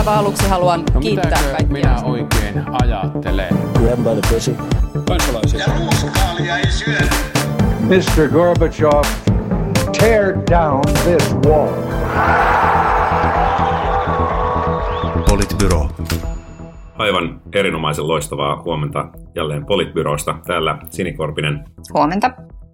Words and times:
aivan 0.00 0.14
aluksi 0.18 0.48
haluan 0.48 0.82
No 0.94 1.00
kiittää 1.00 1.30
kaikkia. 1.50 1.66
minä 1.72 1.96
oikein 2.04 2.64
ajattelen? 2.82 3.48
Grab 3.78 3.98
by 3.98 4.20
the 4.20 4.34
pussy. 4.34 4.56
Kansalaisia. 5.08 5.60
Ja 5.60 5.66
ruuskaalia 5.78 6.56
ei 6.58 6.70
syödä. 6.70 7.06
Mr. 7.80 8.28
Gorbachev, 8.32 9.02
tear 10.00 10.34
down 10.50 10.80
this 11.04 11.34
wall. 11.46 11.68
Politbyro. 15.28 15.88
Aivan 16.98 17.40
erinomaisen 17.54 18.08
loistavaa 18.08 18.62
huomenta 18.64 19.08
jälleen 19.36 19.66
Politbyrosta. 19.66 20.34
Täällä 20.46 20.78
Sinikorpinen, 20.90 21.64
Huomenta. 21.94 22.30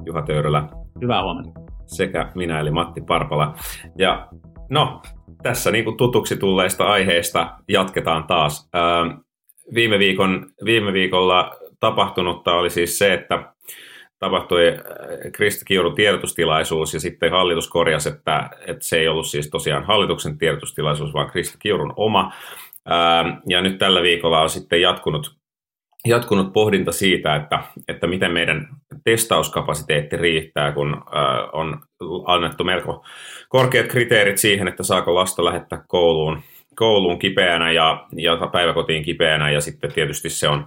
Juha 0.07 0.23
Töyrylä 0.23 0.69
Hyvää 1.03 1.23
huomenta. 1.23 1.61
sekä 1.87 2.31
minä 2.35 2.61
eli 2.61 2.71
Matti 2.71 3.01
Parpala. 3.01 3.55
Ja 3.99 4.29
no, 4.69 5.03
tässä 5.43 5.71
niin 5.71 5.85
kuin 5.85 5.97
tutuksi 5.97 6.37
tulleista 6.37 6.85
aiheista 6.85 7.51
jatketaan 7.69 8.25
taas. 8.25 8.69
Ää, 8.73 9.19
viime, 9.75 9.99
viikon, 9.99 10.47
viime 10.65 10.93
viikolla 10.93 11.57
tapahtunutta 11.81 12.55
oli 12.55 12.71
siis 12.71 12.99
se, 12.99 13.13
että 13.13 13.53
tapahtui 14.19 14.69
äh, 14.69 14.77
Krista 15.33 15.65
Kiurun 15.65 15.95
tiedotustilaisuus 15.95 16.95
ja 16.95 17.01
sitten 17.01 17.31
hallitus 17.31 17.69
korjasi, 17.69 18.09
että, 18.09 18.51
että 18.67 18.85
se 18.85 18.99
ei 18.99 19.09
ollut 19.09 19.27
siis 19.27 19.51
tosiaan 19.51 19.85
hallituksen 19.85 20.39
tiedotustilaisuus, 20.39 21.15
vaan 21.15 21.31
Krista 21.31 21.59
Kiurun 21.59 21.93
oma. 21.97 22.33
Ää, 22.87 23.41
Ja 23.47 23.63
nyt 23.63 23.79
tällä 23.79 24.03
viikolla 24.03 24.41
on 24.41 24.51
sitten 24.51 24.81
jatkunut, 24.81 25.37
jatkunut 26.07 26.53
pohdinta 26.53 26.93
siitä, 26.93 27.37
että, 27.37 27.63
että 27.89 28.07
miten 28.07 28.33
meidän 28.33 28.69
testauskapasiteetti 29.05 30.17
riittää, 30.17 30.73
kun 30.73 31.03
ää, 31.13 31.51
on 31.53 31.81
annettu 32.27 32.65
melko 32.65 33.05
korkeat 33.49 33.87
kriteerit 33.87 34.39
siihen, 34.39 34.69
että 34.69 34.83
saako 34.83 35.15
lasta 35.15 35.45
lähettää 35.45 35.85
kouluun, 35.87 36.43
kouluun 36.77 37.19
kipeänä 37.19 37.73
ja, 37.73 38.07
ja 38.17 38.37
päiväkotiin 38.53 39.05
kipeänä 39.05 39.51
ja 39.51 39.61
sitten 39.61 39.93
tietysti 39.93 40.31
se 40.31 40.49
on 40.49 40.67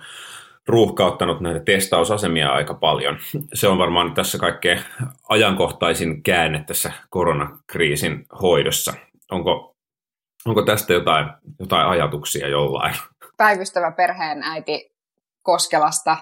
ruuhkauttanut 0.68 1.42
näitä 1.42 1.60
testausasemia 1.60 2.50
aika 2.50 2.74
paljon. 2.74 3.18
Se 3.54 3.68
on 3.68 3.78
varmaan 3.78 4.14
tässä 4.14 4.38
kaikkein 4.38 4.80
ajankohtaisin 5.30 6.24
käänne 6.24 6.64
tässä 6.68 6.92
koronakriisin 7.10 8.26
hoidossa. 8.42 8.94
Onko, 9.32 9.76
onko 10.46 10.62
tästä 10.62 10.94
jotain, 10.94 11.28
jotain 11.60 11.88
ajatuksia 11.88 12.48
jollain? 12.48 12.96
päivystävä 13.40 13.92
perheen 13.92 14.44
äiti 14.44 14.92
Koskelasta, 15.42 16.18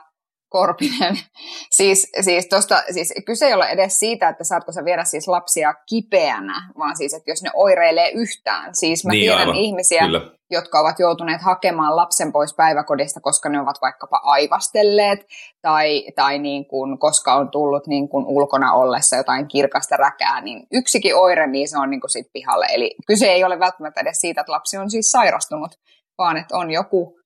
Korpinen. 0.50 1.18
Siis, 1.78 2.12
siis, 2.22 2.48
tosta, 2.48 2.84
siis 2.92 3.14
kyse 3.26 3.46
ei 3.48 3.54
ole 3.54 3.66
edes 3.66 4.00
siitä, 4.00 4.30
että 4.30 4.44
saatko 4.44 4.72
sä 4.72 4.86
viedä 4.86 5.04
siis 5.04 5.28
lapsia 5.28 5.74
kipeänä, 5.90 6.70
vaan 6.78 6.98
siis, 6.98 7.14
että 7.14 7.32
jos 7.32 7.44
ne 7.44 7.50
oireilee 7.54 8.12
yhtään. 8.12 8.76
Siis 8.76 9.06
mä 9.06 9.12
Niin, 9.12 9.22
tiedän 9.22 9.40
aivan. 9.40 9.56
ihmisiä, 9.56 10.02
Kyllä. 10.02 10.22
jotka 10.52 10.80
ovat 10.80 11.00
joutuneet 11.00 11.42
hakemaan 11.42 11.96
lapsen 11.96 12.32
pois 12.32 12.54
päiväkodista, 12.56 13.20
koska 13.20 13.50
ne 13.50 13.60
ovat 13.62 13.76
vaikkapa 13.82 14.20
aivastelleet, 14.24 15.26
tai, 15.62 16.04
tai 16.16 16.40
niin 16.40 16.66
kuin, 16.66 17.00
koska 17.00 17.34
on 17.36 17.52
tullut 17.52 17.88
niin 17.88 18.10
kuin 18.10 18.26
ulkona 18.26 18.74
ollessa 18.74 19.16
jotain 19.16 19.48
kirkasta 19.48 19.98
räkää, 19.98 20.42
niin 20.42 20.68
yksikin 20.72 21.16
oire, 21.16 21.48
niin 21.48 21.68
se 21.70 21.78
on 21.78 21.90
niin 21.90 22.02
kuin 22.02 22.12
sit 22.12 22.28
pihalle. 22.34 22.66
Eli 22.70 22.96
kyse 23.08 23.28
ei 23.28 23.44
ole 23.44 23.60
välttämättä 23.60 24.02
edes 24.02 24.22
siitä, 24.22 24.42
että 24.42 24.52
lapsi 24.52 24.78
on 24.78 24.92
siis 24.92 25.12
sairastunut, 25.12 25.72
vaan 26.18 26.38
että 26.38 26.58
on 26.58 26.72
joku, 26.72 27.20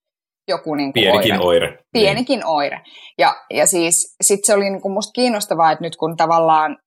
joku 0.47 0.75
niin 0.75 0.93
kuin 0.93 1.03
Pienikin 1.03 1.33
oire 1.33 1.45
oire. 1.45 1.67
Niin. 1.67 1.79
pienikin 1.93 2.45
oire. 2.45 2.81
Ja, 3.17 3.35
ja 3.49 3.67
siis 3.67 4.15
sit 4.21 4.45
se 4.45 4.53
oli 4.53 4.69
niin 4.69 4.81
kuin 4.81 4.93
musta 4.93 5.11
kiinnostavaa, 5.11 5.71
että 5.71 5.83
nyt 5.83 5.95
kun 5.95 6.17
tavallaan 6.17 6.77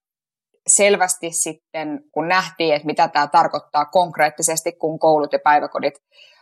selvästi 0.67 1.31
sitten, 1.31 1.99
kun 2.11 2.27
nähtiin, 2.27 2.75
että 2.75 2.85
mitä 2.85 3.07
tämä 3.07 3.27
tarkoittaa 3.27 3.85
konkreettisesti, 3.85 4.71
kun 4.71 4.99
koulut 4.99 5.33
ja 5.33 5.39
päiväkodit 5.43 5.93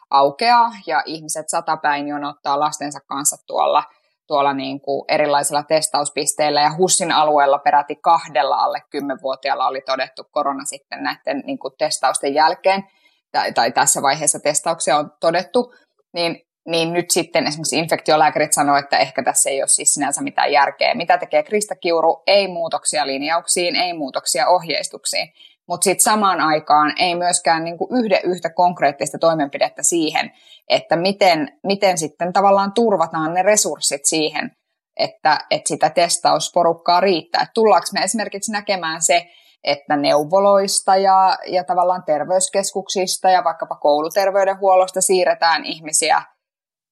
aukeaa 0.09 0.72
ja 0.88 1.03
ihmiset 1.05 1.45
satapäin 1.47 2.08
jonottaa 2.08 2.59
lastensa 2.59 3.00
kanssa 3.08 3.38
tuolla, 3.48 3.83
tuolla 4.27 4.53
niin 4.53 4.81
kuin 4.81 5.05
erilaisilla 5.08 5.64
testauspisteillä 5.64 6.61
ja 6.61 6.76
HUSin 6.77 7.11
alueella 7.11 7.59
peräti 7.59 7.95
kahdella 7.95 8.55
alle 8.55 8.82
10-vuotiaalla 8.98 9.67
oli 9.67 9.82
todettu 9.82 10.23
korona 10.32 10.65
sitten 10.65 11.04
näiden 11.04 11.43
niin 11.45 11.59
kuin 11.59 11.73
testausten 11.77 12.33
jälkeen, 12.33 12.83
tai, 13.32 13.54
tai 13.54 13.71
tässä 13.71 14.02
vaiheessa 14.02 14.39
testauksia 14.39 14.98
on 14.98 15.11
todettu, 15.20 15.73
niin 16.14 16.42
niin 16.66 16.94
nyt 16.94 17.12
sitten 17.12 17.48
esimerkiksi 17.48 17.78
infektiolääkärit 17.78 18.54
sanoo, 18.54 18.78
että 18.78 18.98
ehkä 18.98 19.24
tässä 19.24 19.50
ei 19.50 19.62
ole 19.62 19.68
siis 19.68 19.94
sinänsä 19.94 20.22
mitään 20.22 20.52
järkeä. 20.52 20.96
Mitä 20.96 21.18
tekee 21.18 21.44
Krista 21.44 21.76
Kiuru? 21.76 22.24
Ei 22.28 22.48
muutoksia 22.48 23.08
linjauksiin, 23.08 23.76
ei 23.76 23.94
muutoksia 23.94 24.48
ohjeistuksiin. 24.48 25.34
Mutta 25.68 25.84
sitten 25.84 26.04
samaan 26.04 26.42
aikaan 26.42 26.94
ei 27.00 27.16
myöskään 27.16 27.64
niinku 27.64 27.88
yhden 27.92 28.20
yhtä 28.24 28.50
konkreettista 28.50 29.18
toimenpidettä 29.18 29.84
siihen, 29.84 30.32
että 30.70 30.96
miten, 30.96 31.60
miten 31.64 31.98
sitten 31.98 32.34
tavallaan 32.34 32.74
turvataan 32.74 33.34
ne 33.34 33.42
resurssit 33.42 34.06
siihen, 34.06 34.52
että, 34.98 35.40
että 35.52 35.68
sitä 35.68 35.90
testausporukkaa 35.90 37.00
riittää. 37.00 37.42
Et 37.42 37.50
tullaanko 37.54 37.88
me 37.94 38.04
esimerkiksi 38.04 38.52
näkemään 38.52 39.02
se, 39.02 39.28
että 39.64 39.98
neuvoloista 39.98 40.95
ja, 40.95 41.38
ja 41.48 41.64
tavallaan 41.64 42.04
terveyskeskuksista 42.04 43.30
ja 43.30 43.44
vaikkapa 43.44 43.76
kouluterveydenhuollosta 43.76 45.02
siirretään 45.02 45.66
ihmisiä 45.66 46.22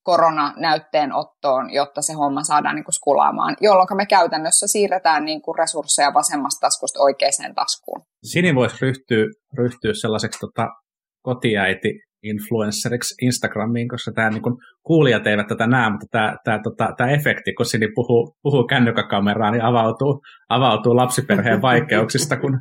koronanäytteenottoon, 0.03 1.73
jotta 1.73 2.01
se 2.01 2.13
homma 2.13 2.43
saadaan 2.43 2.75
niin 2.75 2.83
kuin 2.83 2.93
skulaamaan, 2.93 3.55
jolloin 3.61 3.97
me 3.97 4.05
käytännössä 4.05 4.67
siirretään 4.67 5.25
niin 5.25 5.41
kuin 5.41 5.57
resursseja 5.57 6.13
vasemmasta 6.13 6.67
taskusta 6.67 7.03
oikeaan 7.03 7.55
taskuun. 7.55 8.01
Sini 8.23 8.55
voisi 8.55 8.75
ryhtyä, 8.81 9.25
ryhtyä 9.57 9.93
sellaiseksi 9.93 10.39
tota, 10.39 10.67
kotiäiti 11.21 11.99
influenceriksi 12.23 13.25
Instagramiin, 13.25 13.89
koska 13.89 14.11
tämä 14.11 14.29
niin 14.29 14.41
kuulijat 14.83 15.27
eivät 15.27 15.47
tätä 15.47 15.67
näe, 15.67 15.89
mutta 15.89 16.07
tämä, 16.11 16.35
tämä, 16.43 16.59
tota, 16.63 16.93
tämä 16.97 17.09
efekti, 17.09 17.53
kun 17.53 17.65
Sini 17.65 17.87
puhuu, 17.95 18.35
puhuu 18.41 18.63
kännykkäkameraan, 18.67 19.53
niin 19.53 19.63
avautuu, 19.63 20.21
avautuu 20.49 20.95
lapsiperheen 20.95 21.61
vaikeuksista, 21.61 22.37
kun, 22.37 22.59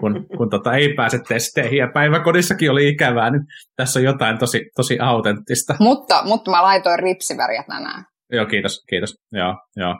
kun, 0.00 0.26
kun 0.36 0.50
tota, 0.50 0.72
ei 0.72 0.94
pääse 0.94 1.20
testeihin 1.28 1.78
ja 1.78 1.90
päiväkodissakin 1.94 2.70
oli 2.70 2.88
ikävää, 2.88 3.30
niin 3.30 3.42
tässä 3.76 3.98
on 3.98 4.04
jotain 4.04 4.38
tosi, 4.38 4.70
tosi 4.76 4.98
autenttista. 4.98 5.76
Mutta, 5.80 6.22
mutta 6.24 6.50
mä 6.50 6.62
laitoin 6.62 6.98
ripsiväriä 6.98 7.64
tänään. 7.68 8.04
Joo, 8.32 8.46
kiitos, 8.46 8.84
kiitos. 8.88 9.14
Joo, 9.32 9.54
joo. 9.76 9.94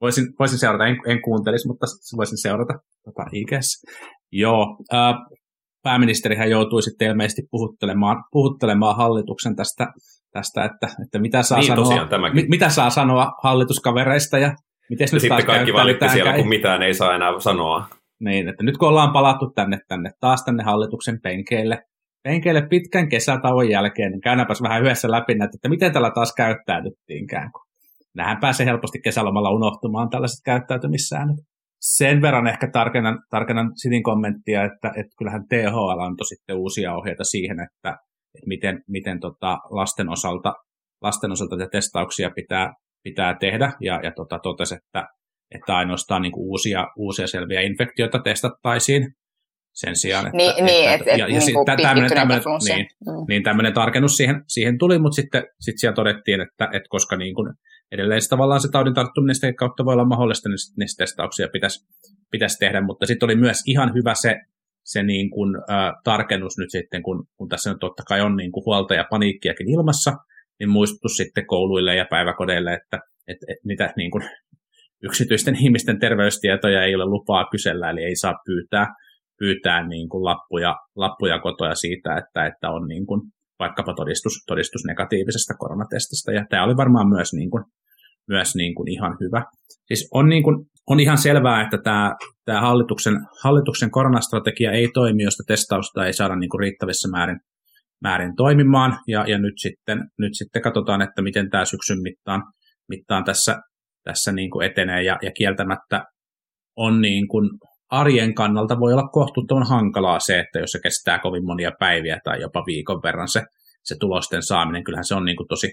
Voisin, 0.00 0.24
voisin 0.38 0.58
seurata, 0.58 0.86
en, 0.86 0.96
en 1.06 1.22
kuuntelisi, 1.22 1.68
mutta 1.68 1.86
voisin 2.16 2.38
seurata 2.38 2.74
tota, 3.04 3.22
IGS. 3.32 3.84
Joo, 4.32 4.78
äh, 4.94 5.14
pääministerihän 5.82 6.50
joutui 6.50 6.82
sitten 6.82 7.08
ilmeisesti 7.08 7.42
puhuttelemaan, 7.50 8.24
puhuttelemaan 8.32 8.96
hallituksen 8.96 9.56
tästä, 9.56 9.86
tästä 10.32 10.64
että, 10.64 10.88
että 11.04 11.18
mitä, 11.18 11.42
saa 11.42 11.58
Niin, 11.58 11.66
sanoa, 11.66 11.84
tosiaan 11.84 12.08
tämäkin. 12.08 12.36
mi, 12.36 12.48
mitä 12.48 12.68
saa 12.68 12.90
sanoa 12.90 13.32
hallituskavereista 13.42 14.38
ja 14.38 14.54
miten 14.90 15.08
nyt 15.12 15.20
sitten 15.22 15.46
kaikki 15.46 15.72
valitti 15.72 16.08
siellä, 16.08 16.32
kun 16.32 16.48
mitään 16.48 16.82
ei 16.82 16.94
saa 16.94 17.14
enää 17.14 17.40
sanoa. 17.40 17.86
Niin, 18.20 18.48
että 18.48 18.64
nyt 18.64 18.78
kun 18.78 18.88
ollaan 18.88 19.12
palattu 19.12 19.50
tänne, 19.54 19.78
tänne 19.88 20.10
taas 20.20 20.44
tänne 20.44 20.64
hallituksen 20.64 21.20
penkeille, 21.22 21.82
penkeille 22.22 22.62
pitkän 22.70 23.08
kesätauon 23.08 23.68
jälkeen, 23.68 24.12
niin 24.12 24.20
käydäänpäs 24.20 24.62
vähän 24.62 24.82
yhdessä 24.82 25.10
läpi 25.10 25.34
näitä, 25.34 25.52
että 25.54 25.68
miten 25.68 25.92
tällä 25.92 26.10
taas 26.10 26.34
käyttäydyttiinkään. 26.36 27.50
Nähän 28.14 28.40
pääsee 28.40 28.66
helposti 28.66 29.00
kesälomalla 29.04 29.50
unohtumaan 29.50 30.10
tällaiset 30.10 30.44
käyttäytymissäännöt. 30.44 31.36
Sen 31.80 32.22
verran 32.22 32.46
ehkä 32.46 32.70
tarkennan, 32.72 33.18
tarkennan 33.30 33.70
Sitin 33.74 34.02
kommenttia, 34.02 34.64
että, 34.64 34.88
että 34.88 35.14
kyllähän 35.18 35.44
THL 35.48 36.00
antoi 36.00 36.26
sitten 36.26 36.56
uusia 36.56 36.94
ohjeita 36.94 37.24
siihen, 37.24 37.56
että, 37.60 37.96
että 38.34 38.46
miten, 38.48 38.82
miten 38.88 39.20
tota 39.20 39.58
lasten, 39.70 40.08
osalta, 40.08 40.54
lasten 41.02 41.32
osalta 41.32 41.56
te 41.56 41.68
testauksia 41.72 42.30
pitää, 42.30 42.72
pitää 43.02 43.36
tehdä, 43.40 43.72
ja, 43.80 44.00
ja 44.02 44.12
tota, 44.16 44.38
totesi, 44.38 44.74
että, 44.74 45.06
että 45.54 45.76
ainoastaan 45.76 46.22
niin 46.22 46.32
kuin 46.32 46.46
uusia, 46.46 46.86
uusia 46.96 47.26
selviä 47.26 47.60
infektioita 47.60 48.18
testattaisiin 48.18 49.14
sen 49.74 49.96
sijaan, 49.96 50.26
että... 50.26 50.36
Niin, 50.36 50.64
niin 50.64 50.90
että, 50.90 51.10
että, 51.10 51.16
ja 51.22 51.26
niin 51.26 51.54
kuin 51.54 51.66
tä- 51.66 51.76
tämmönen- 51.76 51.94
pitkittyneitä 51.94 52.14
tämmönen- 52.14 52.42
flunssia. 52.42 52.76
niin, 52.76 52.86
Mm. 53.06 53.24
niin 53.28 53.42
tämmöinen 53.42 53.72
tarkennus 53.74 54.16
siihen, 54.16 54.42
siihen 54.48 54.78
tuli, 54.78 54.98
mutta 54.98 55.16
sitten 55.16 55.44
sit 55.60 55.78
siellä 55.78 55.94
todettiin, 55.94 56.40
että, 56.40 56.64
että 56.64 56.88
koska 56.88 57.16
niin 57.16 57.34
kuin 57.34 57.54
edelleen 57.92 58.22
se 58.22 58.28
tavallaan 58.28 58.60
se 58.60 58.68
taudin 58.70 58.94
tarttuminen 58.94 59.34
sitä 59.34 59.52
kautta 59.52 59.84
voi 59.84 59.92
olla 59.92 60.04
mahdollista, 60.04 60.48
niin 60.48 60.56
niistä 60.76 61.02
testauksia 61.02 61.48
pitäisi, 61.52 61.86
pitäisi 62.30 62.58
tehdä, 62.58 62.80
mutta 62.80 63.06
sitten 63.06 63.26
oli 63.26 63.36
myös 63.36 63.62
ihan 63.66 63.94
hyvä 63.94 64.14
se, 64.14 64.36
se 64.84 65.02
niin 65.02 65.30
kuin, 65.30 65.56
äh, 65.70 65.92
tarkennus 66.04 66.58
nyt 66.58 66.70
sitten, 66.70 67.02
kun, 67.02 67.24
kun 67.36 67.48
tässä 67.48 67.70
nyt 67.70 67.80
totta 67.80 68.02
kai 68.08 68.20
on 68.20 68.36
niin 68.36 68.52
kuin 68.52 68.64
huolta 68.66 68.94
ja 68.94 69.04
paniikkiakin 69.10 69.70
ilmassa, 69.70 70.12
niin 70.60 70.70
muistutus 70.70 71.16
sitten 71.16 71.46
kouluille 71.46 71.96
ja 71.96 72.06
päiväkodeille, 72.10 72.74
että, 72.74 72.98
että, 73.28 73.46
että 73.48 73.66
mitä 73.66 73.92
niin 73.96 74.10
kuin, 74.10 74.24
yksityisten 75.02 75.56
ihmisten 75.64 75.98
terveystietoja 75.98 76.84
ei 76.84 76.94
ole 76.94 77.04
lupaa 77.04 77.48
kysellä, 77.50 77.90
eli 77.90 78.04
ei 78.04 78.16
saa 78.16 78.34
pyytää, 78.46 78.86
pyytää 79.38 79.88
niin 79.88 80.08
kuin 80.08 80.24
lappuja, 80.24 80.76
lappuja 80.96 81.38
kotoja 81.38 81.74
siitä, 81.74 82.16
että, 82.16 82.46
että 82.46 82.70
on 82.70 82.88
niin 82.88 83.06
kuin 83.06 83.20
vaikkapa 83.58 83.94
todistus, 83.94 84.32
todistus 84.46 84.82
negatiivisesta 84.88 85.54
koronatestistä. 85.58 86.32
Ja 86.32 86.44
tämä 86.50 86.64
oli 86.64 86.76
varmaan 86.76 87.08
myös, 87.08 87.32
niin 87.32 87.50
kuin, 87.50 87.64
myös 88.28 88.54
niin 88.54 88.74
kuin 88.74 88.88
ihan 88.88 89.16
hyvä. 89.20 89.44
Siis 89.86 90.08
on, 90.14 90.28
niin 90.28 90.42
kuin, 90.42 90.66
on 90.86 91.00
ihan 91.00 91.18
selvää, 91.18 91.62
että 91.62 91.78
tämä, 91.84 92.16
tämä 92.44 92.60
hallituksen, 92.60 93.14
hallituksen 93.44 93.90
koronastrategia 93.90 94.72
ei 94.72 94.88
toimi, 94.94 95.22
josta 95.22 95.42
testausta 95.46 96.06
ei 96.06 96.12
saada 96.12 96.36
niin 96.36 96.50
kuin 96.50 96.60
riittävissä 96.60 97.08
määrin, 97.08 97.40
määrin 98.02 98.36
toimimaan, 98.36 98.98
ja, 99.06 99.24
ja 99.28 99.38
nyt, 99.38 99.54
sitten, 99.56 99.98
nyt 100.18 100.32
sitten 100.34 100.62
katsotaan, 100.62 101.02
että 101.02 101.22
miten 101.22 101.50
tämä 101.50 101.64
syksyn 101.64 102.02
mittaan, 102.02 102.42
mittaan 102.88 103.24
tässä, 103.24 103.60
tässä 104.04 104.32
niin 104.32 104.50
kuin 104.50 104.66
etenee, 104.66 105.02
ja, 105.02 105.18
ja 105.22 105.30
kieltämättä 105.32 106.04
on 106.76 107.00
niin 107.00 107.28
kuin 107.28 107.50
arjen 107.90 108.34
kannalta 108.34 108.80
voi 108.80 108.92
olla 108.92 109.08
kohtuuttoman 109.12 109.68
hankalaa 109.68 110.20
se, 110.20 110.40
että 110.40 110.58
jos 110.58 110.70
se 110.70 110.78
kestää 110.82 111.18
kovin 111.18 111.46
monia 111.46 111.70
päiviä 111.78 112.18
tai 112.24 112.40
jopa 112.40 112.62
viikon 112.66 113.00
verran 113.02 113.28
se, 113.28 113.42
se 113.84 113.96
tulosten 114.00 114.42
saaminen, 114.42 114.84
kyllähän 114.84 115.04
se 115.04 115.14
on 115.14 115.24
niin 115.24 115.36
kuin 115.36 115.48
tosi, 115.48 115.72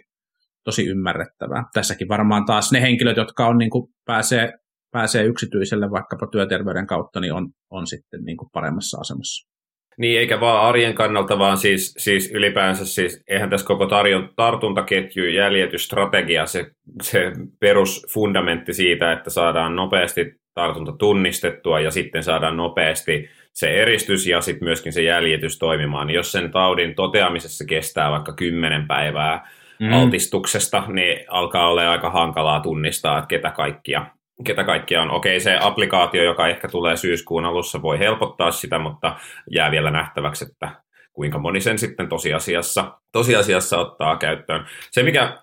tosi 0.68 0.88
ymmärrettävää. 0.88 1.64
Tässäkin 1.74 2.08
varmaan 2.08 2.46
taas 2.46 2.72
ne 2.72 2.82
henkilöt, 2.82 3.18
jotka 3.18 3.48
on 3.48 3.58
niin 3.58 3.70
kuin 3.70 3.90
pääsee, 4.06 4.54
pääsee 4.92 5.24
yksityiselle 5.24 5.92
vaikkapa 5.92 6.28
työterveyden 6.28 6.88
kautta, 6.88 7.20
niin 7.20 7.34
on, 7.34 7.50
on 7.70 7.88
sitten 7.88 8.24
niin 8.24 8.38
kuin 8.38 8.50
paremmassa 8.54 8.98
asemassa. 9.02 9.50
Niin, 9.98 10.20
eikä 10.20 10.40
vaan 10.40 10.66
arjen 10.70 10.94
kannalta, 10.94 11.40
vaan 11.40 11.58
siis, 11.58 11.94
siis 11.98 12.32
ylipäänsä, 12.34 12.86
siis 12.86 13.24
eihän 13.28 13.50
tässä 13.50 13.68
koko 13.68 13.86
tarjon, 13.86 14.30
tartuntaketju 14.36 15.26
jäljitysstrategia, 15.26 16.46
se, 16.46 16.66
se 17.02 17.32
perusfundamentti 17.60 18.74
siitä, 18.74 19.12
että 19.12 19.30
saadaan 19.30 19.76
nopeasti 19.76 20.36
tartunta 20.54 20.92
tunnistettua 20.92 21.80
ja 21.80 21.92
sitten 21.92 22.24
saadaan 22.24 22.58
nopeasti 22.58 23.30
se 23.54 23.82
eristys 23.82 24.28
ja 24.28 24.42
sitten 24.42 24.66
myöskin 24.66 24.94
se 24.94 25.02
jäljitys 25.02 25.60
toimimaan. 25.60 26.08
Niin 26.08 26.16
jos 26.16 26.32
sen 26.32 26.52
taudin 26.52 26.96
toteamisessa 26.96 27.66
kestää 27.66 28.12
vaikka 28.12 28.34
kymmenen 28.34 28.88
päivää 28.88 29.50
mm. 29.80 29.94
altistuksesta, 29.94 30.84
niin 30.88 31.26
alkaa 31.28 31.70
olla 31.70 31.92
aika 31.92 32.10
hankalaa 32.10 32.60
tunnistaa, 32.60 33.18
että 33.18 33.28
ketä 33.28 33.52
kaikkia, 33.52 34.06
ketä 34.44 34.64
kaikkia 34.64 35.02
on. 35.02 35.12
Okei, 35.12 35.40
se 35.40 35.58
applikaatio, 35.62 36.24
joka 36.24 36.48
ehkä 36.48 36.68
tulee 36.68 36.98
syyskuun 36.98 37.46
alussa, 37.46 37.82
voi 37.82 38.00
helpottaa 38.00 38.52
sitä, 38.52 38.80
mutta 38.80 39.16
jää 39.52 39.72
vielä 39.72 39.92
nähtäväksi, 39.92 40.46
että 40.46 40.70
kuinka 41.14 41.40
moni 41.40 41.62
sen 41.62 41.80
sitten 41.80 42.10
tosiasiassa, 42.10 43.00
tosiasiassa 43.12 43.80
ottaa 43.80 44.18
käyttöön. 44.18 44.66
Se, 44.92 45.04
mikä 45.04 45.38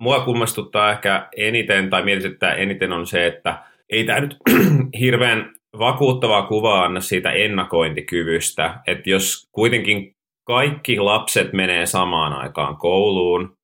mua 0.00 0.20
kummastuttaa 0.20 0.90
ehkä 0.90 1.28
eniten 1.36 1.90
tai 1.90 2.02
mietityttää 2.02 2.54
eniten 2.54 2.92
on 2.92 3.06
se, 3.06 3.26
että 3.26 3.62
ei 3.90 4.04
tämä 4.04 4.20
nyt 4.20 4.36
hirveän 5.00 5.54
vakuuttavaa 5.78 6.42
kuvaa 6.42 6.84
anna 6.84 7.00
siitä 7.00 7.30
ennakointikyvystä, 7.30 8.80
että 8.86 9.10
jos 9.10 9.48
kuitenkin 9.52 10.16
kaikki 10.44 11.00
lapset 11.00 11.52
menee 11.52 11.86
samaan 11.86 12.32
aikaan 12.32 12.76
kouluun 12.76 13.55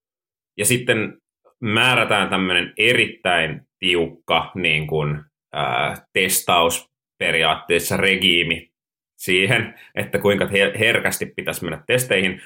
ja 0.63 0.67
sitten 0.67 1.19
määrätään 1.61 2.29
tämmöinen 2.29 2.73
erittäin 2.77 3.61
tiukka 3.79 4.53
niin 4.55 4.87
kuin, 4.87 5.21
ää, 5.53 6.07
testaus 6.13 6.89
periaatteessa 7.19 7.97
regiimi 7.97 8.71
siihen, 9.17 9.75
että 9.95 10.19
kuinka 10.19 10.49
herkästi 10.79 11.27
pitäisi 11.27 11.65
mennä 11.65 11.83
testeihin, 11.87 12.41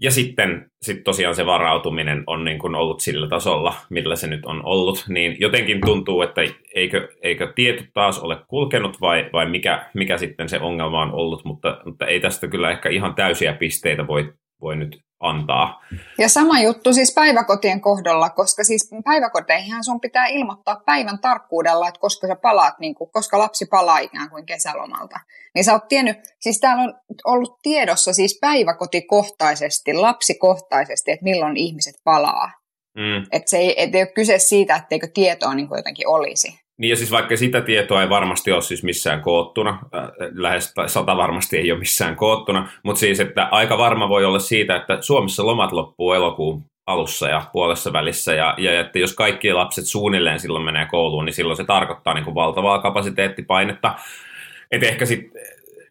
ja 0.00 0.10
sitten 0.10 0.70
sit 0.82 1.04
tosiaan 1.04 1.34
se 1.34 1.46
varautuminen 1.46 2.24
on 2.26 2.44
niin 2.44 2.58
kuin 2.58 2.74
ollut 2.74 3.00
sillä 3.00 3.28
tasolla, 3.28 3.74
millä 3.90 4.16
se 4.16 4.26
nyt 4.26 4.44
on 4.46 4.64
ollut, 4.64 5.04
niin 5.08 5.36
jotenkin 5.40 5.80
tuntuu, 5.80 6.22
että 6.22 6.40
eikö, 6.74 7.08
eikö 7.22 7.52
tieto 7.54 7.82
taas 7.94 8.18
ole 8.18 8.36
kulkenut 8.48 9.00
vai, 9.00 9.30
vai 9.32 9.50
mikä, 9.50 9.90
mikä 9.94 10.18
sitten 10.18 10.48
se 10.48 10.58
ongelma 10.60 11.02
on 11.02 11.12
ollut, 11.12 11.44
mutta, 11.44 11.80
mutta 11.84 12.06
ei 12.06 12.20
tästä 12.20 12.48
kyllä 12.48 12.70
ehkä 12.70 12.88
ihan 12.88 13.14
täysiä 13.14 13.52
pisteitä 13.52 14.06
voi, 14.06 14.32
voi 14.60 14.76
nyt 14.76 15.05
antaa. 15.26 15.82
Ja 16.18 16.28
sama 16.28 16.60
juttu 16.60 16.92
siis 16.92 17.14
päiväkotien 17.14 17.80
kohdalla, 17.80 18.30
koska 18.30 18.64
siis 18.64 18.90
päiväkoteihin 19.04 19.84
sun 19.84 20.00
pitää 20.00 20.26
ilmoittaa 20.26 20.82
päivän 20.86 21.18
tarkkuudella, 21.18 21.88
että 21.88 22.00
koska 22.00 22.26
sä 22.26 22.36
palaat, 22.36 22.78
niin 22.78 22.94
kuin, 22.94 23.10
koska 23.10 23.38
lapsi 23.38 23.66
palaa 23.66 23.98
ikään 23.98 24.30
kuin 24.30 24.46
kesälomalta. 24.46 25.20
Niin 25.54 25.64
sä 25.64 25.72
oot 25.72 25.88
tiennyt, 25.88 26.18
siis 26.40 26.60
täällä 26.60 26.82
on 26.82 26.94
ollut 27.24 27.58
tiedossa 27.62 28.12
siis 28.12 28.38
päiväkotikohtaisesti, 28.40 29.94
lapsikohtaisesti, 29.94 31.12
että 31.12 31.24
milloin 31.24 31.56
ihmiset 31.56 31.94
palaa. 32.04 32.52
Mm. 32.96 33.26
Että 33.32 33.50
se 33.50 33.58
ei, 33.58 33.82
et 33.82 33.94
ei 33.94 34.02
ole 34.02 34.12
kyse 34.14 34.38
siitä, 34.38 34.76
etteikö 34.76 35.08
tietoa 35.14 35.54
niin 35.54 35.68
kuin 35.68 35.78
jotenkin 35.78 36.08
olisi. 36.08 36.65
Niin 36.78 36.90
ja 36.90 36.96
siis 36.96 37.10
vaikka 37.10 37.36
sitä 37.36 37.60
tietoa 37.60 38.02
ei 38.02 38.08
varmasti 38.08 38.52
ole 38.52 38.62
siis 38.62 38.82
missään 38.82 39.20
koottuna, 39.20 39.70
äh, 39.70 40.08
lähes 40.34 40.74
sata 40.86 41.16
varmasti 41.16 41.56
ei 41.56 41.72
ole 41.72 41.78
missään 41.78 42.16
koottuna, 42.16 42.68
mutta 42.82 43.00
siis 43.00 43.20
että 43.20 43.48
aika 43.50 43.78
varma 43.78 44.08
voi 44.08 44.24
olla 44.24 44.38
siitä, 44.38 44.76
että 44.76 44.98
Suomessa 45.00 45.46
lomat 45.46 45.72
loppuu 45.72 46.12
elokuun 46.12 46.64
alussa 46.86 47.28
ja 47.28 47.42
puolessa 47.52 47.92
välissä, 47.92 48.34
ja, 48.34 48.54
ja 48.58 48.80
että 48.80 48.98
jos 48.98 49.14
kaikki 49.14 49.52
lapset 49.52 49.86
suunnilleen 49.86 50.40
silloin 50.40 50.64
menee 50.64 50.86
kouluun, 50.86 51.24
niin 51.24 51.34
silloin 51.34 51.56
se 51.56 51.64
tarkoittaa 51.64 52.14
niin 52.14 52.24
kuin 52.24 52.34
valtavaa 52.34 52.82
kapasiteettipainetta. 52.82 53.94
Että 54.70 54.86
ehkä 54.86 55.06
sitten 55.06 55.42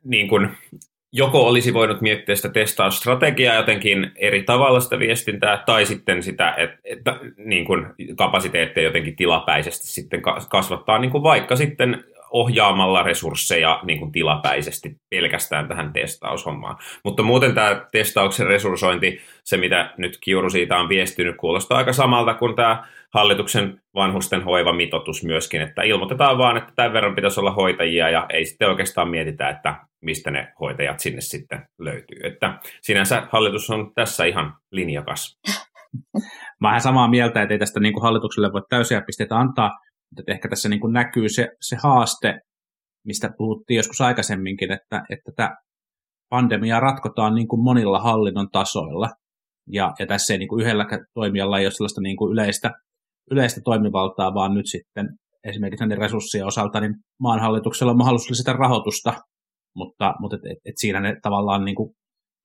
niin 0.04 0.28
kuin, 0.28 0.50
joko 1.18 1.48
olisi 1.48 1.74
voinut 1.74 2.02
miettiä 2.02 2.36
sitä 2.36 2.50
testausstrategiaa 2.50 3.56
jotenkin 3.56 4.12
eri 4.16 4.44
tavalla 4.44 4.80
sitä 4.80 5.00
viestintää, 5.00 5.64
tai 5.66 5.86
sitten 5.86 6.24
sitä, 6.24 6.54
että, 6.58 6.78
että 6.84 7.20
niin 7.38 7.66
kuin 7.66 7.86
kapasiteettia 8.18 8.84
jotenkin 8.84 9.16
tilapäisesti 9.16 9.88
sitten 9.88 10.22
kasvattaa, 10.50 11.00
niin 11.00 11.12
kuin 11.12 11.24
vaikka 11.24 11.56
sitten 11.56 12.04
ohjaamalla 12.30 13.04
resursseja 13.04 13.80
niin 13.84 14.00
kuin 14.00 14.12
tilapäisesti 14.12 14.98
pelkästään 15.10 15.68
tähän 15.68 15.94
testaushommaan. 15.94 16.78
Mutta 17.04 17.24
muuten 17.24 17.56
tämä 17.56 17.86
testauksen 17.92 18.48
resurssointi, 18.48 19.22
se 19.44 19.58
mitä 19.58 19.94
nyt 19.98 20.18
Kiuru 20.22 20.50
siitä 20.50 20.78
on 20.78 20.90
viestinyt, 20.90 21.38
kuulostaa 21.38 21.78
aika 21.78 21.94
samalta 21.94 22.34
kuin 22.34 22.56
tämä 22.56 22.84
hallituksen 23.14 23.82
vanhusten 23.96 24.44
hoivamitoitus 24.44 25.24
myöskin, 25.24 25.62
että 25.62 25.84
ilmoitetaan 25.84 26.38
vaan, 26.38 26.58
että 26.58 26.74
tämän 26.76 26.94
verran 26.94 27.16
pitäisi 27.16 27.40
olla 27.40 27.52
hoitajia 27.52 28.10
ja 28.10 28.26
ei 28.30 28.46
sitten 28.46 28.70
oikeastaan 28.70 29.10
mietitä, 29.10 29.50
että 29.50 29.76
mistä 30.06 30.32
ne 30.32 30.54
hoitajat 30.60 31.00
sinne 31.00 31.22
sitten 31.22 31.66
löytyy. 31.80 32.18
Että 32.24 32.60
sinänsä 32.82 33.28
hallitus 33.32 33.70
on 33.70 33.92
tässä 33.96 34.26
ihan 34.26 34.54
linjakas. 34.72 35.40
Mä 36.62 36.70
olen 36.70 36.82
samaa 36.82 37.10
mieltä, 37.10 37.42
että 37.42 37.54
ei 37.54 37.60
tästä 37.60 37.80
niin 37.80 37.94
kuin 37.94 38.04
hallitukselle 38.04 38.54
voi 38.54 38.62
täysiä 38.70 39.02
pisteitä 39.02 39.38
antaa, 39.38 39.72
mutta 40.16 40.32
ehkä 40.32 40.50
tässä 40.50 40.70
niin 40.70 40.80
kuin 40.80 40.94
näkyy 40.94 41.30
se, 41.30 41.48
se 41.62 41.78
haaste, 41.84 42.40
mistä 43.06 43.30
puhuttiin 43.38 43.78
joskus 43.78 44.02
aikaisemminkin, 44.02 44.72
että, 44.72 45.04
että 45.10 45.32
tätä 45.32 45.56
pandemiaa 46.30 46.80
ratkotaan 46.80 47.36
niin 47.36 47.48
kuin 47.48 47.64
monilla 47.64 48.00
hallinnon 48.00 48.48
tasoilla. 48.52 49.10
Ja, 49.72 49.94
ja 50.00 50.08
tässä 50.08 50.34
ei 50.34 50.40
niin 50.40 50.50
kuin 50.50 50.62
yhdellä 50.64 50.86
toimijalla 51.14 51.60
ei 51.60 51.66
ole 51.66 51.72
sellaista 51.72 52.02
niin 52.02 52.18
kuin 52.18 52.34
yleistä, 52.34 52.72
yleistä 53.32 53.62
toimivaltaa, 53.64 54.34
vaan 54.34 54.54
nyt 54.54 54.66
sitten 54.66 55.08
esimerkiksi 55.44 55.84
näiden 55.84 55.98
resurssien 55.98 56.46
osalta, 56.46 56.80
niin 56.80 56.94
maan 57.20 57.40
hallituksella 57.40 57.92
on 57.92 57.98
mahdollisuus 57.98 58.30
lisätä 58.30 58.54
rahoitusta, 58.54 59.14
mutta, 59.76 60.14
mutta 60.20 60.36
et, 60.36 60.52
et, 60.52 60.58
et 60.66 60.78
siinä 60.78 61.00
ne 61.00 61.16
tavallaan 61.22 61.66
niin 61.66 61.76
kuin 61.76 61.96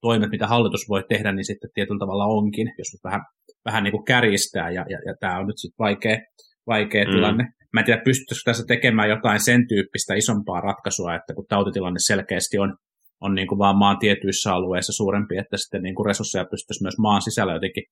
toimet, 0.01 0.31
mitä 0.31 0.47
hallitus 0.47 0.89
voi 0.89 1.05
tehdä, 1.09 1.33
niin 1.33 1.45
sitten 1.45 1.71
tietyllä 1.75 1.99
tavalla 1.99 2.27
onkin, 2.27 2.69
jos 2.79 2.89
vähän, 3.05 3.21
vähän 3.65 3.85
niin 3.85 3.93
kuin 3.93 4.05
kärjistää, 4.05 4.71
ja, 4.71 4.85
ja, 4.89 4.99
ja 5.07 5.15
tämä 5.21 5.39
on 5.39 5.47
nyt 5.47 5.59
sitten 5.59 5.79
vaikea, 5.79 6.19
vaikea 6.67 7.05
mm. 7.05 7.11
tilanne. 7.11 7.45
Mä 7.73 7.81
en 7.81 7.87
tiedä, 7.87 8.03
pystyttäisikö 8.05 8.51
tässä 8.51 8.65
tekemään 8.69 9.09
jotain 9.09 9.41
sen 9.41 9.69
tyyppistä 9.69 10.15
isompaa 10.15 10.61
ratkaisua, 10.61 11.15
että 11.15 11.35
kun 11.35 11.47
tautitilanne 11.49 11.99
selkeästi 11.99 12.59
on, 12.59 12.77
on 13.21 13.35
niin 13.35 13.49
kuin 13.49 13.59
vaan 13.59 13.79
maan 13.79 13.99
tietyissä 13.99 14.55
alueissa 14.55 14.93
suurempi, 14.93 15.37
että 15.37 15.57
sitten 15.57 15.83
niin 15.83 15.95
kuin 15.95 16.07
resursseja 16.07 16.45
pystyisi 16.51 16.83
myös 16.83 16.99
maan 16.99 17.23
sisällä 17.23 17.53
jotenkin, 17.53 17.85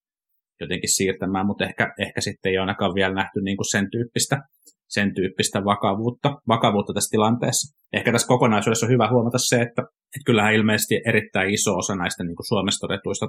jotenkin 0.60 0.94
siirtämään, 0.94 1.46
mutta 1.46 1.64
ehkä, 1.64 1.94
ehkä 1.98 2.20
sitten 2.20 2.50
ei 2.50 2.58
ainakaan 2.58 2.94
vielä 2.94 3.14
nähty 3.14 3.40
niin 3.40 3.56
kuin 3.56 3.70
sen 3.70 3.90
tyyppistä, 3.90 4.36
sen 4.88 5.14
tyyppistä 5.14 5.64
vakavuutta, 5.64 6.28
vakavuutta 6.48 6.92
tässä 6.92 7.10
tilanteessa. 7.10 7.78
Ehkä 7.92 8.12
tässä 8.12 8.28
kokonaisuudessa 8.28 8.86
on 8.86 8.92
hyvä 8.92 9.08
huomata 9.10 9.38
se, 9.38 9.56
että, 9.56 9.82
että 9.82 10.26
kyllähän 10.26 10.54
ilmeisesti 10.54 10.94
erittäin 11.06 11.50
iso 11.50 11.74
osa 11.76 11.94
näistä 11.96 12.24
niin 12.24 12.36
kuin 12.36 12.46
Suomessa 12.46 12.86
todetuista, 12.86 13.26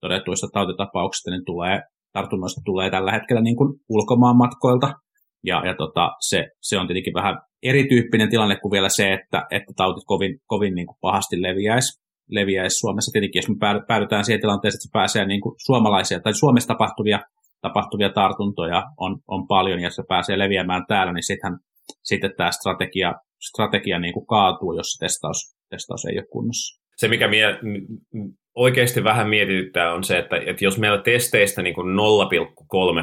todetuista 0.00 0.46
tautitapauksista 0.52 1.30
niin 1.30 1.44
tulee, 1.44 1.80
tartunnoista 2.12 2.60
tulee 2.64 2.90
tällä 2.90 3.12
hetkellä 3.12 3.42
niin 3.42 3.56
kuin 3.56 3.74
ulkomaan 3.88 4.36
matkoilta, 4.36 4.92
ja, 5.44 5.62
ja 5.66 5.74
tota, 5.74 6.10
se, 6.20 6.46
se, 6.60 6.78
on 6.78 6.86
tietenkin 6.86 7.14
vähän 7.14 7.34
erityyppinen 7.62 8.30
tilanne 8.30 8.56
kuin 8.56 8.72
vielä 8.72 8.88
se, 8.88 9.12
että, 9.12 9.46
että 9.50 9.72
tautit 9.76 10.04
kovin, 10.06 10.38
kovin 10.46 10.74
niin 10.74 10.86
kuin 10.86 10.96
pahasti 11.00 11.42
leviäisi, 11.42 12.02
leviäisi 12.30 12.76
Suomessa. 12.76 13.12
Tietenkin 13.12 13.38
jos 13.38 13.48
me 13.48 13.56
päädytään 13.88 14.24
siihen 14.24 14.40
tilanteeseen, 14.40 14.78
että 14.78 14.88
se 14.88 14.98
pääsee 14.98 15.26
niin 15.26 15.40
kuin 15.40 15.54
suomalaisia 15.66 16.20
tai 16.20 16.34
Suomessa 16.34 16.68
tapahtuvia, 16.68 17.20
tapahtuvia 17.62 18.10
tartuntoja 18.10 18.82
on, 18.96 19.18
on 19.28 19.46
paljon 19.46 19.80
ja 19.80 19.90
se 19.90 20.02
pääsee 20.08 20.38
leviämään 20.38 20.84
täällä, 20.88 21.12
niin 21.12 21.26
sittenhän, 21.26 21.58
sitten 22.02 22.34
tämä 22.36 22.50
strategia, 22.50 23.14
strategia 23.48 23.98
niin 23.98 24.14
kuin 24.14 24.26
kaatuu, 24.26 24.76
jos 24.76 24.86
se 24.92 25.04
testaus, 25.04 25.56
testaus 25.70 26.04
ei 26.04 26.18
ole 26.18 26.26
kunnossa. 26.30 26.82
Se, 26.96 27.08
mikä 27.08 27.28
mie, 27.28 27.58
oikeasti 28.54 29.04
vähän 29.04 29.28
mietityttää 29.28 29.94
on 29.94 30.04
se, 30.04 30.18
että, 30.18 30.36
että 30.46 30.64
jos 30.64 30.78
meillä 30.78 31.02
testeistä 31.02 31.62
niin 31.62 31.74
kuin 31.74 31.86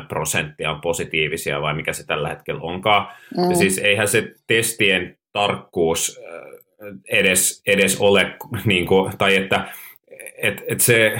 0,3 0.01 0.07
prosenttia 0.07 0.71
on 0.71 0.81
positiivisia, 0.81 1.61
vai 1.61 1.73
mikä 1.73 1.93
se 1.93 2.05
tällä 2.05 2.29
hetkellä 2.29 2.61
onkaan, 2.61 3.07
mm. 3.37 3.49
ja 3.49 3.55
siis 3.55 3.77
eihän 3.77 4.07
se 4.07 4.33
testien 4.47 5.17
tarkkuus 5.33 6.19
äh, 6.19 6.59
edes, 7.11 7.61
edes 7.67 8.01
ole, 8.01 8.35
niin 8.65 8.85
kuin, 8.85 9.17
tai 9.17 9.35
että 9.35 9.67
et, 10.41 10.63
et 10.67 10.81
se, 10.81 11.19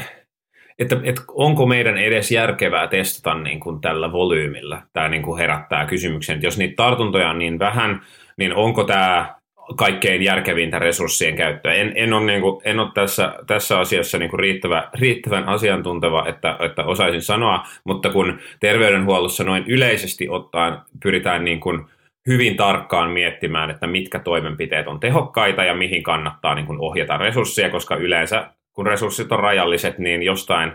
että, 0.79 0.97
että 1.03 1.21
onko 1.27 1.65
meidän 1.65 1.97
edes 1.97 2.31
järkevää 2.31 2.87
testata 2.87 3.35
niin 3.35 3.59
kuin 3.59 3.81
tällä 3.81 4.11
volyymilla. 4.11 4.81
Tämä 4.93 5.09
niin 5.09 5.21
kuin 5.21 5.39
herättää 5.39 5.85
kysymyksen, 5.85 6.33
että 6.33 6.47
jos 6.47 6.57
niitä 6.57 6.75
tartuntoja 6.75 7.29
on 7.29 7.39
niin 7.39 7.59
vähän, 7.59 8.01
niin 8.37 8.53
onko 8.53 8.83
tämä 8.83 9.39
kaikkein 9.75 10.21
järkevintä 10.21 10.79
resurssien 10.79 11.35
käyttöä. 11.35 11.73
En, 11.73 11.93
en 11.95 12.13
ole, 12.13 12.25
niin 12.25 12.41
kuin, 12.41 12.61
en 12.65 12.79
ole 12.79 12.89
tässä, 12.93 13.33
tässä 13.47 13.79
asiassa 13.79 14.17
niin 14.17 14.29
kuin 14.29 14.39
riittävä, 14.39 14.89
riittävän 14.93 15.47
asiantunteva, 15.49 16.25
että, 16.27 16.57
että 16.59 16.83
osaisin 16.83 17.21
sanoa, 17.21 17.67
mutta 17.83 18.09
kun 18.09 18.39
terveydenhuollossa 18.59 19.43
noin 19.43 19.63
yleisesti 19.67 20.29
ottaen 20.29 20.77
pyritään 21.03 21.45
niin 21.45 21.59
kuin 21.59 21.85
hyvin 22.27 22.57
tarkkaan 22.57 23.11
miettimään, 23.11 23.69
että 23.69 23.87
mitkä 23.87 24.19
toimenpiteet 24.19 24.87
on 24.87 24.99
tehokkaita 24.99 25.63
ja 25.63 25.75
mihin 25.75 26.03
kannattaa 26.03 26.55
niin 26.55 26.65
kuin 26.65 26.79
ohjata 26.79 27.17
resursseja, 27.17 27.69
koska 27.69 27.95
yleensä 27.95 28.47
kun 28.79 28.87
resurssit 28.87 29.31
on 29.31 29.39
rajalliset, 29.39 29.97
niin 29.97 30.23
jostain 30.23 30.71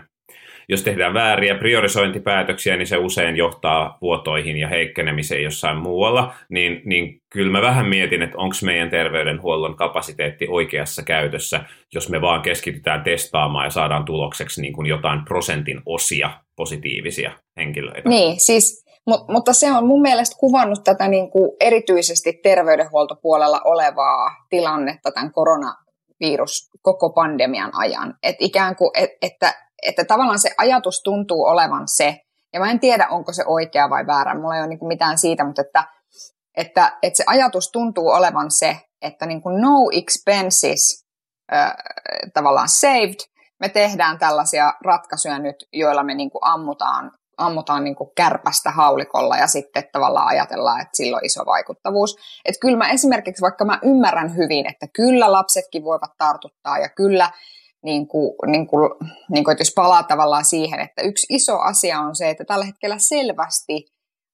jos 0.69 0.83
tehdään 0.83 1.13
vääriä 1.13 1.55
priorisointipäätöksiä, 1.55 2.77
niin 2.77 2.87
se 2.87 2.97
usein 2.97 3.35
johtaa 3.35 3.97
vuotoihin 4.01 4.57
ja 4.57 4.67
heikkenemiseen 4.67 5.43
jossain 5.43 5.77
muualla, 5.77 6.33
niin, 6.49 6.81
niin 6.85 7.21
kyllä 7.29 7.51
mä 7.51 7.61
vähän 7.61 7.85
mietin, 7.85 8.21
että 8.21 8.37
onko 8.37 8.55
meidän 8.63 8.89
terveydenhuollon 8.89 9.75
kapasiteetti 9.75 10.47
oikeassa 10.49 11.03
käytössä, 11.03 11.63
jos 11.93 12.09
me 12.09 12.21
vaan 12.21 12.41
keskitytään 12.41 13.03
testaamaan 13.03 13.65
ja 13.65 13.69
saadaan 13.69 14.05
tulokseksi 14.05 14.61
niin 14.61 14.73
kuin 14.73 14.87
jotain 14.87 15.25
prosentin 15.25 15.81
osia 15.85 16.29
positiivisia 16.55 17.31
henkilöitä. 17.57 18.09
Niin, 18.09 18.39
siis 18.39 18.85
Mut, 19.07 19.27
mutta 19.27 19.53
se 19.53 19.71
on 19.71 19.87
mun 19.87 20.01
mielestä 20.01 20.35
kuvannut 20.39 20.83
tätä 20.83 21.07
niin 21.07 21.31
kuin 21.31 21.51
erityisesti 21.59 22.39
terveydenhuoltopuolella 22.43 23.61
olevaa 23.65 24.45
tilannetta 24.49 25.11
tämän 25.11 25.33
koronavirus 26.19 26.69
koko 26.81 27.09
pandemian 27.09 27.71
ajan. 27.73 28.13
Et 28.23 28.35
ikään 28.39 28.75
kuin, 28.75 28.91
et, 28.93 29.09
että 29.21 29.53
että 29.83 30.05
tavallaan 30.05 30.39
se 30.39 30.49
ajatus 30.57 31.01
tuntuu 31.03 31.43
olevan 31.43 31.87
se, 31.87 32.17
ja 32.53 32.59
mä 32.59 32.71
en 32.71 32.79
tiedä, 32.79 33.07
onko 33.07 33.33
se 33.33 33.43
oikea 33.47 33.89
vai 33.89 34.07
väärä, 34.07 34.35
mulla 34.35 34.55
ei 34.55 34.61
ole 34.61 34.67
niin 34.67 34.87
mitään 34.87 35.17
siitä, 35.17 35.43
mutta 35.43 35.61
että, 35.61 35.83
että, 36.57 36.97
että 37.01 37.17
se 37.17 37.23
ajatus 37.27 37.71
tuntuu 37.71 38.07
olevan 38.09 38.51
se, 38.51 38.77
että 39.01 39.25
niin 39.25 39.41
kuin 39.41 39.61
no 39.61 39.89
expenses 39.91 41.05
äh, 41.53 41.73
tavallaan 42.33 42.69
saved, 42.69 43.19
me 43.59 43.69
tehdään 43.69 44.19
tällaisia 44.19 44.73
ratkaisuja 44.85 45.39
nyt, 45.39 45.55
joilla 45.73 46.03
me 46.03 46.15
niin 46.15 46.31
kuin 46.31 46.41
ammutaan, 46.45 47.11
ammutaan 47.37 47.83
niin 47.83 47.95
kuin 47.95 48.09
kärpästä 48.15 48.71
haulikolla 48.71 49.37
ja 49.37 49.47
sitten 49.47 49.83
tavallaan 49.91 50.27
ajatellaan, 50.27 50.81
että 50.81 50.97
sillä 50.97 51.17
on 51.17 51.25
iso 51.25 51.45
vaikuttavuus. 51.45 52.17
Että 52.45 52.59
kyllä 52.59 52.77
mä 52.77 52.89
esimerkiksi, 52.89 53.41
vaikka 53.41 53.65
mä 53.65 53.79
ymmärrän 53.83 54.35
hyvin, 54.35 54.69
että 54.69 54.87
kyllä 54.93 55.31
lapsetkin 55.31 55.83
voivat 55.83 56.11
tartuttaa 56.17 56.77
ja 56.77 56.89
kyllä 56.89 57.31
niin 57.83 58.07
kuin, 58.07 58.31
niin 58.47 58.67
kuin, 58.67 58.89
niin 59.31 59.43
kuin, 59.43 59.51
että 59.51 59.61
jos 59.61 59.73
palaa 59.75 60.03
tavallaan 60.03 60.45
siihen, 60.45 60.79
että 60.79 61.01
yksi 61.01 61.27
iso 61.29 61.59
asia 61.59 61.99
on 61.99 62.15
se, 62.15 62.29
että 62.29 62.45
tällä 62.45 62.65
hetkellä 62.65 62.97
selvästi 62.99 63.85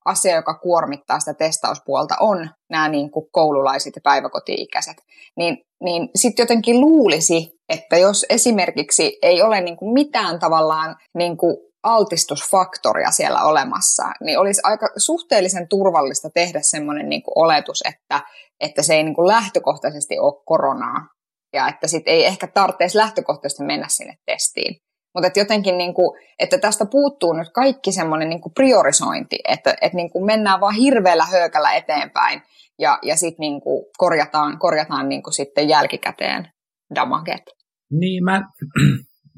asia, 0.06 0.36
joka 0.36 0.54
kuormittaa 0.54 1.20
sitä 1.20 1.34
testauspuolta, 1.34 2.16
on 2.20 2.50
nämä 2.70 2.90
niin 2.90 3.12
kuin 3.12 3.26
koululaiset 3.32 3.96
ja 3.96 4.02
päiväkoti-ikäiset. 4.04 4.98
Niin, 5.38 5.58
niin 5.84 6.10
sitten 6.16 6.44
jotenkin 6.44 6.82
luulisi, 6.82 7.52
että 7.70 7.98
jos 7.98 8.26
esimerkiksi 8.30 9.20
ei 9.22 9.42
ole 9.42 9.62
niin 9.62 9.78
kuin 9.78 9.94
mitään 9.94 10.40
tavallaan 10.40 10.96
niin 11.18 11.38
kuin 11.38 11.58
altistusfaktoria 11.84 13.12
siellä 13.12 13.44
olemassa, 13.44 14.04
niin 14.22 14.40
olisi 14.40 14.62
aika 14.64 14.90
suhteellisen 14.98 15.68
turvallista 15.70 16.30
tehdä 16.30 16.60
semmoinen 16.62 17.10
niin 17.10 17.24
oletus, 17.36 17.84
että, 17.90 18.22
että 18.60 18.82
se 18.82 18.94
ei 18.94 19.04
niin 19.04 19.16
kuin 19.16 19.28
lähtökohtaisesti 19.28 20.20
ole 20.20 20.44
koronaa, 20.46 21.08
ja 21.54 21.68
että 21.68 21.88
sit 21.88 22.04
ei 22.06 22.26
ehkä 22.26 22.48
tarvitsisi 22.48 22.98
lähtökohtaisesti 22.98 23.64
mennä 23.64 23.88
sinne 23.90 24.16
testiin. 24.26 24.76
Mutta 25.16 25.28
että 25.28 25.40
jotenkin, 25.40 25.78
niin 25.78 25.94
kuin, 25.94 26.20
että 26.40 26.58
tästä 26.58 26.86
puuttuu 26.86 27.34
nyt 27.34 27.50
kaikki 27.54 27.92
semmoinen 27.92 28.30
niin 28.30 28.42
kuin 28.42 28.54
priorisointi, 28.54 29.40
että, 29.48 29.76
että 29.82 29.96
niin 29.96 30.12
kuin 30.12 30.26
mennään 30.26 30.62
vaan 30.62 30.76
hirveällä 30.76 31.26
höökällä 31.26 31.74
eteenpäin 31.74 32.42
ja, 32.80 33.00
ja 33.02 33.16
sitten 33.16 33.40
niin 33.40 33.62
kuin 33.62 33.86
korjataan, 33.98 34.60
korjataan 34.60 35.10
niin 35.10 35.24
kuin 35.24 35.34
sitten 35.34 35.70
jälkikäteen 35.70 36.48
damaget. 36.96 37.44
Niin, 37.92 38.24
mä, 38.24 38.42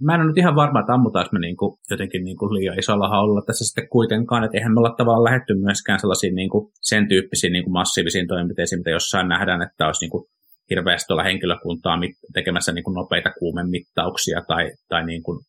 mä 0.06 0.16
en 0.16 0.22
ole 0.22 0.28
nyt 0.28 0.38
ihan 0.38 0.56
varma, 0.56 0.80
että 0.80 0.94
ammutaanko 0.94 1.30
me 1.34 1.40
niin 1.40 1.58
kuin, 1.58 1.78
jotenkin 1.90 2.24
niin 2.24 2.38
kuin 2.38 2.54
liian 2.54 2.80
isolla 2.80 3.08
haulla 3.10 3.42
tässä 3.42 3.66
sitten 3.66 3.90
kuitenkaan, 3.90 4.44
että 4.44 4.58
eihän 4.58 4.74
me 4.74 4.80
olla 4.80 4.96
tavallaan 4.98 5.24
lähetty 5.24 5.54
myöskään 5.54 6.00
sellaisiin 6.00 6.36
niin 6.36 6.50
kuin 6.50 6.72
sen 6.82 7.08
tyyppisiin 7.08 7.54
niin 7.54 7.64
kuin 7.64 7.74
massiivisiin 7.74 8.28
toimenpiteisiin, 8.28 8.80
mitä 8.80 8.90
jossain 8.90 9.28
nähdään, 9.28 9.62
että 9.62 9.86
olisi 9.86 10.04
niin 10.04 10.12
kuin 10.12 10.26
hirveästi 10.70 11.14
olla 11.14 11.24
henkilökuntaa 11.24 11.98
tekemässä 12.34 12.72
niin 12.72 12.84
kuin 12.84 12.96
nopeita 12.96 13.32
kuumemittauksia 13.40 14.42
tai, 14.48 14.72
tai 14.90 15.06
niin 15.06 15.24
kuin 15.24 15.40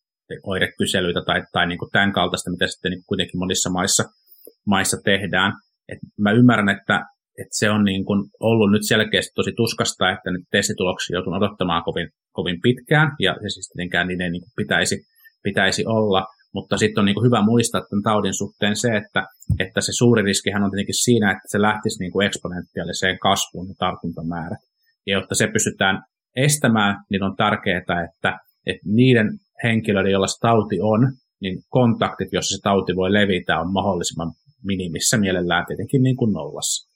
oirekyselyitä 0.43 1.21
tai, 1.25 1.41
tai 1.51 1.67
niin 1.67 1.79
kuin 1.79 1.91
tämän 1.91 2.13
kaltaista, 2.13 2.51
mitä 2.51 2.67
sitten 2.67 2.91
niin 2.91 3.03
kuitenkin 3.07 3.39
monissa 3.39 3.69
maissa, 3.69 4.03
maissa 4.67 4.97
tehdään. 5.03 5.53
Et 5.89 5.99
mä 6.19 6.31
ymmärrän, 6.31 6.69
että, 6.69 7.01
että 7.41 7.57
se 7.61 7.69
on 7.69 7.83
niin 7.83 8.05
kuin 8.05 8.29
ollut 8.39 8.71
nyt 8.71 8.87
selkeästi 8.87 9.31
tosi 9.35 9.51
tuskasta, 9.57 10.11
että 10.11 10.31
nyt 10.31 10.43
testituloksia 10.51 11.15
joutuu 11.15 11.33
odottamaan 11.33 11.83
kovin, 11.83 12.09
kovin 12.31 12.61
pitkään, 12.61 13.11
ja, 13.19 13.31
ja 13.43 13.49
siis 13.49 13.69
tietenkään 13.69 14.07
niiden 14.07 14.31
niin 14.31 14.41
kuin 14.41 14.51
pitäisi, 14.55 14.95
pitäisi 15.43 15.85
olla, 15.85 16.25
mutta 16.53 16.77
sitten 16.77 17.01
on 17.01 17.05
niin 17.05 17.15
kuin 17.15 17.25
hyvä 17.25 17.41
muistaa 17.45 17.81
tämän 17.89 18.03
taudin 18.03 18.33
suhteen 18.33 18.75
se, 18.75 18.95
että, 18.95 19.25
että 19.59 19.81
se 19.81 19.91
suuri 19.97 20.21
riskihän 20.23 20.63
on 20.63 20.71
tietenkin 20.71 21.03
siinä, 21.03 21.31
että 21.31 21.47
se 21.51 21.61
lähtisi 21.61 21.99
niin 21.99 22.11
kuin 22.11 22.25
eksponentiaaliseen 22.27 23.19
kasvuun 23.19 23.67
ja 23.67 23.75
tartuntamäärät. 23.79 24.59
Ja 25.07 25.13
jotta 25.13 25.35
se 25.35 25.47
pystytään 25.47 26.03
estämään, 26.35 26.95
niin 27.11 27.23
on 27.23 27.35
tärkeää, 27.35 27.79
että, 27.79 28.09
että 28.65 28.83
niiden 28.85 29.29
henkilöiden, 29.63 30.11
joilla 30.11 30.27
se 30.27 30.39
tauti 30.39 30.81
on, 30.81 31.11
niin 31.41 31.57
kontaktit, 31.69 32.27
joissa 32.31 32.57
se 32.57 32.61
tauti 32.61 32.95
voi 32.95 33.13
levitä, 33.13 33.59
on 33.59 33.73
mahdollisimman 33.73 34.31
minimissä 34.63 35.17
mielellään 35.17 35.65
tietenkin 35.65 36.03
niin 36.03 36.15
kuin 36.15 36.33
nollassa. 36.33 36.94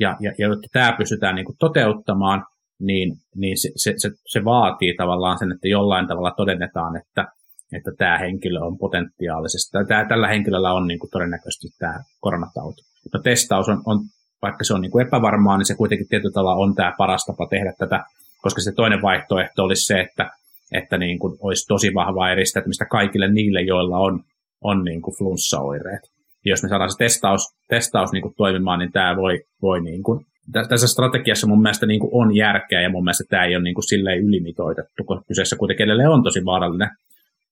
Ja, 0.00 0.16
ja, 0.20 0.32
ja 0.38 0.48
jotta 0.48 0.68
tämä 0.72 0.94
pystytään 0.98 1.34
niin 1.34 1.46
kuin 1.46 1.56
toteuttamaan, 1.58 2.46
niin, 2.80 3.16
niin 3.36 3.58
se, 3.58 3.70
se, 3.76 3.94
se, 3.96 4.10
se 4.26 4.44
vaatii 4.44 4.94
tavallaan 4.96 5.38
sen, 5.38 5.52
että 5.52 5.68
jollain 5.68 6.08
tavalla 6.08 6.34
todennetaan, 6.36 6.96
että, 6.96 7.24
että 7.72 7.90
tämä 7.98 8.18
henkilö 8.18 8.60
on 8.60 8.78
potentiaalisesti, 8.78 9.72
tai 9.72 9.84
tämä, 9.86 10.08
tällä 10.08 10.28
henkilöllä 10.28 10.72
on 10.72 10.86
niin 10.86 10.98
kuin 10.98 11.10
todennäköisesti 11.10 11.68
tämä 11.78 12.00
koronatauti. 12.20 12.82
Mutta 13.04 13.18
testaus 13.18 13.68
on, 13.68 13.82
on 13.86 13.98
vaikka 14.42 14.64
se 14.64 14.74
on 14.74 14.80
niin 14.80 14.90
kuin 14.90 15.06
epävarmaa, 15.06 15.58
niin 15.58 15.66
se 15.66 15.74
kuitenkin 15.74 16.08
tietyllä 16.08 16.32
tavalla 16.32 16.62
on 16.62 16.74
tämä 16.74 16.94
paras 16.98 17.24
tapa 17.26 17.46
tehdä 17.50 17.74
tätä, 17.78 18.04
koska 18.42 18.60
se 18.60 18.72
toinen 18.72 19.02
vaihtoehto 19.02 19.64
olisi 19.64 19.86
se, 19.86 20.00
että, 20.00 20.30
että 20.72 20.98
niin 20.98 21.18
kuin 21.18 21.38
olisi 21.40 21.66
tosi 21.68 21.94
vahvaa 21.94 22.30
eristäytymistä 22.30 22.84
kaikille 22.84 23.32
niille, 23.32 23.62
joilla 23.62 23.98
on, 23.98 24.20
on 24.60 24.84
niin 24.84 25.02
kuin 25.02 25.16
flunssaoireet. 25.18 26.17
Jos 26.44 26.62
me 26.62 26.68
saadaan 26.68 26.90
se 26.90 26.98
testaus, 26.98 27.42
testaus 27.68 28.12
niin 28.12 28.22
kuin 28.22 28.34
toimimaan, 28.36 28.78
niin 28.78 28.92
tämä 28.92 29.16
voi, 29.16 29.40
voi 29.62 29.80
niin 29.80 30.02
kuin, 30.02 30.26
tässä 30.68 30.86
strategiassa 30.86 31.46
mun 31.46 31.62
mielestä 31.62 31.86
niin 31.86 32.00
kuin 32.00 32.10
on 32.12 32.36
järkeä 32.36 32.80
ja 32.80 32.90
mun 32.90 33.04
mielestä 33.04 33.24
tämä 33.28 33.44
ei 33.44 33.56
ole 33.56 33.64
niin 33.64 33.74
kuin 33.74 33.88
silleen 33.88 34.24
ylimitoitettu, 34.24 35.04
koska 35.04 35.24
kyseessä 35.28 35.56
kuitenkin 35.56 35.84
edelleen 35.84 36.10
on 36.10 36.22
tosi 36.22 36.44
vaarallinen, 36.44 36.90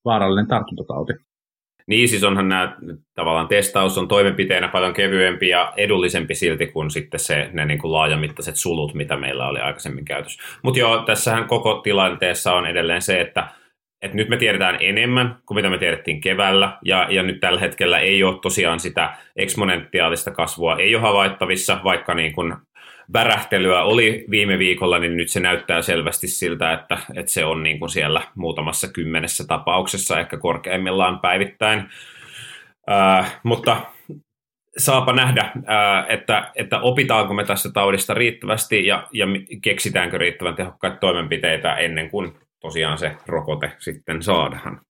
vaarallinen 0.05 0.47
tartuntatauti. 0.47 1.13
Niin, 1.87 2.09
siis 2.09 2.25
onhan 2.25 2.49
nämä 2.49 2.77
tavallaan 3.15 3.49
testaus 3.49 3.99
on 3.99 4.09
toimenpiteenä 4.09 4.69
paljon 4.69 4.95
kevyempi 4.95 5.49
ja 5.49 5.73
edullisempi 5.77 6.35
silti 6.35 6.67
kuin 6.67 6.91
sitten 6.91 7.21
se, 7.21 7.51
ne 7.53 7.65
niin 7.65 7.79
kuin 7.79 7.93
laajamittaiset 7.93 8.57
sulut, 8.57 8.95
mitä 8.95 9.17
meillä 9.17 9.49
oli 9.49 9.59
aikaisemmin 9.59 10.05
käytössä. 10.05 10.43
Mutta 10.63 10.81
joo, 10.81 11.03
tässähän 11.03 11.45
koko 11.45 11.75
tilanteessa 11.75 12.53
on 12.53 12.67
edelleen 12.67 13.03
se, 13.03 13.21
että, 13.21 13.49
että 14.03 14.17
nyt 14.17 14.29
me 14.29 14.37
tiedetään 14.37 14.77
enemmän 14.81 15.37
kuin 15.47 15.57
mitä 15.57 15.71
me 15.71 15.79
tiedettiin 15.79 16.21
keväällä, 16.21 16.79
ja, 16.85 17.07
ja 17.11 17.23
nyt 17.23 17.41
tällä 17.41 17.61
hetkellä 17.61 17.99
ei 17.99 18.23
ole 18.23 18.39
tosiaan 18.43 18.81
sitä 18.81 19.15
eksponentiaalista 19.37 20.31
kasvua, 20.31 20.77
ei 20.77 20.95
ole 20.95 21.03
havaittavissa, 21.03 21.81
vaikka 21.85 22.15
niin 22.15 22.33
kuin 22.33 22.55
värähtelyä 23.13 23.83
oli 23.83 24.25
viime 24.31 24.59
viikolla, 24.59 24.99
niin 24.99 25.17
nyt 25.17 25.29
se 25.29 25.41
näyttää 25.41 25.83
selvästi 25.83 26.29
siltä, 26.29 26.73
että, 26.73 26.99
että 27.15 27.33
se 27.33 27.45
on 27.45 27.63
niin 27.63 27.79
kuin 27.79 27.91
siellä 27.91 28.23
muutamassa 28.35 28.89
kymmenessä 28.89 29.45
tapauksessa, 29.47 30.21
ehkä 30.21 30.37
korkeimmillaan 30.37 31.21
päivittäin. 31.21 31.83
Äh, 32.91 33.41
mutta 33.43 33.77
saapa 34.79 35.13
nähdä, 35.13 35.41
äh, 35.41 36.07
että, 36.09 36.51
että 36.55 36.81
opitaanko 36.81 37.35
me 37.35 37.45
tästä 37.45 37.69
taudista 37.73 38.15
riittävästi 38.15 38.87
ja, 38.87 39.09
ja 39.13 39.27
keksitäänkö 39.63 40.19
riittävän 40.19 40.55
tehokkaita 40.55 40.97
toimenpiteitä 40.97 41.75
ennen 41.75 42.11
kuin 42.11 42.33
tosiaan 42.61 42.99
se 42.99 43.17
rokote 43.27 43.73
sitten 43.79 44.23
saadaan. 44.23 44.81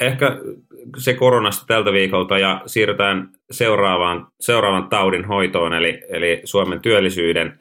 Ehkä 0.00 0.36
se 0.98 1.14
koronasta 1.14 1.64
tältä 1.66 1.92
viikolta 1.92 2.38
ja 2.38 2.62
siirrytään 2.66 3.28
seuraavaan, 3.50 4.26
seuraavan 4.40 4.88
taudin 4.88 5.24
hoitoon, 5.24 5.74
eli, 5.74 6.02
eli 6.08 6.40
Suomen 6.44 6.80
työllisyyden 6.80 7.58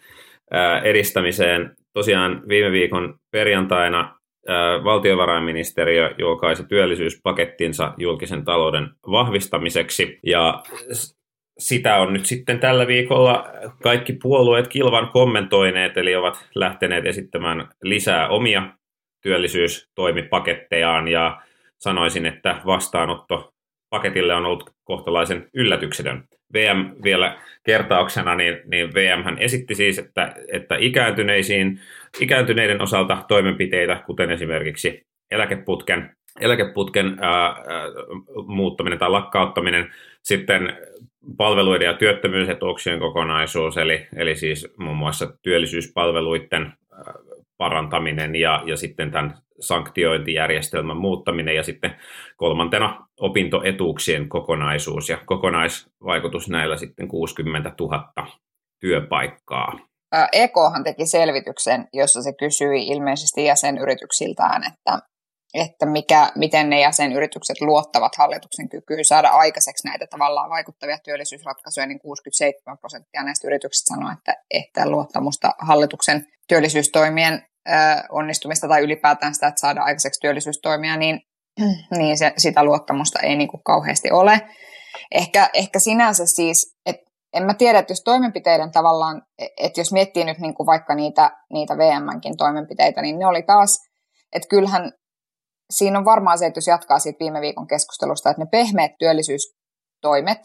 ää, 0.51 0.79
edistämiseen. 0.79 1.75
Tosiaan 1.93 2.41
viime 2.47 2.71
viikon 2.71 3.15
perjantaina 3.31 4.19
ää, 4.47 4.83
valtiovarainministeriö 4.83 6.15
julkaisi 6.17 6.63
työllisyyspakettinsa 6.63 7.93
julkisen 7.97 8.45
talouden 8.45 8.89
vahvistamiseksi, 9.11 10.19
ja 10.25 10.63
sitä 11.61 11.97
on 11.97 12.13
nyt 12.13 12.25
sitten 12.25 12.59
tällä 12.59 12.87
viikolla 12.87 13.49
kaikki 13.83 14.13
puolueet 14.13 14.67
kilvan 14.67 15.07
kommentoineet, 15.07 15.97
eli 15.97 16.15
ovat 16.15 16.47
lähteneet 16.55 17.05
esittämään 17.05 17.69
lisää 17.83 18.29
omia 18.29 18.63
työllisyystoimipakettejaan, 19.23 21.07
ja 21.07 21.41
sanoisin, 21.77 22.25
että 22.25 22.61
vastaanotto 22.65 23.53
paketille 23.89 24.35
on 24.35 24.45
ollut 24.45 24.69
kohtalaisen 24.83 25.49
yllätyksetön. 25.53 26.23
VM 26.53 26.91
vielä 27.03 27.37
kertauksena, 27.63 28.35
niin, 28.35 28.57
niin 28.65 28.93
VM 28.93 29.23
hän 29.23 29.37
esitti 29.37 29.75
siis, 29.75 29.99
että, 29.99 30.35
että 30.53 30.75
ikääntyneisiin, 30.79 31.79
ikääntyneiden 32.19 32.81
osalta 32.81 33.17
toimenpiteitä, 33.27 34.03
kuten 34.05 34.31
esimerkiksi 34.31 35.01
eläkeputken, 35.31 36.15
eläkeputken 36.39 37.17
ää, 37.21 37.45
ää, 37.45 37.55
muuttaminen 38.47 38.99
tai 38.99 39.09
lakkauttaminen, 39.09 39.93
sitten 40.23 40.77
palveluiden 41.37 41.85
ja 41.85 41.97
työttömyysetuuksien 41.97 42.99
kokonaisuus, 42.99 43.77
eli, 43.77 44.07
eli 44.15 44.35
siis 44.35 44.73
muun 44.77 44.97
muassa 44.97 45.33
työllisyyspalveluiden 45.41 46.73
parantaminen 47.57 48.35
ja, 48.35 48.63
ja 48.65 48.77
sitten 48.77 49.11
tämän 49.11 49.37
sanktiointijärjestelmän 49.59 50.97
muuttaminen 50.97 51.55
ja 51.55 51.63
sitten 51.63 51.95
kolmantena 52.37 53.07
opintoetuuksien 53.19 54.29
kokonaisuus 54.29 55.09
ja 55.09 55.17
kokonaisvaikutus 55.25 56.49
näillä 56.49 56.77
sitten 56.77 57.07
60 57.07 57.73
000 57.79 58.11
työpaikkaa. 58.79 59.79
EKhan 60.31 60.83
teki 60.83 61.05
selvityksen, 61.05 61.87
jossa 61.93 62.21
se 62.21 62.33
kysyi 62.33 62.87
ilmeisesti 62.87 63.45
jäsenyrityksiltään, 63.45 64.63
että 64.63 64.99
että 65.53 65.85
mikä, 65.85 66.31
miten 66.35 66.69
ne 66.69 66.81
jäsenyritykset 66.81 67.61
luottavat 67.61 68.15
hallituksen 68.17 68.69
kykyyn 68.69 69.05
saada 69.05 69.29
aikaiseksi 69.29 69.87
näitä 69.87 70.07
tavallaan 70.07 70.49
vaikuttavia 70.49 70.97
työllisyysratkaisuja, 71.03 71.85
niin 71.85 71.99
67 71.99 72.77
prosenttia 72.77 73.23
näistä 73.23 73.47
yrityksistä 73.47 73.95
sanoo, 73.95 74.11
että, 74.11 74.33
että 74.49 74.89
luottamusta 74.89 75.55
hallituksen 75.59 76.25
työllisyystoimien 76.47 77.45
onnistumista 78.09 78.67
tai 78.67 78.81
ylipäätään 78.81 79.33
sitä, 79.33 79.47
että 79.47 79.61
saada 79.61 79.81
aikaiseksi 79.81 80.19
työllisyystoimia, 80.21 80.97
niin, 80.97 81.21
niin 81.97 82.17
se, 82.17 82.33
sitä 82.37 82.63
luottamusta 82.63 83.19
ei 83.19 83.35
niin 83.35 83.47
kuin 83.47 83.63
kauheasti 83.63 84.11
ole. 84.11 84.41
Ehkä, 85.11 85.49
ehkä 85.53 85.79
sinänsä 85.79 86.25
siis, 86.25 86.77
että 86.85 87.11
en 87.33 87.43
mä 87.43 87.53
tiedä, 87.53 87.79
että 87.79 87.91
jos 87.91 88.03
toimenpiteiden 88.03 88.71
tavallaan, 88.71 89.21
että 89.57 89.79
jos 89.79 89.91
miettii 89.91 90.23
nyt 90.23 90.39
niin 90.39 90.53
kuin 90.53 90.67
vaikka 90.67 90.95
niitä, 90.95 91.31
niitä 91.53 91.77
VMnkin 91.77 92.37
toimenpiteitä, 92.37 93.01
niin 93.01 93.19
ne 93.19 93.27
oli 93.27 93.43
taas, 93.43 93.77
että 94.33 94.47
kyllähän 94.47 94.91
siinä 95.71 95.99
on 95.99 96.05
varmaan 96.05 96.37
se, 96.37 96.45
että 96.45 96.57
jos 96.57 96.67
jatkaa 96.67 96.99
siitä 96.99 97.19
viime 97.19 97.41
viikon 97.41 97.67
keskustelusta, 97.67 98.29
että 98.29 98.41
ne 98.41 98.47
pehmeät 98.51 98.91
työllisyystoimet, 98.99 100.39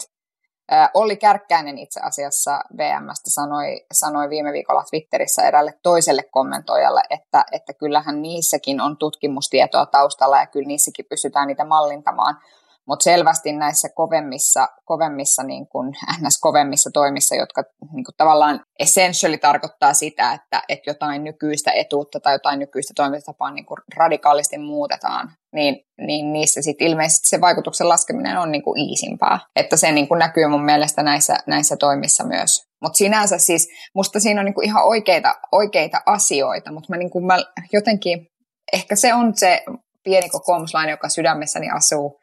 Olli 0.93 1.17
Kärkkäinen 1.17 1.77
itse 1.77 1.99
asiassa 1.99 2.59
VMstä 2.77 3.29
sanoi, 3.29 3.85
sanoi 3.91 4.29
viime 4.29 4.51
viikolla 4.53 4.83
Twitterissä 4.89 5.47
erälle 5.47 5.73
toiselle 5.83 6.23
kommentoijalle, 6.31 7.01
että, 7.09 7.45
että 7.51 7.73
kyllähän 7.73 8.21
niissäkin 8.21 8.81
on 8.81 8.97
tutkimustietoa 8.97 9.85
taustalla 9.85 10.39
ja 10.39 10.47
kyllä 10.47 10.67
niissäkin 10.67 11.05
pystytään 11.09 11.47
niitä 11.47 11.65
mallintamaan. 11.65 12.37
Mutta 12.87 13.03
selvästi 13.03 13.53
näissä 13.53 13.89
kovemmissa, 13.95 14.67
kovemmissa 14.85 15.43
niin 15.43 15.67
kuin 15.67 15.93
NS-kovemmissa 16.21 16.89
toimissa, 16.93 17.35
jotka 17.35 17.63
niin 17.93 18.05
kuin 18.05 18.15
tavallaan 18.17 18.59
essentially 18.79 19.37
tarkoittaa 19.37 19.93
sitä, 19.93 20.33
että, 20.33 20.63
että 20.69 20.89
jotain 20.89 21.23
nykyistä 21.23 21.71
etuutta 21.71 22.19
tai 22.19 22.33
jotain 22.33 22.59
nykyistä 22.59 22.93
toimintatapaa 22.95 23.51
niin 23.51 23.65
kuin 23.65 23.77
radikaalisti 23.95 24.57
muutetaan, 24.57 25.31
niin, 25.53 25.79
niin 26.07 26.33
niissä 26.33 26.61
sitten 26.61 26.87
ilmeisesti 26.87 27.27
se 27.27 27.41
vaikutuksen 27.41 27.89
laskeminen 27.89 28.39
on 28.39 28.51
niin 28.51 28.63
kuin 28.63 28.79
iisimpää. 28.79 29.39
Että 29.55 29.77
se 29.77 29.91
niin 29.91 30.07
kuin 30.07 30.19
näkyy 30.19 30.47
mun 30.47 30.65
mielestä 30.65 31.03
näissä, 31.03 31.35
näissä 31.47 31.77
toimissa 31.77 32.23
myös. 32.23 32.67
Mutta 32.81 32.97
sinänsä 32.97 33.37
siis, 33.37 33.67
musta 33.95 34.19
siinä 34.19 34.41
on 34.41 34.45
niin 34.45 34.55
kuin 34.55 34.65
ihan 34.65 34.85
oikeita, 34.85 35.35
oikeita 35.51 36.01
asioita, 36.05 36.71
mutta 36.71 36.87
mä, 36.89 36.97
niin 36.97 37.25
mä 37.25 37.37
jotenkin, 37.73 38.27
ehkä 38.73 38.95
se 38.95 39.13
on 39.13 39.37
se 39.37 39.63
pieni 40.03 40.29
kokoomuslainen, 40.29 40.93
joka 40.93 41.09
sydämessäni 41.09 41.69
asuu, 41.69 42.19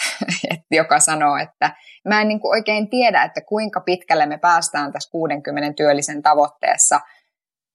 joka 0.70 1.00
sanoo, 1.00 1.36
että 1.36 1.76
mä 2.08 2.20
en 2.20 2.28
niin 2.28 2.40
kuin 2.40 2.50
oikein 2.50 2.90
tiedä, 2.90 3.22
että 3.22 3.40
kuinka 3.40 3.80
pitkälle 3.80 4.26
me 4.26 4.38
päästään 4.38 4.92
tässä 4.92 5.10
60 5.10 5.72
työllisen 5.72 6.22
tavoitteessa 6.22 7.00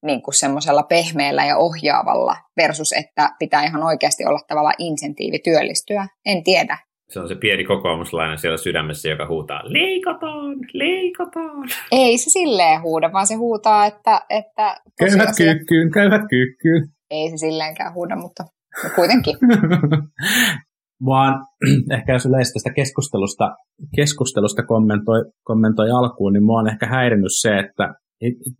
niin 0.03 0.21
kuin 0.21 0.35
semmoisella 0.35 0.83
pehmeällä 0.83 1.45
ja 1.45 1.57
ohjaavalla 1.57 2.35
versus, 2.57 2.91
että 2.91 3.29
pitää 3.39 3.63
ihan 3.63 3.83
oikeasti 3.83 4.25
olla 4.25 4.39
tavallaan 4.47 4.75
insentiivi 4.77 5.39
työllistyä. 5.39 6.07
En 6.25 6.43
tiedä. 6.43 6.77
Se 7.09 7.19
on 7.19 7.27
se 7.27 7.35
pieni 7.35 7.63
kokoomuslainen 7.63 8.37
siellä 8.37 8.57
sydämessä, 8.57 9.09
joka 9.09 9.27
huutaa, 9.27 9.61
leikataan, 9.63 10.55
leikataan. 10.73 11.69
Ei 11.91 12.17
se 12.17 12.29
silleen 12.29 12.81
huuda, 12.81 13.13
vaan 13.13 13.27
se 13.27 13.35
huutaa, 13.35 13.85
että... 13.85 14.21
että 14.29 14.75
köyhät 14.99 15.29
kyykkyyn, 15.37 15.91
köyhät 15.91 16.21
kyykkyyn. 16.29 16.87
Ei 17.11 17.29
se 17.29 17.37
silleenkään 17.37 17.93
huuda, 17.93 18.15
mutta 18.15 18.43
kuitenkin. 18.95 19.35
vaan 21.05 21.45
ehkä 21.97 22.13
jos 22.13 22.25
yleisesti 22.25 22.53
tästä 22.53 22.73
keskustelusta, 22.73 23.49
keskustelusta 23.95 24.63
kommentoi, 24.63 25.21
kommentoi 25.43 25.89
alkuun, 25.91 26.33
niin 26.33 26.45
mua 26.45 26.59
on 26.59 26.67
ehkä 26.67 26.87
häirinnyt 26.87 27.31
se, 27.41 27.59
että 27.59 27.93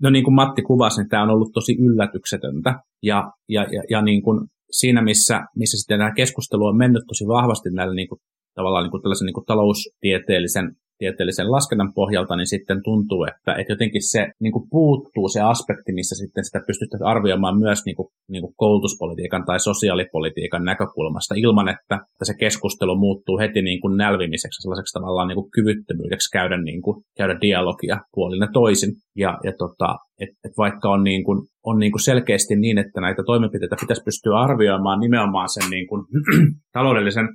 no 0.02 0.10
niin 0.10 0.24
kuin 0.24 0.36
Matti 0.36 0.62
kuvasi, 0.62 1.02
niin 1.02 1.10
tämä 1.10 1.24
on 1.24 1.30
ollut 1.30 1.54
tosi 1.54 1.74
yllätyksetöntä. 1.80 2.74
Ja, 3.04 3.32
ja, 3.50 3.62
ja, 3.62 3.84
ja 3.90 4.02
niin 4.02 4.24
kuin 4.24 4.48
siinä, 4.72 5.02
missä, 5.02 5.42
missä 5.56 5.78
sitten 5.78 6.00
tämä 6.00 6.14
keskustelu 6.14 6.66
on 6.66 6.78
mennyt 6.78 7.04
tosi 7.08 7.26
vahvasti 7.28 7.70
näillä 7.70 7.96
niin 7.96 8.08
kuin, 8.08 8.20
tavallaan 8.56 8.84
niin 8.84 8.92
kuin 8.92 9.02
tällaisen 9.02 9.26
niin 9.26 9.34
kuin 9.34 9.46
taloustieteellisen 9.46 10.66
tieteellisen 10.98 11.52
laskennan 11.52 11.94
pohjalta, 11.94 12.36
niin 12.36 12.48
sitten 12.48 12.80
tuntuu, 12.84 13.24
että, 13.24 13.52
että 13.60 13.74
jotenkin 13.74 14.12
se 14.12 14.22
niin 14.40 14.54
kuin 14.54 14.66
puuttuu 14.70 15.28
se 15.30 15.42
aspekti, 15.42 15.92
missä 15.94 16.16
sitten 16.16 16.46
sitä 16.46 16.60
pystyttäisiin 16.68 17.08
arvioimaan 17.08 17.60
myös 17.60 17.80
niin 17.86 17.96
kuin, 17.96 18.08
niin 18.32 18.42
kuin 18.42 18.54
koulutuspolitiikan 18.58 19.46
tai 19.46 19.60
sosiaalipolitiikan 19.60 20.64
näkökulmasta 20.66 21.36
ilman, 21.38 21.70
että, 21.70 21.96
että 21.96 22.26
se 22.26 22.34
keskustelu 22.40 22.96
muuttuu 22.96 23.38
heti 23.40 23.62
niin 23.62 23.82
kuin 23.82 23.98
nälvimiseksi, 23.98 24.62
sellaiseksi 24.62 24.94
tavallaan 24.94 25.28
niin 25.28 25.40
kuin 25.40 25.52
kyvyttömyydeksi 25.56 26.32
käydä, 26.34 26.58
niin 26.62 26.82
kuin, 26.82 27.04
käydä 27.18 27.36
dialogia 27.42 27.98
puolin 28.14 28.54
toisin. 28.54 28.92
Ja, 29.16 29.38
ja 29.44 29.54
tota, 29.58 29.96
et, 30.20 30.30
et 30.46 30.52
vaikka 30.58 30.90
on, 30.90 31.04
niin 31.04 31.24
kuin, 31.24 31.40
on 31.66 31.80
niin 31.80 31.92
kuin 31.92 32.04
selkeästi 32.04 32.56
niin, 32.56 32.78
että 32.78 33.02
näitä 33.02 33.24
toimenpiteitä 33.26 33.76
pitäisi 33.80 34.04
pystyä 34.06 34.40
arvioimaan 34.40 35.00
nimenomaan 35.00 35.50
sen 35.50 35.70
niin 35.70 35.88
kuin, 35.88 36.06
taloudellisen 36.78 37.28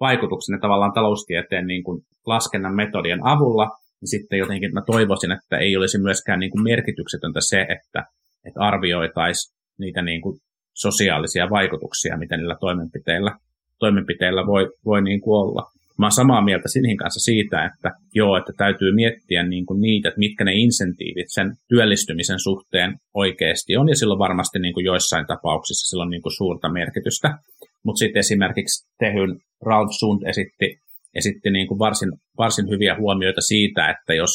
vaikutuksen 0.00 0.54
ja 0.54 0.60
tavallaan 0.60 0.92
taloustieteen 0.92 1.66
niin 1.66 1.84
kuin 1.84 2.02
laskennan 2.26 2.74
metodien 2.74 3.26
avulla, 3.26 3.66
niin 4.00 4.08
sitten 4.08 4.38
jotenkin 4.38 4.74
mä 4.74 4.82
toivoisin, 4.86 5.32
että 5.32 5.58
ei 5.58 5.76
olisi 5.76 5.98
myöskään 5.98 6.40
niin 6.40 6.50
kuin 6.50 6.62
merkityksetöntä 6.62 7.40
se, 7.40 7.60
että, 7.60 8.04
että 8.46 8.60
arvioitaisiin 8.60 9.56
niitä 9.78 10.02
niin 10.02 10.22
kuin 10.22 10.38
sosiaalisia 10.74 11.50
vaikutuksia, 11.50 12.16
mitä 12.16 12.36
niillä 12.36 12.56
toimenpiteillä, 12.60 13.32
toimenpiteillä 13.78 14.46
voi, 14.46 14.70
voi 14.84 15.02
niin 15.02 15.20
kuin 15.20 15.40
olla. 15.40 15.62
Mä 15.98 16.06
oon 16.06 16.12
samaa 16.12 16.44
mieltä 16.44 16.68
Sinin 16.68 16.96
kanssa 16.96 17.20
siitä, 17.20 17.64
että 17.64 17.90
joo, 18.14 18.36
että 18.36 18.52
täytyy 18.56 18.94
miettiä 18.94 19.42
niin 19.42 19.66
kuin 19.66 19.80
niitä, 19.80 20.08
että 20.08 20.18
mitkä 20.18 20.44
ne 20.44 20.52
insentiivit 20.52 21.26
sen 21.28 21.52
työllistymisen 21.68 22.38
suhteen 22.38 22.96
oikeasti 23.14 23.76
on, 23.76 23.88
ja 23.88 23.96
silloin 23.96 24.18
varmasti 24.18 24.58
niin 24.58 24.74
kuin 24.74 24.84
joissain 24.84 25.26
tapauksissa 25.26 25.88
sillä 25.88 26.02
on 26.02 26.10
niin 26.10 26.22
kuin 26.22 26.36
suurta 26.36 26.72
merkitystä. 26.72 27.38
Mutta 27.84 27.98
sitten 27.98 28.20
esimerkiksi 28.20 28.88
Tehyn 28.98 29.40
Ralf 29.66 29.90
Sund 29.98 30.22
esitti, 30.28 30.78
esitti 31.14 31.50
niin 31.50 31.68
kuin 31.68 31.78
varsin, 31.78 32.12
varsin 32.38 32.68
hyviä 32.68 32.96
huomioita 32.96 33.40
siitä, 33.40 33.90
että 33.90 34.14
jos, 34.14 34.30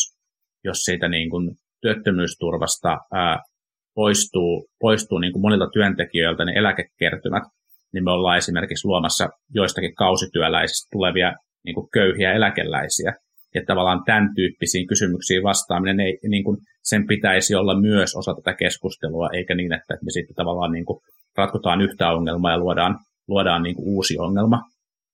jos 0.63 0.77
siitä 0.77 1.08
niin 1.10 1.29
kuin 1.29 1.51
työttömyysturvasta 1.81 2.97
ää, 3.13 3.39
poistuu, 3.95 4.67
poistuu 4.79 5.19
niin 5.19 5.34
kuin 5.34 5.41
monilta 5.41 5.69
työntekijöiltä 5.73 6.45
ne 6.45 6.51
eläkekertymät, 6.55 7.43
niin 7.93 8.03
me 8.03 8.12
ollaan 8.12 8.38
esimerkiksi 8.38 8.88
luomassa 8.88 9.29
joistakin 9.53 9.95
kausityöläisistä 9.95 10.89
tulevia 10.91 11.34
niin 11.65 11.75
kuin 11.75 11.89
köyhiä 11.93 12.34
eläkeläisiä. 12.34 13.13
Ja 13.55 13.62
tavallaan 13.67 14.03
tämän 14.05 14.29
tyyppisiin 14.36 14.88
kysymyksiin 14.88 15.43
vastaaminen, 15.43 15.99
ei, 15.99 16.19
niin 16.29 16.43
kuin, 16.43 16.58
sen 16.84 17.08
pitäisi 17.08 17.55
olla 17.55 17.81
myös 17.81 18.15
osa 18.15 18.34
tätä 18.34 18.53
keskustelua, 18.53 19.29
eikä 19.34 19.55
niin, 19.55 19.73
että 19.73 19.93
me 19.93 20.12
sitten 20.12 20.36
tavallaan 20.36 20.71
niin 20.71 20.86
kuin 20.86 20.99
ratkotaan 21.38 21.81
yhtä 21.81 22.10
ongelmaa 22.10 22.51
ja 22.51 22.58
luodaan, 22.58 22.99
luodaan 23.28 23.64
niin 23.64 23.76
kuin 23.76 23.88
uusi 23.88 24.18
ongelma, 24.18 24.62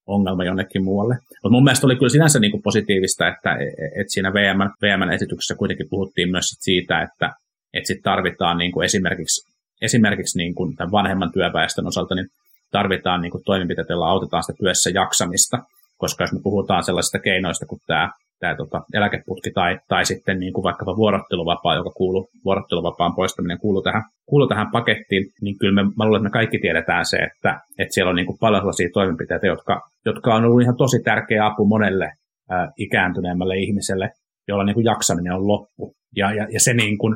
ongelma 0.08 0.44
jonnekin 0.44 0.84
muualle. 0.84 1.16
Mutta 1.16 1.50
mun 1.56 1.64
mielestä 1.64 1.88
oli 1.88 1.96
kyllä 1.96 2.10
sinänsä 2.10 2.40
niin 2.40 2.52
kuin 2.52 2.64
positiivista, 2.64 3.28
että, 3.28 3.52
että 4.00 4.14
siinä 4.14 4.34
VM, 4.34 4.60
VM-esityksessä 4.82 5.56
kuitenkin 5.56 5.88
puhuttiin 5.90 6.32
myös 6.32 6.46
sit 6.46 6.62
siitä, 6.62 7.02
että, 7.02 7.30
että 7.74 7.88
sit 7.88 8.02
tarvitaan 8.04 8.58
niin 8.58 8.72
kuin 8.72 8.86
esimerkiksi, 8.86 9.52
esimerkiksi 9.82 10.38
niin 10.38 10.56
kuin 10.56 10.76
tämän 10.76 10.92
vanhemman 10.92 11.32
työväestön 11.32 11.88
osalta 11.88 12.16
niin 12.16 12.28
tarvitaan 12.72 13.22
niin 13.22 13.32
kuin 13.32 13.44
toimenpiteitä, 13.46 13.94
joilla 13.94 14.10
autetaan 14.10 14.44
sitä 14.44 14.58
työssä 14.60 14.90
jaksamista, 14.90 15.58
koska 15.98 16.24
jos 16.24 16.34
me 16.34 16.40
puhutaan 16.44 16.84
sellaisista 16.84 17.20
keinoista 17.20 17.66
kuin 17.66 17.80
tämä, 17.88 18.10
tämä 18.42 18.56
tota, 18.56 18.82
eläkeputki 18.94 19.52
tai, 19.52 19.80
tai 19.88 20.06
sitten 20.06 20.40
niin 20.40 20.54
kuin 20.54 20.64
vaikkapa 20.64 20.96
vuorotteluvapaa, 20.96 21.76
joka 21.76 21.90
kuuluu, 21.90 22.30
vuorotteluvapaan 22.46 23.16
poistaminen 23.16 23.60
kuuluu 23.60 23.84
tähän, 23.84 24.04
kuuluu 24.26 24.48
tähän 24.48 24.72
pakettiin, 24.72 25.24
niin 25.42 25.58
kyllä 25.60 25.84
me, 25.84 25.84
mä 25.98 26.06
luulen, 26.06 26.20
että 26.20 26.30
me 26.30 26.40
kaikki 26.40 26.60
tiedetään 26.60 27.06
se, 27.06 27.18
että, 27.18 27.60
että 27.80 27.94
siellä 27.94 28.10
on 28.10 28.16
niin 28.16 28.26
kuin 28.26 28.38
paljon 28.40 28.62
sellaisia 28.62 28.90
toimenpiteitä, 28.94 29.48
jotka, 29.48 29.82
jotka 30.06 30.36
on 30.36 30.46
ollut 30.46 30.62
ihan 30.62 30.78
tosi 30.78 31.00
tärkeä 31.04 31.46
apu 31.46 31.66
monelle 31.66 32.12
ää, 32.50 32.72
ikääntyneemmälle 32.78 33.58
ihmiselle, 33.58 34.10
jolla 34.48 34.64
niin 34.64 34.74
kuin 34.74 34.86
jaksaminen 34.86 35.34
on 35.34 35.48
loppu. 35.48 35.94
Ja, 36.16 36.34
ja, 36.34 36.48
ja 36.54 36.60
se 36.60 36.74
niin 36.74 36.98
kuin, 36.98 37.16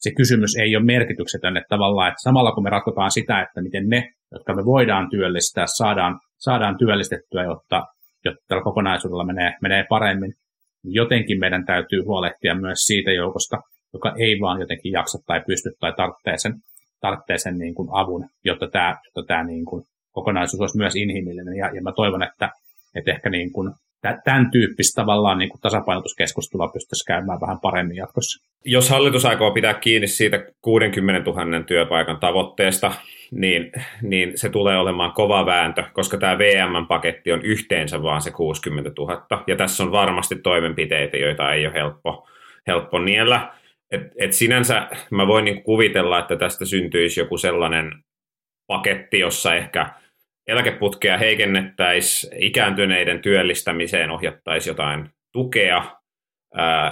se 0.00 0.10
kysymys 0.16 0.56
ei 0.56 0.76
ole 0.76 0.84
merkityksetön, 0.84 1.56
että 1.56 1.68
tavallaan, 1.68 2.08
että 2.08 2.22
samalla 2.22 2.52
kun 2.52 2.62
me 2.62 2.70
ratkotaan 2.70 3.10
sitä, 3.10 3.42
että 3.42 3.62
miten 3.62 3.88
ne, 3.88 4.10
jotka 4.32 4.54
me 4.54 4.64
voidaan 4.64 5.10
työllistää, 5.10 5.64
saadaan, 5.66 6.20
saadaan 6.38 6.78
työllistettyä, 6.78 7.42
jotta, 7.42 7.86
jotta 8.24 8.44
tällä 8.48 8.62
kokonaisuudella 8.62 9.24
menee, 9.24 9.52
menee 9.62 9.84
paremmin. 9.88 10.34
Jotenkin 10.84 11.38
meidän 11.40 11.66
täytyy 11.66 12.02
huolehtia 12.02 12.54
myös 12.54 12.78
siitä 12.78 13.12
joukosta, 13.12 13.56
joka 13.92 14.14
ei 14.18 14.40
vaan 14.40 14.60
jotenkin 14.60 14.92
jaksa 14.92 15.18
tai 15.26 15.40
pysty 15.46 15.70
tai 15.80 15.92
tarvitsee 15.96 16.38
sen, 16.38 16.54
tarvitsee 17.00 17.38
sen 17.38 17.58
niin 17.58 17.74
kuin 17.74 17.88
avun, 17.92 18.28
jotta 18.44 18.68
tämä, 18.68 18.96
jotta 19.04 19.28
tämä 19.28 19.44
niin 19.44 19.64
kuin 19.64 19.84
kokonaisuus 20.12 20.60
olisi 20.60 20.76
myös 20.76 20.96
inhimillinen. 20.96 21.56
Ja, 21.56 21.74
ja 21.74 21.82
mä 21.82 21.92
toivon, 21.96 22.22
että, 22.22 22.50
että 22.94 23.10
ehkä 23.10 23.30
niin 23.30 23.52
kuin 23.52 23.72
tämän 24.24 24.50
tyyppistä 24.50 25.02
tavallaan 25.02 25.38
niin 25.38 25.48
kuin 25.48 25.60
tasapainotuskeskustelua 25.60 26.68
pystyisi 26.68 27.04
käymään 27.06 27.40
vähän 27.40 27.60
paremmin 27.60 27.96
jatkossa. 27.96 28.44
Jos 28.64 28.90
hallitus 28.90 29.26
aikoo 29.26 29.50
pitää 29.50 29.74
kiinni 29.74 30.06
siitä 30.06 30.46
60 30.62 31.30
000 31.30 31.62
työpaikan 31.62 32.20
tavoitteesta, 32.20 32.92
niin, 33.30 33.72
niin 34.02 34.38
se 34.38 34.48
tulee 34.48 34.78
olemaan 34.78 35.12
kova 35.12 35.46
vääntö, 35.46 35.84
koska 35.92 36.18
tämä 36.18 36.38
VM-paketti 36.38 37.32
on 37.32 37.42
yhteensä 37.42 38.02
vaan 38.02 38.22
se 38.22 38.30
60 38.30 38.92
000. 38.98 39.26
Ja 39.46 39.56
tässä 39.56 39.82
on 39.82 39.92
varmasti 39.92 40.36
toimenpiteitä, 40.36 41.16
joita 41.16 41.52
ei 41.52 41.66
ole 41.66 41.74
helppo, 41.74 42.28
helppo 42.66 42.98
niellä. 42.98 43.52
Et, 43.90 44.02
et 44.18 44.32
sinänsä 44.32 44.88
mä 45.10 45.26
voin 45.26 45.44
niin 45.44 45.62
kuvitella, 45.62 46.18
että 46.18 46.36
tästä 46.36 46.64
syntyisi 46.64 47.20
joku 47.20 47.38
sellainen 47.38 47.92
paketti, 48.66 49.18
jossa 49.18 49.54
ehkä 49.54 49.90
eläkeputkea 50.50 51.18
heikennettäisiin, 51.18 52.32
ikääntyneiden 52.42 53.22
työllistämiseen 53.22 54.10
ohjattaisiin 54.10 54.70
jotain 54.70 55.10
tukea, 55.32 55.84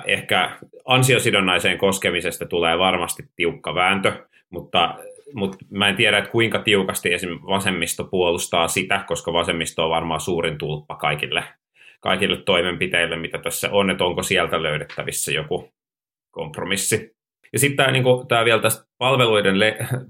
ehkä 0.04 0.50
ansiosidonnaiseen 0.84 1.78
koskemisesta 1.78 2.46
tulee 2.46 2.78
varmasti 2.78 3.22
tiukka 3.36 3.74
vääntö, 3.74 4.12
mutta, 4.50 4.94
mutta 5.32 5.58
mä 5.70 5.88
en 5.88 5.96
tiedä, 5.96 6.18
että 6.18 6.30
kuinka 6.30 6.58
tiukasti 6.58 7.12
esim. 7.14 7.30
vasemmisto 7.30 8.04
puolustaa 8.04 8.68
sitä, 8.68 9.04
koska 9.06 9.32
vasemmisto 9.32 9.84
on 9.84 9.90
varmaan 9.90 10.20
suurin 10.20 10.58
tulppa 10.58 10.96
kaikille, 10.96 11.44
kaikille 12.00 12.36
toimenpiteille, 12.36 13.16
mitä 13.16 13.38
tässä 13.38 13.68
on, 13.72 13.90
että 13.90 14.04
onko 14.04 14.22
sieltä 14.22 14.62
löydettävissä 14.62 15.32
joku 15.32 15.72
kompromissi. 16.30 17.16
Ja 17.52 17.58
sitten 17.58 17.76
tämä, 17.76 17.90
niin 17.90 18.04
tämä 18.28 18.44
vielä 18.44 18.62
tästä 18.62 18.86
palveluiden, 18.98 19.54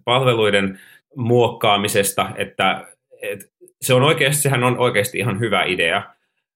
palveluiden 0.04 0.80
muokkaamisesta, 1.16 2.30
että 2.36 2.86
et 3.22 3.40
se 3.80 3.94
on 3.94 4.02
oikeasti, 4.02 4.42
sehän 4.42 4.64
on 4.64 4.78
oikeasti 4.78 5.18
ihan 5.18 5.40
hyvä 5.40 5.64
idea, 5.64 6.02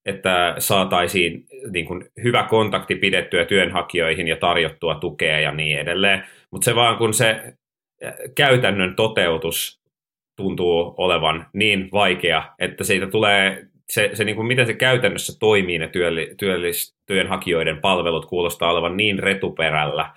että 0.07 0.55
saataisiin 0.59 1.46
niin 1.70 1.87
kuin, 1.87 2.05
hyvä 2.22 2.42
kontakti 2.42 2.94
pidettyä 2.94 3.44
työnhakijoihin 3.44 4.29
ja 4.29 4.37
tarjottua 4.37 4.94
tukea 4.94 5.40
ja 5.40 5.53
niin 5.53 5.79
edelleen. 5.79 6.25
Mutta 6.51 6.64
se 6.64 6.75
vaan 6.75 6.96
kun 6.96 7.14
se 7.14 7.55
käytännön 8.35 8.96
toteutus 8.96 9.83
tuntuu 10.37 10.94
olevan 10.96 11.46
niin 11.53 11.88
vaikea, 11.92 12.42
että 12.59 12.85
siitä 12.85 13.07
tulee 13.07 13.66
se, 13.90 14.11
se 14.12 14.25
niin 14.25 14.37
kuin 14.37 14.46
miten 14.46 14.66
se 14.66 14.75
käytännössä 14.75 15.38
toimii 15.40 15.79
ne 15.79 15.88
työlli, 15.88 16.35
työllis, 16.37 16.96
työnhakijoiden 17.07 17.81
palvelut 17.81 18.27
kuulostaa 18.27 18.70
olevan 18.70 18.96
niin 18.96 19.18
retuperällä, 19.18 20.11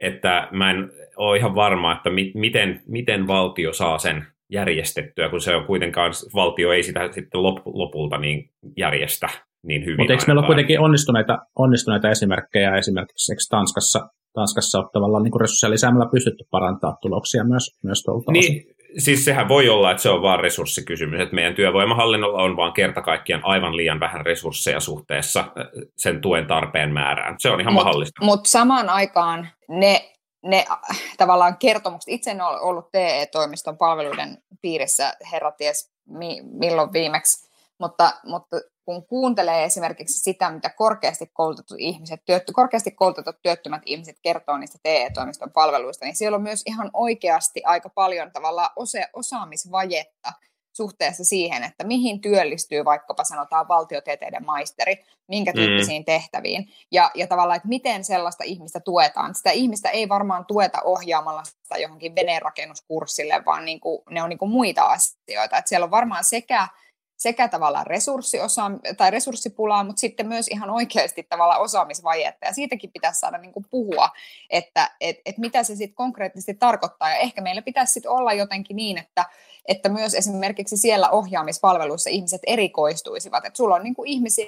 että 0.00 0.48
mä 0.50 0.70
en 0.70 0.92
ole 1.16 1.36
ihan 1.36 1.54
varma, 1.54 1.92
että 1.92 2.10
mi, 2.10 2.32
miten, 2.34 2.82
miten 2.86 3.26
valtio 3.26 3.72
saa 3.72 3.98
sen 3.98 4.26
järjestettyä, 4.54 5.28
kun 5.28 5.40
se 5.40 5.56
on 5.56 5.66
kuitenkaan, 5.66 6.12
valtio 6.34 6.72
ei 6.72 6.82
sitä 6.82 7.08
sitten 7.12 7.42
lop, 7.42 7.58
lopulta 7.64 8.18
niin 8.18 8.50
järjestä 8.76 9.28
niin 9.66 9.84
hyvin. 9.84 9.96
Mutta 10.00 10.12
eikö 10.12 10.24
meillä 10.26 10.40
ole 10.40 10.46
kuitenkin 10.46 10.80
onnistuneita, 10.80 11.38
onnistuneita 11.58 12.10
esimerkkejä, 12.10 12.76
esimerkiksi 12.76 13.32
eikö 13.32 13.42
Tanskassa, 13.50 14.08
Tanskassa 14.32 14.78
on 14.78 14.88
tavallaan 14.92 15.22
niin 15.22 15.40
resursseja 15.40 15.70
lisäämällä 15.70 16.10
pystytty 16.10 16.44
parantaa 16.50 16.96
tuloksia 17.02 17.44
myös, 17.44 17.78
myös 17.82 18.02
tuolta 18.02 18.32
niin, 18.32 18.74
Siis 18.98 19.24
sehän 19.24 19.48
voi 19.48 19.68
olla, 19.68 19.90
että 19.90 20.02
se 20.02 20.10
on 20.10 20.22
vain 20.22 20.40
resurssikysymys, 20.40 21.20
että 21.20 21.34
meidän 21.34 21.54
työvoimahallinnolla 21.54 22.42
on 22.42 22.56
vaan 22.56 22.72
kerta 22.72 23.02
kaikkiaan 23.02 23.44
aivan 23.44 23.76
liian 23.76 24.00
vähän 24.00 24.26
resursseja 24.26 24.80
suhteessa 24.80 25.40
äh, 25.40 25.66
sen 25.96 26.20
tuen 26.20 26.46
tarpeen 26.46 26.92
määrään. 26.92 27.34
Se 27.38 27.50
on 27.50 27.60
ihan 27.60 27.72
mut, 27.72 27.84
mahdollista. 27.84 28.24
Mutta 28.24 28.50
samaan 28.50 28.88
aikaan 28.88 29.48
ne 29.68 30.10
ne 30.44 30.64
äh, 30.70 31.00
tavallaan 31.16 31.58
kertomukset, 31.58 32.14
itse 32.14 32.30
en 32.30 32.40
ole 32.40 32.60
ollut 32.60 32.90
TE-toimiston 32.92 33.78
palveluiden 33.78 34.38
piirissä 34.64 35.14
herra 35.32 35.52
ties 35.52 35.90
mi, 36.06 36.40
milloin 36.42 36.92
viimeksi, 36.92 37.48
mutta, 37.78 38.12
mutta 38.24 38.56
kun 38.84 39.06
kuuntelee 39.06 39.64
esimerkiksi 39.64 40.22
sitä, 40.22 40.50
mitä 40.50 40.70
korkeasti 40.70 41.30
koulutetut 41.32 41.76
ihmiset, 41.80 42.20
työtty, 42.24 42.52
korkeasti 42.52 42.90
koulutetut 42.90 43.36
työttömät 43.42 43.82
ihmiset 43.86 44.16
kertoo 44.22 44.58
niistä 44.58 44.78
TE-toimiston 44.82 45.52
palveluista, 45.52 46.04
niin 46.04 46.16
siellä 46.16 46.36
on 46.36 46.42
myös 46.42 46.62
ihan 46.66 46.90
oikeasti 46.92 47.62
aika 47.64 47.88
paljon 47.88 48.32
tavallaan 48.32 48.70
osa, 48.76 48.98
osaamisvajetta 49.12 50.32
suhteessa 50.76 51.24
siihen, 51.24 51.64
että 51.64 51.84
mihin 51.84 52.20
työllistyy 52.20 52.84
vaikkapa 52.84 53.24
sanotaan 53.24 53.68
valtiotieteiden 53.68 54.46
maisteri, 54.46 55.04
minkä 55.28 55.50
mm. 55.52 55.54
tyyppisiin 55.54 56.02
mm. 56.02 56.04
tehtäviin, 56.04 56.68
ja, 56.90 57.10
ja 57.14 57.26
tavallaan, 57.26 57.56
että 57.56 57.68
miten 57.68 58.04
sellaista 58.04 58.44
ihmistä 58.44 58.80
tuetaan. 58.80 59.34
Sitä 59.34 59.50
ihmistä 59.50 59.90
ei 59.90 60.08
varmaan 60.08 60.46
tueta 60.46 60.82
ohjaamalla 60.82 61.44
sitä 61.44 61.76
johonkin 61.78 62.14
veneenrakennuskurssille, 62.14 63.42
vaan 63.46 63.64
niin 63.64 63.80
kuin, 63.80 64.02
ne 64.10 64.22
on 64.22 64.28
niin 64.28 64.38
kuin 64.38 64.50
muita 64.50 64.82
asioita. 64.82 65.56
Että 65.56 65.68
siellä 65.68 65.84
on 65.84 65.90
varmaan 65.90 66.24
sekä 66.24 66.68
sekä 67.16 67.48
tavallaan 67.48 67.86
resurssiosa- 67.86 68.96
tai 68.96 69.10
resurssipulaa, 69.10 69.84
mutta 69.84 70.00
sitten 70.00 70.28
myös 70.28 70.48
ihan 70.48 70.70
oikeasti 70.70 71.22
tavallaan 71.22 71.60
osaamisvajetta. 71.60 72.46
Ja 72.46 72.52
siitäkin 72.52 72.92
pitäisi 72.92 73.20
saada 73.20 73.38
niin 73.38 73.52
kuin 73.52 73.66
puhua, 73.70 74.10
että 74.50 74.90
et, 75.00 75.16
et 75.26 75.38
mitä 75.38 75.62
se 75.62 75.76
sitten 75.76 75.94
konkreettisesti 75.94 76.54
tarkoittaa. 76.54 77.10
Ja 77.10 77.16
ehkä 77.16 77.40
meillä 77.40 77.62
pitäisi 77.62 77.92
sitten 77.92 78.10
olla 78.10 78.32
jotenkin 78.32 78.76
niin, 78.76 78.98
että, 78.98 79.24
että 79.68 79.88
myös 79.88 80.14
esimerkiksi 80.14 80.76
siellä 80.76 81.10
ohjaamispalveluissa 81.10 82.10
ihmiset 82.10 82.40
erikoistuisivat. 82.46 83.44
Että 83.44 83.56
sulla 83.56 83.74
on 83.74 83.82
niin 83.82 83.94
kuin 83.94 84.08
ihmisiä, 84.08 84.46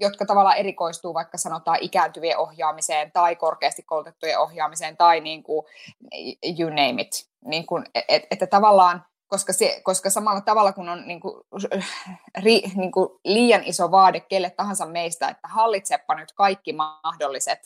jotka 0.00 0.26
tavallaan 0.26 0.56
erikoistuu 0.56 1.14
vaikka 1.14 1.38
sanotaan 1.38 1.78
ikääntyvien 1.80 2.38
ohjaamiseen 2.38 3.12
tai 3.12 3.36
korkeasti 3.36 3.82
koulutettujen 3.82 4.38
ohjaamiseen 4.38 4.96
tai 4.96 5.20
niin 5.20 5.42
kuin, 5.42 5.66
you 6.58 6.70
name 6.70 7.02
it. 7.02 7.28
Niin 7.44 7.66
kuin, 7.66 7.84
et, 8.08 8.26
että 8.30 8.46
tavallaan 8.46 9.04
koska, 9.32 9.52
se, 9.52 9.80
koska 9.84 10.10
samalla 10.10 10.40
tavalla 10.40 10.72
kun 10.72 10.88
on 10.88 11.02
niin 11.06 11.20
kuin, 11.20 11.34
ri, 12.44 12.62
niin 12.76 12.92
kuin 12.92 13.08
liian 13.24 13.62
iso 13.64 13.90
vaade 13.90 14.20
kelle 14.20 14.50
tahansa 14.50 14.86
meistä, 14.86 15.28
että 15.28 15.48
hallitsepa 15.48 16.14
nyt 16.14 16.32
kaikki 16.36 16.72
mahdolliset 16.72 17.58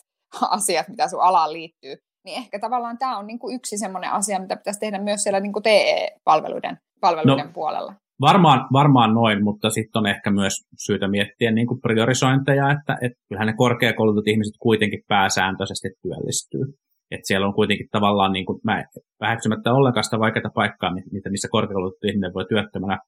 asiat, 0.59 0.89
mitä 0.89 1.09
sun 1.09 1.23
alaan 1.23 1.53
liittyy, 1.53 1.97
niin 2.25 2.39
ehkä 2.39 2.59
tavallaan 2.59 2.99
tämä 2.99 3.19
on 3.19 3.27
niin 3.27 3.39
kuin 3.39 3.57
yksi 3.57 3.79
sellainen 3.79 4.13
asia, 4.13 4.41
mitä 4.41 4.57
pitäisi 4.57 4.81
tehdä 4.81 4.99
myös 4.99 5.23
siellä 5.23 5.41
niin 5.41 5.53
kuin 5.53 5.63
TE-palveluiden 5.63 6.79
palveluiden 7.01 7.47
no, 7.47 7.53
puolella. 7.53 7.95
Varmaan, 8.21 8.69
varmaan 8.73 9.15
noin, 9.15 9.45
mutta 9.45 9.71
sitten 9.71 10.01
on 10.01 10.07
ehkä 10.07 10.31
myös 10.31 10.53
syytä 10.87 11.09
miettiä 11.09 11.51
niin 11.51 11.67
kuin 11.67 11.81
priorisointeja, 11.81 12.71
että, 12.71 12.97
että 13.03 13.19
kyllähän 13.29 13.47
ne 13.47 13.55
korkeakoulutut 13.57 14.29
ihmiset 14.29 14.55
kuitenkin 14.61 15.03
pääsääntöisesti 15.09 15.89
työllistyy. 16.03 16.65
Et 17.11 17.21
siellä 17.25 17.47
on 17.47 17.55
kuitenkin 17.55 17.89
tavallaan, 17.93 18.33
niin 18.33 18.47
kuin, 18.47 18.61
mä 18.65 18.85
väheksymättä 19.21 19.73
ollenkaan 19.73 20.05
sitä 20.05 20.19
vaikeaa 20.19 20.51
paikkaa, 20.55 20.95
mitä, 21.13 21.31
missä 21.31 21.49
korkeakoulutettu 21.51 22.07
ihminen 22.07 22.35
voi 22.35 22.47
työttömänä, 22.49 22.99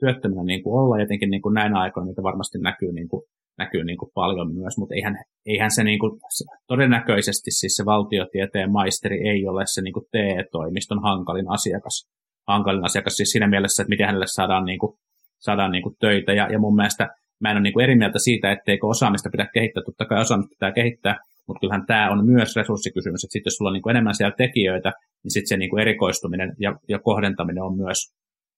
työttömänä 0.00 0.42
niin 0.44 0.62
kuin 0.62 0.80
olla, 0.80 1.00
jotenkin 1.00 1.30
niin 1.30 1.42
kuin 1.42 1.54
näinä 1.54 1.80
aikoina 1.80 2.06
niitä 2.06 2.22
varmasti 2.22 2.58
näkyy, 2.58 2.92
niin 2.92 3.08
kuin, 3.08 3.22
näkyy 3.58 3.84
niin 3.84 3.98
kuin 3.98 4.10
paljon 4.14 4.54
myös, 4.54 4.78
mutta 4.78 4.94
eihän, 4.94 5.16
eihän 5.46 5.70
se 5.70 5.84
niin 5.84 5.98
kuin, 5.98 6.12
todennäköisesti 6.66 7.50
siis 7.50 7.76
se 7.76 7.84
valtiotieteen 7.84 8.72
maisteri 8.72 9.28
ei 9.28 9.48
ole 9.48 9.62
se 9.66 9.82
niin 9.82 9.92
kuin 9.92 10.06
TE-toimiston 10.12 11.02
hankalin 11.02 11.50
asiakas, 11.50 12.06
hankalin 12.48 12.84
asiakas. 12.84 13.16
Siis 13.16 13.30
siinä 13.30 13.48
mielessä, 13.48 13.82
että 13.82 13.88
miten 13.88 14.06
hänelle 14.06 14.26
saadaan, 14.28 14.64
niin 14.64 14.78
kuin, 14.78 14.92
saadaan 15.38 15.72
niin 15.72 15.82
kuin 15.82 15.94
töitä, 16.00 16.32
ja, 16.32 16.52
ja 16.52 16.58
mun 16.58 16.76
mielestä 16.76 17.08
mä 17.40 17.50
en 17.50 17.56
ole 17.56 17.62
niin 17.62 17.72
kuin 17.72 17.84
eri 17.84 17.96
mieltä 17.96 18.18
siitä, 18.18 18.52
etteikö 18.52 18.86
osaamista 18.86 19.28
pidä 19.32 19.46
kehittää, 19.54 19.82
totta 19.82 20.04
kai 20.04 20.20
osaamista 20.20 20.54
pitää 20.54 20.72
kehittää, 20.72 21.16
mutta 21.46 21.60
kyllähän 21.60 21.86
tämä 21.86 22.10
on 22.10 22.26
myös 22.26 22.56
resurssikysymys, 22.56 23.24
että 23.24 23.32
sitten 23.32 23.50
jos 23.50 23.56
sulla 23.56 23.68
on 23.68 23.74
niin 23.74 23.90
enemmän 23.90 24.14
siellä 24.14 24.36
tekijöitä, 24.36 24.92
niin 25.24 25.32
sitten 25.32 25.48
se 25.48 25.56
niin 25.56 25.78
erikoistuminen 25.78 26.56
ja, 26.60 26.76
ja 26.88 26.98
kohdentaminen 26.98 27.62
on 27.62 27.76
myös, 27.76 27.98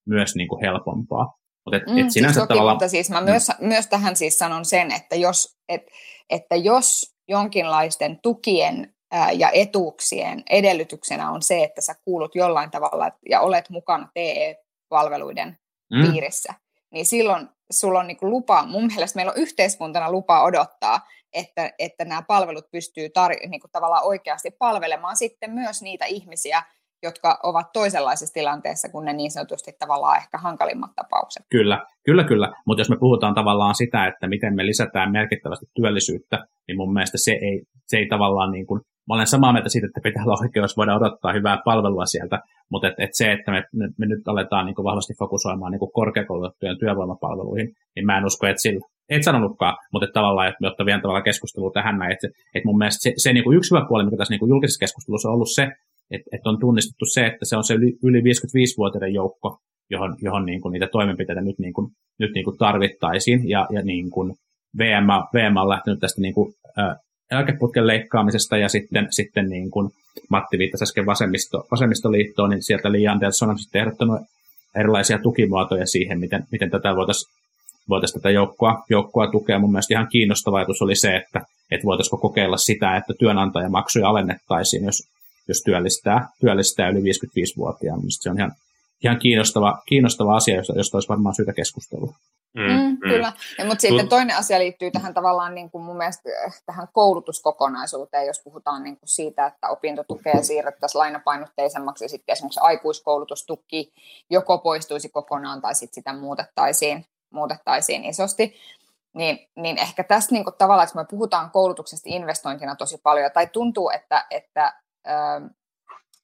myös 0.07 0.35
niin 0.35 0.49
helpompaa. 0.63 1.39
Mut 1.67 1.75
et, 1.75 1.83
mm, 1.87 1.99
et 1.99 2.11
siis 2.11 2.35
toki, 2.35 2.49
tavalla... 2.49 2.73
mutta 2.73 2.89
siis 2.89 3.11
mä 3.11 3.21
myös, 3.21 3.49
mm. 3.49 3.67
myös 3.67 3.87
tähän 3.87 4.17
siis 4.17 4.39
sanon 4.39 4.65
sen, 4.65 4.93
että 4.93 5.17
jos, 5.17 5.57
et, 5.69 5.83
että 6.31 6.57
jos 6.57 7.15
jonkinlaisten 7.29 8.19
tukien 8.23 8.95
ja 9.33 9.51
etuuksien 9.51 10.43
edellytyksenä 10.51 11.31
on 11.31 11.43
se, 11.43 11.65
että 11.65 11.81
sä 11.81 11.95
kuulut 12.05 12.35
jollain 12.35 12.71
tavalla 12.71 13.11
ja 13.31 13.41
olet 13.41 13.71
mukana 13.71 14.09
TE-palveluiden 14.15 15.59
mm. 15.93 16.03
piirissä, 16.03 16.55
niin 16.91 17.07
silloin 17.07 17.49
sulla 17.71 18.01
on 18.01 18.07
niin 18.07 18.19
lupa, 18.23 18.67
mun 18.67 18.87
mielestä 18.87 19.17
meillä 19.17 19.33
on 19.33 19.39
yhteiskuntana 19.39 20.13
lupa 20.13 20.43
odottaa, 20.43 21.01
että, 21.33 21.71
että 21.79 22.05
nämä 22.05 22.23
palvelut 22.23 22.71
pystyy 22.71 23.07
tar- 23.07 23.49
niin 23.49 23.61
kuin 23.61 23.71
tavallaan 23.71 24.07
oikeasti 24.07 24.51
palvelemaan 24.59 25.17
sitten 25.17 25.51
myös 25.51 25.83
niitä 25.83 26.05
ihmisiä, 26.05 26.63
jotka 27.03 27.39
ovat 27.43 27.67
toisenlaisessa 27.73 28.35
tilanteessa 28.35 28.89
kuin 28.89 29.05
ne 29.05 29.13
niin 29.13 29.31
sanotusti 29.31 29.73
tavallaan 29.79 30.17
ehkä 30.17 30.39
hankalimmat 30.39 30.91
tapaukset. 30.97 31.43
Kyllä, 31.51 31.87
kyllä, 32.05 32.25
kyllä. 32.25 32.53
Mutta 32.67 32.81
jos 32.81 32.91
me 32.91 32.97
puhutaan 33.01 33.35
tavallaan 33.35 33.75
sitä, 33.75 34.07
että 34.07 34.29
miten 34.29 34.55
me 34.55 34.67
lisätään 34.67 35.13
merkittävästi 35.13 35.67
työllisyyttä, 35.75 36.39
niin 36.69 36.77
mun 36.77 36.93
mielestä 36.93 37.19
se 37.19 37.33
ei, 37.33 37.63
se 37.87 37.97
ei 37.97 38.07
tavallaan 38.09 38.53
niin 38.53 38.67
kuin 38.67 38.81
mä 39.09 39.15
olen 39.15 39.27
samaa 39.27 39.53
mieltä 39.53 39.69
siitä, 39.69 39.87
että 39.87 40.01
pitää 40.03 40.25
olla 40.25 40.43
oikeus 40.43 40.77
voida 40.77 40.97
odottaa 40.97 41.33
hyvää 41.33 41.59
palvelua 41.65 42.07
sieltä, 42.07 42.39
mutta 42.71 42.89
et, 42.89 42.95
et 42.99 43.11
se, 43.13 43.33
että 43.33 43.51
me, 43.53 43.65
me, 43.73 43.89
me 43.99 44.07
nyt 44.07 44.29
aletaan 44.29 44.67
niin 44.67 44.89
vahvasti 44.91 45.15
fokusoimaan 45.19 45.73
niin 45.73 45.93
korkeakoulutettujen 45.93 46.79
työvoimapalveluihin, 46.79 47.69
niin 47.97 48.07
mä 48.07 48.19
en 48.19 48.27
usko, 48.27 48.47
että 48.47 48.63
sillä, 48.63 48.81
et 49.11 49.23
sanonutkaan, 49.23 49.77
mutta 49.93 50.05
että 50.05 50.21
tavallaan, 50.21 50.49
että 50.49 50.59
me 50.61 50.69
ottaa 50.69 50.87
vielä 50.87 51.01
tavallaan 51.01 51.25
keskustelua 51.25 51.71
tähän 51.75 51.99
näin, 51.99 52.13
että, 52.13 52.29
että 52.55 52.67
mun 52.67 52.79
mielestä 52.79 53.03
se, 53.03 53.13
se 53.17 53.33
niin 53.33 53.45
kuin 53.45 53.57
yksi 53.57 53.75
hyvä 53.75 53.87
puoli, 53.89 54.05
mikä 54.05 54.17
tässä 54.17 54.33
niin 54.33 54.39
kuin 54.39 54.51
julkisessa 54.51 54.81
keskustelussa 54.81 55.29
on 55.29 55.35
ollut 55.35 55.55
se, 55.55 55.63
että, 56.11 56.29
että 56.33 56.49
on 56.51 56.61
tunnistettu 56.61 57.05
se, 57.05 57.27
että 57.27 57.45
se 57.45 57.57
on 57.57 57.65
se 57.65 57.75
yli, 57.75 57.93
yli 58.05 58.21
55-vuotiaiden 58.21 59.15
joukko, 59.15 59.59
johon, 59.91 60.17
johon 60.23 60.47
niin 60.47 60.61
kuin 60.61 60.73
niitä 60.73 60.89
toimenpiteitä 60.93 61.41
nyt, 61.41 61.59
niin 61.59 61.73
kuin, 61.73 61.91
nyt 62.19 62.31
niin 62.35 62.45
kuin 62.45 62.59
tarvittaisiin, 62.59 63.49
ja, 63.49 63.67
ja 63.71 63.83
niin 63.83 64.11
kuin 64.11 64.35
VM, 64.79 65.07
VM 65.35 65.57
on 65.57 65.69
lähtenyt 65.69 66.01
tästä 66.01 66.21
niin 66.21 66.35
kuin, 66.35 66.55
ä, 66.79 66.97
eläkeputken 67.31 67.87
leikkaamisesta, 67.87 68.57
ja 68.57 68.69
sitten, 68.69 69.07
sitten 69.11 69.49
niin 69.49 69.71
kuin 69.71 69.91
Matti 70.31 70.59
viittasi 70.59 70.85
äsken 70.85 71.07
vasemmisto, 71.07 71.67
vasemmistoliittoon, 71.71 72.51
niin 72.51 72.63
sieltä 72.63 72.93
Li 72.93 73.09
Andersson 73.09 73.51
on 73.51 73.59
sitten 73.59 73.81
ehdottanut 73.81 74.21
erilaisia 74.77 75.19
tukimuotoja 75.19 75.87
siihen, 75.87 76.21
miten, 76.21 76.45
miten 76.53 76.71
tätä 76.71 76.97
voitaisiin 76.97 77.39
voitaisiin 77.89 78.21
tätä 78.21 78.31
joukkoa, 78.31 78.85
joukkoa 78.91 79.31
tukea. 79.31 79.59
Mun 79.59 79.73
mielestä 79.73 79.95
ihan 79.95 80.09
kiinnostava 80.09 80.57
ajatus 80.57 80.83
oli 80.83 80.97
se, 80.97 81.17
että, 81.17 81.41
että 81.71 81.85
voitaisiinko 81.85 82.17
kokeilla 82.17 82.57
sitä, 82.57 82.97
että 82.97 83.15
työnantajamaksuja 83.19 84.09
alennettaisiin, 84.09 84.85
jos, 84.85 85.09
jos 85.49 85.63
työllistää, 85.65 86.29
työllistää 86.41 86.89
yli 86.89 87.01
55-vuotiaan. 87.01 87.99
Mielestäni 87.99 88.23
se 88.23 88.31
on 88.31 88.39
ihan, 88.39 88.53
ihan 89.05 89.19
kiinnostava, 89.19 89.83
kiinnostava 89.87 90.37
asia, 90.37 90.57
josta 90.77 90.97
olisi 90.97 91.09
varmaan 91.09 91.35
syytä 91.35 91.53
keskustella. 91.53 92.15
Mm, 92.55 92.63
mm, 92.63 92.71
mm. 92.71 92.99
Kyllä, 92.99 93.33
ja, 93.59 93.65
mutta 93.65 93.81
sitten 93.81 94.09
toinen 94.09 94.37
asia 94.37 94.59
liittyy 94.59 94.91
tähän 94.91 95.15
tavallaan 95.15 95.55
niin 95.55 95.71
kuin 95.71 95.85
mun 95.85 95.97
mielestä 95.97 96.29
eh, 96.47 96.63
tähän 96.67 96.89
koulutuskokonaisuuteen, 96.93 98.27
jos 98.27 98.41
puhutaan 98.45 98.83
niin 98.83 98.97
kuin 98.97 99.09
siitä, 99.09 99.47
että 99.47 99.69
opintotukea 99.69 100.43
siirrettäisiin 100.43 100.99
lainapainotteisemmaksi 100.99 102.05
ja 102.05 102.09
sitten 102.09 102.33
esimerkiksi 102.33 102.61
aikuiskoulutustuki 102.63 103.93
joko 104.31 104.59
poistuisi 104.59 105.09
kokonaan 105.09 105.61
tai 105.61 105.75
sitten 105.75 105.95
sitä 105.95 106.13
muutettaisiin, 106.13 107.05
muutettaisiin 107.31 108.05
isosti. 108.05 108.55
Niin, 109.15 109.49
niin 109.57 109.79
ehkä 109.79 110.05
tässä 110.05 110.33
niin 110.33 110.45
kuin 110.45 110.55
tavallaan, 110.59 110.85
että 110.85 110.99
me 110.99 111.05
puhutaan 111.11 111.51
koulutuksesta 111.51 112.09
investointina 112.13 112.77
tosi 112.77 112.99
paljon, 113.03 113.31
tai 113.33 113.47
tuntuu, 113.47 113.91
että, 113.91 114.27
että 114.31 114.81
ö, 115.07 115.11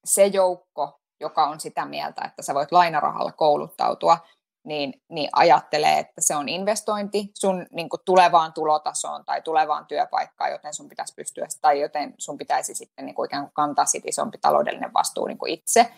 se 0.04 0.26
joukko, 0.26 1.00
joka 1.20 1.46
on 1.46 1.60
sitä 1.60 1.84
mieltä, 1.84 2.24
että 2.24 2.42
sä 2.42 2.54
voit 2.54 2.72
lainarahalla 2.72 3.32
kouluttautua, 3.32 4.18
niin, 4.64 5.02
niin 5.08 5.28
ajattelee, 5.32 5.98
että 5.98 6.20
se 6.20 6.36
on 6.36 6.48
investointi 6.48 7.30
sun 7.34 7.66
niin 7.70 7.88
kuin 7.88 8.00
tulevaan 8.04 8.52
tulotasoon 8.52 9.24
tai 9.24 9.42
tulevaan 9.42 9.86
työpaikkaan, 9.86 10.50
joten 10.50 10.74
sun 10.74 10.88
pitäisi 10.88 11.14
pystyä, 11.14 11.46
tai 11.60 11.80
joten 11.80 12.14
sun 12.18 12.38
pitäisi 12.38 12.74
sitten 12.74 13.06
niin 13.06 13.14
kuin 13.14 13.26
ikään 13.26 13.44
kuin 13.44 13.54
kantaa 13.54 13.84
sit 13.84 14.04
isompi 14.06 14.38
taloudellinen 14.38 14.94
vastuu 14.94 15.26
niin 15.26 15.38
kuin 15.38 15.52
itse. 15.52 15.90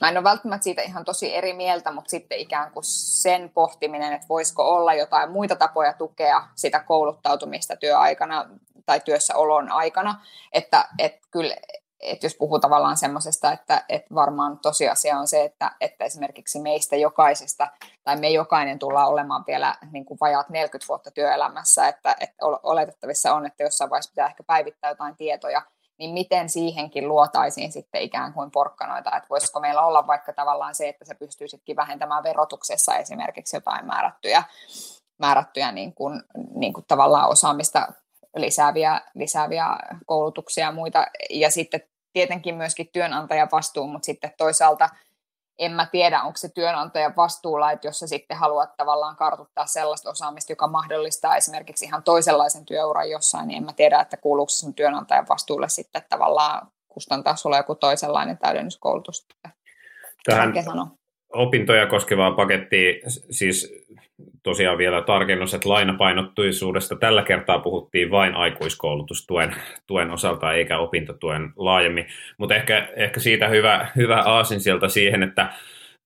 Mä 0.00 0.08
en 0.08 0.16
ole 0.16 0.24
välttämättä 0.24 0.64
siitä 0.64 0.82
ihan 0.82 1.04
tosi 1.04 1.34
eri 1.34 1.52
mieltä, 1.52 1.92
mutta 1.92 2.10
sitten 2.10 2.38
ikään 2.38 2.70
kuin 2.70 2.84
sen 2.84 3.50
pohtiminen, 3.54 4.12
että 4.12 4.28
voisiko 4.28 4.74
olla 4.74 4.94
jotain 4.94 5.30
muita 5.30 5.56
tapoja 5.56 5.92
tukea 5.92 6.48
sitä 6.54 6.80
kouluttautumista 6.80 7.76
työaikana 7.76 8.48
tai 8.86 9.00
työssäolon 9.00 9.72
aikana, 9.72 10.24
että, 10.52 10.88
että 10.98 11.28
kyllä 11.30 11.56
että 12.00 12.26
jos 12.26 12.34
puhuu 12.34 12.58
tavallaan 12.58 12.96
semmoisesta, 12.96 13.52
että, 13.52 13.84
että 13.88 14.14
varmaan 14.14 14.58
tosiasia 14.58 15.18
on 15.18 15.28
se, 15.28 15.44
että, 15.44 15.72
että 15.80 16.04
esimerkiksi 16.04 16.60
meistä 16.60 16.96
jokaisesta, 16.96 17.68
tai 18.04 18.16
me 18.16 18.30
jokainen 18.30 18.78
tullaan 18.78 19.08
olemaan 19.08 19.44
vielä 19.46 19.74
niin 19.92 20.04
kuin 20.04 20.18
vajaat 20.20 20.48
40 20.48 20.88
vuotta 20.88 21.10
työelämässä, 21.10 21.88
että, 21.88 22.16
että 22.20 22.46
oletettavissa 22.62 23.34
on, 23.34 23.46
että 23.46 23.62
jossain 23.62 23.90
vaiheessa 23.90 24.10
pitää 24.10 24.26
ehkä 24.26 24.42
päivittää 24.42 24.90
jotain 24.90 25.16
tietoja, 25.16 25.62
niin 26.00 26.10
miten 26.10 26.48
siihenkin 26.48 27.08
luotaisiin 27.08 27.72
sitten 27.72 28.02
ikään 28.02 28.32
kuin 28.32 28.50
porkkanoita, 28.50 29.16
että 29.16 29.28
voisiko 29.30 29.60
meillä 29.60 29.82
olla 29.82 30.06
vaikka 30.06 30.32
tavallaan 30.32 30.74
se, 30.74 30.88
että 30.88 31.04
se 31.04 31.14
pystyisitkin 31.14 31.76
vähentämään 31.76 32.22
verotuksessa 32.22 32.96
esimerkiksi 32.96 33.56
jotain 33.56 33.86
määrättyjä, 33.86 34.42
määrättyjä 35.18 35.72
niin 35.72 35.94
kuin, 35.94 36.22
niin 36.54 36.72
kuin 36.72 36.84
tavallaan 36.88 37.28
osaamista 37.28 37.92
lisääviä, 38.36 39.00
lisääviä 39.14 39.66
koulutuksia 40.06 40.64
ja 40.64 40.72
muita. 40.72 41.06
Ja 41.30 41.50
sitten 41.50 41.80
tietenkin 42.12 42.54
myöskin 42.54 42.88
työnantajan 42.92 43.48
vastuu, 43.52 43.86
mutta 43.86 44.06
sitten 44.06 44.32
toisaalta 44.36 44.88
en 45.60 45.72
mä 45.72 45.86
tiedä, 45.86 46.22
onko 46.22 46.36
se 46.36 46.48
työnantajan 46.48 47.16
vastuulla, 47.16 47.72
että 47.72 47.88
jos 47.88 47.98
sä 47.98 48.06
sitten 48.06 48.36
haluat 48.36 48.76
tavallaan 48.76 49.16
kartuttaa 49.16 49.66
sellaista 49.66 50.10
osaamista, 50.10 50.52
joka 50.52 50.68
mahdollistaa 50.68 51.36
esimerkiksi 51.36 51.84
ihan 51.84 52.02
toisenlaisen 52.02 52.66
työuran 52.66 53.10
jossain, 53.10 53.48
niin 53.48 53.56
en 53.56 53.64
mä 53.64 53.72
tiedä, 53.72 54.00
että 54.00 54.16
kuuluuko 54.16 54.48
se 54.48 54.56
sun 54.56 54.74
työnantajan 54.74 55.26
vastuulle 55.28 55.68
sitten 55.68 56.02
tavallaan 56.08 56.68
kustantaa 56.88 57.36
sulle 57.36 57.56
joku 57.56 57.74
toisenlainen 57.74 58.38
täydennyskoulutus. 58.38 59.26
Tähän 60.24 60.52
opintoja 61.32 61.86
koskevaa 61.86 62.32
pakettia, 62.32 62.92
siis 63.30 63.72
tosiaan 64.42 64.78
vielä 64.78 65.02
tarkennus, 65.02 65.54
että 65.54 65.68
lainapainottuisuudesta 65.68 66.96
tällä 66.96 67.22
kertaa 67.22 67.58
puhuttiin 67.58 68.10
vain 68.10 68.34
aikuiskoulutustuen 68.34 69.54
tuen 69.86 70.10
osalta 70.10 70.52
eikä 70.52 70.78
opintotuen 70.78 71.52
laajemmin, 71.56 72.06
mutta 72.38 72.54
ehkä, 72.54 72.88
ehkä 72.96 73.20
siitä 73.20 73.48
hyvä, 73.48 73.86
hyvä 73.96 74.22
aasin 74.24 74.60
sieltä 74.60 74.88
siihen, 74.88 75.22
että, 75.22 75.52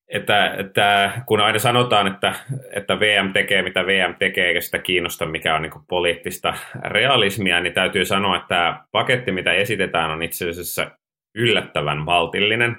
että, 0.08 0.54
että 0.58 1.12
kun 1.26 1.40
aina 1.40 1.58
sanotaan, 1.58 2.06
että, 2.06 2.34
että 2.72 3.00
VM 3.00 3.32
tekee 3.32 3.62
mitä 3.62 3.86
VM 3.86 4.14
tekee 4.18 4.46
eikä 4.46 4.60
sitä 4.60 4.78
kiinnosta 4.78 5.26
mikä 5.26 5.56
on 5.56 5.62
niin 5.62 5.72
poliittista 5.88 6.54
realismia, 6.84 7.60
niin 7.60 7.74
täytyy 7.74 8.04
sanoa, 8.04 8.36
että 8.36 8.48
tämä 8.48 8.84
paketti 8.92 9.32
mitä 9.32 9.52
esitetään 9.52 10.10
on 10.10 10.22
itse 10.22 10.50
asiassa 10.50 10.90
yllättävän 11.34 11.98
maltillinen 11.98 12.76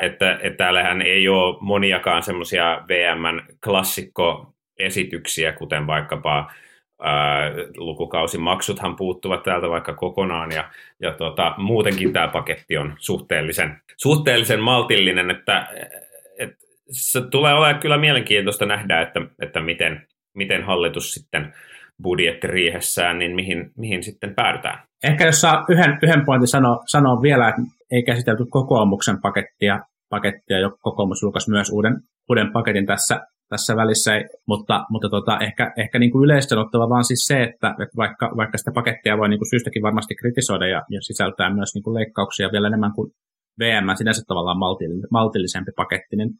että, 0.00 0.38
että 0.42 0.56
täällähän 0.56 1.02
ei 1.02 1.28
ole 1.28 1.56
moniakaan 1.60 2.22
semmoisia 2.22 2.82
VMn 2.88 3.42
klassikkoesityksiä, 3.64 5.52
kuten 5.52 5.86
vaikkapa 5.86 6.52
ää, 7.02 7.50
lukukausimaksuthan 7.76 8.96
puuttuvat 8.96 9.42
täältä 9.42 9.70
vaikka 9.70 9.94
kokonaan, 9.94 10.52
ja, 10.52 10.70
ja 11.00 11.12
tota, 11.12 11.54
muutenkin 11.56 12.12
tämä 12.12 12.28
paketti 12.28 12.76
on 12.76 12.94
suhteellisen, 12.98 13.80
suhteellisen 13.96 14.60
maltillinen, 14.60 15.30
että, 15.30 15.68
että 16.38 16.56
se 16.90 17.20
tulee 17.30 17.54
olemaan 17.54 17.80
kyllä 17.80 17.98
mielenkiintoista 17.98 18.66
nähdä, 18.66 19.00
että, 19.00 19.20
että 19.42 19.60
miten, 19.60 20.06
miten 20.34 20.64
hallitus 20.64 21.12
sitten 21.14 21.54
budjettiriihessään, 22.02 23.18
niin 23.18 23.34
mihin, 23.34 23.70
mihin 23.76 24.02
sitten 24.02 24.34
päädytään. 24.34 24.78
Ehkä 25.04 25.26
jos 25.26 25.40
saa 25.40 25.64
yhden, 25.68 25.98
yhden 26.02 26.24
pointin 26.26 26.48
sanoa, 26.48 26.82
sanoa 26.86 27.22
vielä, 27.22 27.48
että 27.48 27.62
ei 27.90 28.02
käsitelty 28.02 28.44
kokoomuksen 28.50 29.20
pakettia, 29.22 29.80
pakettia 30.10 30.58
jo 30.58 30.70
kokoomus 30.80 31.22
julkaisi 31.22 31.50
myös 31.50 31.70
uuden, 31.70 31.94
uuden 32.30 32.52
paketin 32.52 32.86
tässä, 32.86 33.20
tässä 33.48 33.76
välissä, 33.76 34.12
mutta, 34.48 34.84
mutta 34.90 35.08
tota, 35.08 35.38
ehkä, 35.38 35.72
ehkä 35.78 35.98
niin 35.98 36.12
kuin 36.12 36.58
ottava 36.58 36.88
vaan 36.88 37.04
siis 37.04 37.26
se, 37.26 37.42
että, 37.42 37.68
että 37.82 37.96
vaikka, 37.96 38.32
vaikka 38.36 38.58
sitä 38.58 38.72
pakettia 38.74 39.18
voi 39.18 39.28
niin 39.28 39.38
kuin 39.40 39.50
syystäkin 39.50 39.82
varmasti 39.82 40.14
kritisoida 40.14 40.66
ja, 40.66 40.82
ja 40.90 41.00
sisältää 41.02 41.54
myös 41.54 41.74
niin 41.74 41.82
kuin 41.82 41.94
leikkauksia 41.94 42.52
vielä 42.52 42.66
enemmän 42.66 42.94
kuin 42.94 43.10
VM, 43.60 43.86
sinänsä 43.96 44.22
tavallaan 44.26 44.58
maltillisempi 45.10 45.72
paketti, 45.76 46.16
niin, 46.16 46.30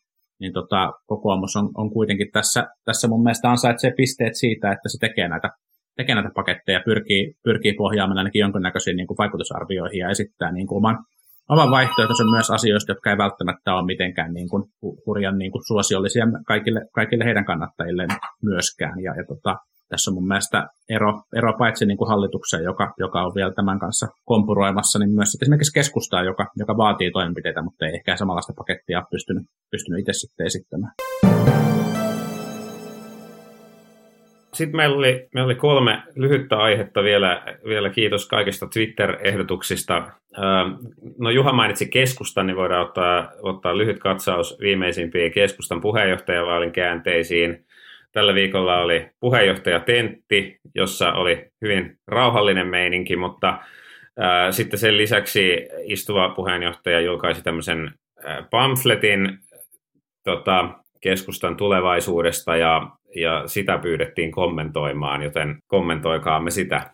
niin 0.41 0.53
tota, 0.53 0.93
kokoomus 1.07 1.57
on, 1.57 1.71
on 1.77 1.91
kuitenkin 1.91 2.31
tässä, 2.33 2.67
tässä 2.85 3.09
mun 3.09 3.23
mielestä 3.23 3.51
ansaitsee 3.51 3.93
pisteet 3.97 4.35
siitä, 4.35 4.73
että 4.73 4.89
se 4.89 4.99
tekee 5.01 5.29
näitä 5.29 5.51
tekee 5.97 6.15
näitä 6.15 6.31
paketteja, 6.35 6.81
pyrkii, 6.85 7.35
pyrkii 7.45 7.75
pohjaamaan 7.75 8.19
ainakin 8.19 8.41
jonkinnäköisiin 8.41 8.97
niin 8.97 9.07
kuin 9.07 9.19
vaikutusarvioihin 9.19 9.99
ja 9.99 10.11
esittää 10.11 10.53
niin 10.53 10.67
kuin 10.67 10.77
oman, 10.77 10.99
oman 11.49 11.71
vaihtoehtonsa 11.71 12.25
myös 12.25 12.51
asioista, 12.51 12.93
jotka 12.93 13.11
ei 13.11 13.19
välttämättä 13.19 13.75
ole 13.75 13.87
mitenkään 13.87 14.35
niin 14.35 14.49
kuin 14.49 14.65
hurjan 15.07 15.39
niin 15.39 15.53
kuin 15.53 15.63
suosiollisia 15.67 16.27
kaikille, 16.47 16.81
kaikille 16.95 17.25
heidän 17.25 17.45
kannattajille 17.45 18.07
myöskään. 18.43 19.01
Ja, 19.03 19.15
ja 19.17 19.25
tota, 19.29 19.57
tässä 19.95 20.11
on 20.11 20.15
mun 20.15 20.29
mielestä 20.29 20.69
ero, 20.89 21.23
ero 21.37 21.53
paitsi 21.59 21.87
niin 21.87 21.99
kuin 21.99 22.09
hallitukseen, 22.09 22.65
joka, 22.65 22.95
joka 22.99 23.23
on 23.23 23.33
vielä 23.35 23.53
tämän 23.53 23.79
kanssa 23.79 24.07
kompuroimassa, 24.25 24.99
niin 24.99 25.15
myös 25.15 25.39
esimerkiksi 25.43 25.73
keskustaa, 25.73 26.23
joka, 26.25 26.47
joka 26.57 26.77
vaatii 26.77 27.11
toimenpiteitä, 27.11 27.63
mutta 27.63 27.87
ei 27.87 27.95
ehkä 27.95 28.17
samanlaista 28.17 28.53
pakettia 28.57 29.03
pystynyt, 29.11 29.45
pystynyt 29.71 30.01
itse 30.01 30.13
sitten 30.13 30.47
esittämään. 30.47 30.93
Sitten 34.55 34.77
meillä 34.77 34.97
oli, 34.97 35.29
meillä 35.35 35.47
oli 35.47 35.55
kolme 35.55 36.03
lyhyttä 36.17 36.57
aihetta 36.57 37.03
vielä. 37.03 37.43
Vielä 37.65 37.91
kiitos 37.91 38.29
kaikista 38.29 38.67
Twitter-ehdotuksista. 38.67 40.11
No 41.19 41.31
Juha 41.31 41.53
mainitsi 41.53 41.89
keskustan, 41.89 42.47
niin 42.47 42.57
voidaan 42.57 42.87
ottaa, 42.87 43.33
ottaa 43.43 43.79
lyhyt 43.79 43.99
katsaus 43.99 44.57
viimeisimpiin 44.61 45.33
keskustan 45.33 45.81
puheenjohtajavaalin 45.81 46.73
käänteisiin. 46.73 47.65
Tällä 48.15 48.35
viikolla 48.35 48.79
oli 48.79 49.11
puheenjohtaja 49.21 49.81
Tentti, 49.81 50.57
jossa 50.75 51.13
oli 51.13 51.47
hyvin 51.63 51.99
rauhallinen 52.07 52.67
meininki, 52.67 53.17
mutta 53.17 53.59
sitten 54.51 54.79
sen 54.79 54.97
lisäksi 54.97 55.69
istuva 55.83 56.29
puheenjohtaja 56.29 57.01
julkaisi 57.01 57.43
tämmöisen 57.43 57.95
pamfletin 58.51 59.39
tota, 60.25 60.69
keskustan 61.01 61.57
tulevaisuudesta 61.57 62.57
ja 62.57 62.91
ja 63.17 63.49
sitä 63.49 63.79
pyydettiin 63.79 64.33
kommentoimaan, 64.33 65.23
joten 65.23 65.59
kommentoikaamme 65.67 66.51
sitä. 66.51 66.91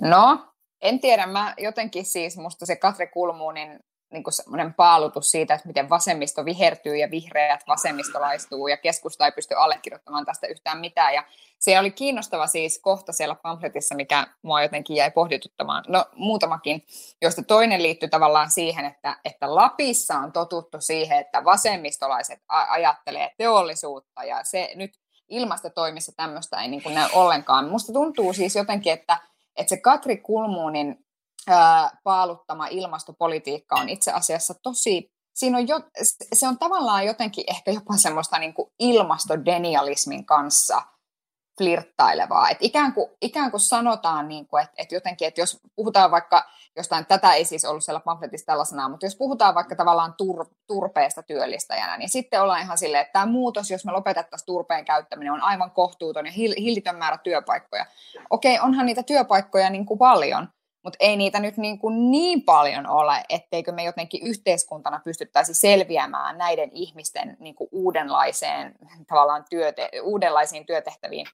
No, 0.00 0.48
En 0.82 1.00
tiedä, 1.00 1.26
mä 1.26 1.54
jotenkin 1.58 2.04
siis, 2.04 2.38
musta 2.38 2.66
se 2.66 2.76
Katri 2.76 3.06
Kulmuunin 3.06 3.80
niin 4.10 4.24
semmoinen 4.30 4.74
paalutus 4.74 5.30
siitä, 5.30 5.54
että 5.54 5.66
miten 5.66 5.90
vasemmisto 5.90 6.44
vihertyy 6.44 6.96
ja 6.96 7.10
vihreät 7.10 7.60
vasemmistolaistuu 7.68 8.68
ja 8.68 8.76
keskusta 8.76 9.26
ei 9.26 9.32
pysty 9.32 9.54
allekirjoittamaan 9.54 10.24
tästä 10.24 10.46
yhtään 10.46 10.78
mitään. 10.78 11.14
Ja 11.14 11.24
se 11.58 11.78
oli 11.78 11.90
kiinnostava 11.90 12.46
siis 12.46 12.78
kohta 12.78 13.12
siellä 13.12 13.34
pamfletissa, 13.34 13.94
mikä 13.94 14.26
mua 14.42 14.62
jotenkin 14.62 14.96
jäi 14.96 15.10
pohdituttamaan. 15.10 15.84
No 15.88 16.04
muutamakin, 16.14 16.84
joista 17.22 17.42
toinen 17.42 17.82
liittyy 17.82 18.08
tavallaan 18.08 18.50
siihen, 18.50 18.84
että, 18.84 19.16
että 19.24 19.54
Lapissa 19.54 20.18
on 20.18 20.32
totuttu 20.32 20.80
siihen, 20.80 21.18
että 21.18 21.44
vasemmistolaiset 21.44 22.42
ajattelee 22.48 23.30
teollisuutta 23.38 24.24
ja 24.24 24.44
se 24.44 24.70
nyt 24.74 24.98
ilmastotoimissa 25.28 26.12
tämmöistä 26.16 26.60
ei 26.60 26.68
niin 26.68 26.82
kuin 26.82 26.94
näy 26.94 27.08
ollenkaan. 27.12 27.68
Musta 27.68 27.92
tuntuu 27.92 28.32
siis 28.32 28.56
jotenkin, 28.56 28.92
että, 28.92 29.18
että 29.56 29.70
se 29.70 29.76
Katri 29.76 30.16
Kulmuunin 30.16 31.04
paaluttama 32.04 32.66
ilmastopolitiikka 32.66 33.76
on 33.76 33.88
itse 33.88 34.12
asiassa 34.12 34.54
tosi, 34.62 35.12
siinä 35.34 35.58
on 35.58 35.68
jo, 35.68 35.80
se 36.32 36.48
on 36.48 36.58
tavallaan 36.58 37.06
jotenkin 37.06 37.44
ehkä 37.48 37.70
jopa 37.70 37.96
semmoista 37.96 38.38
niin 38.38 38.54
kuin 38.54 38.72
ilmastodenialismin 38.78 40.26
kanssa 40.26 40.82
flirttailevaa. 41.58 42.50
Et 42.50 42.58
ikään, 42.60 42.92
kuin, 42.92 43.10
ikään 43.22 43.50
kuin 43.50 43.60
sanotaan, 43.60 44.28
niin 44.28 44.46
kuin, 44.46 44.62
että, 44.62 44.74
että 44.78 44.94
jotenkin, 44.94 45.28
että 45.28 45.40
jos 45.40 45.60
puhutaan 45.76 46.10
vaikka 46.10 46.44
jostain, 46.76 47.06
tätä 47.06 47.32
ei 47.32 47.44
siis 47.44 47.64
ollut 47.64 47.84
siellä 47.84 48.00
pamfletissa 48.00 48.46
tällaisena, 48.46 48.88
mutta 48.88 49.06
jos 49.06 49.16
puhutaan 49.16 49.54
vaikka 49.54 49.76
tavallaan 49.76 50.14
tur, 50.14 50.46
turpeesta 50.66 51.22
työllistäjänä, 51.22 51.96
niin 51.96 52.08
sitten 52.08 52.42
ollaan 52.42 52.62
ihan 52.62 52.78
silleen, 52.78 53.00
että 53.00 53.12
tämä 53.12 53.26
muutos, 53.26 53.70
jos 53.70 53.84
me 53.84 53.92
lopetettaisiin 53.92 54.46
turpeen 54.46 54.84
käyttäminen, 54.84 55.32
on 55.32 55.42
aivan 55.42 55.70
kohtuuton 55.70 56.26
ja 56.26 56.32
hillitön 56.32 56.96
määrä 56.96 57.18
työpaikkoja. 57.18 57.86
Okei, 58.30 58.60
onhan 58.60 58.86
niitä 58.86 59.02
työpaikkoja 59.02 59.70
niin 59.70 59.86
kuin 59.86 59.98
paljon, 59.98 60.48
mutta 60.84 60.96
ei 61.00 61.16
niitä 61.16 61.40
nyt 61.40 61.56
niin, 61.56 61.78
kuin 61.78 62.10
niin 62.10 62.42
paljon 62.42 62.86
ole, 62.86 63.24
etteikö 63.28 63.72
me 63.72 63.84
jotenkin 63.84 64.26
yhteiskuntana 64.26 65.00
pystyttäisi 65.04 65.54
selviämään 65.54 66.38
näiden 66.38 66.70
ihmisten 66.72 67.36
niin 67.40 67.54
kuin 67.54 67.68
uudenlaiseen, 67.72 68.74
tavallaan 69.08 69.44
työte, 69.50 69.90
uudenlaisiin 70.02 70.66
työtehtäviin 70.66 71.26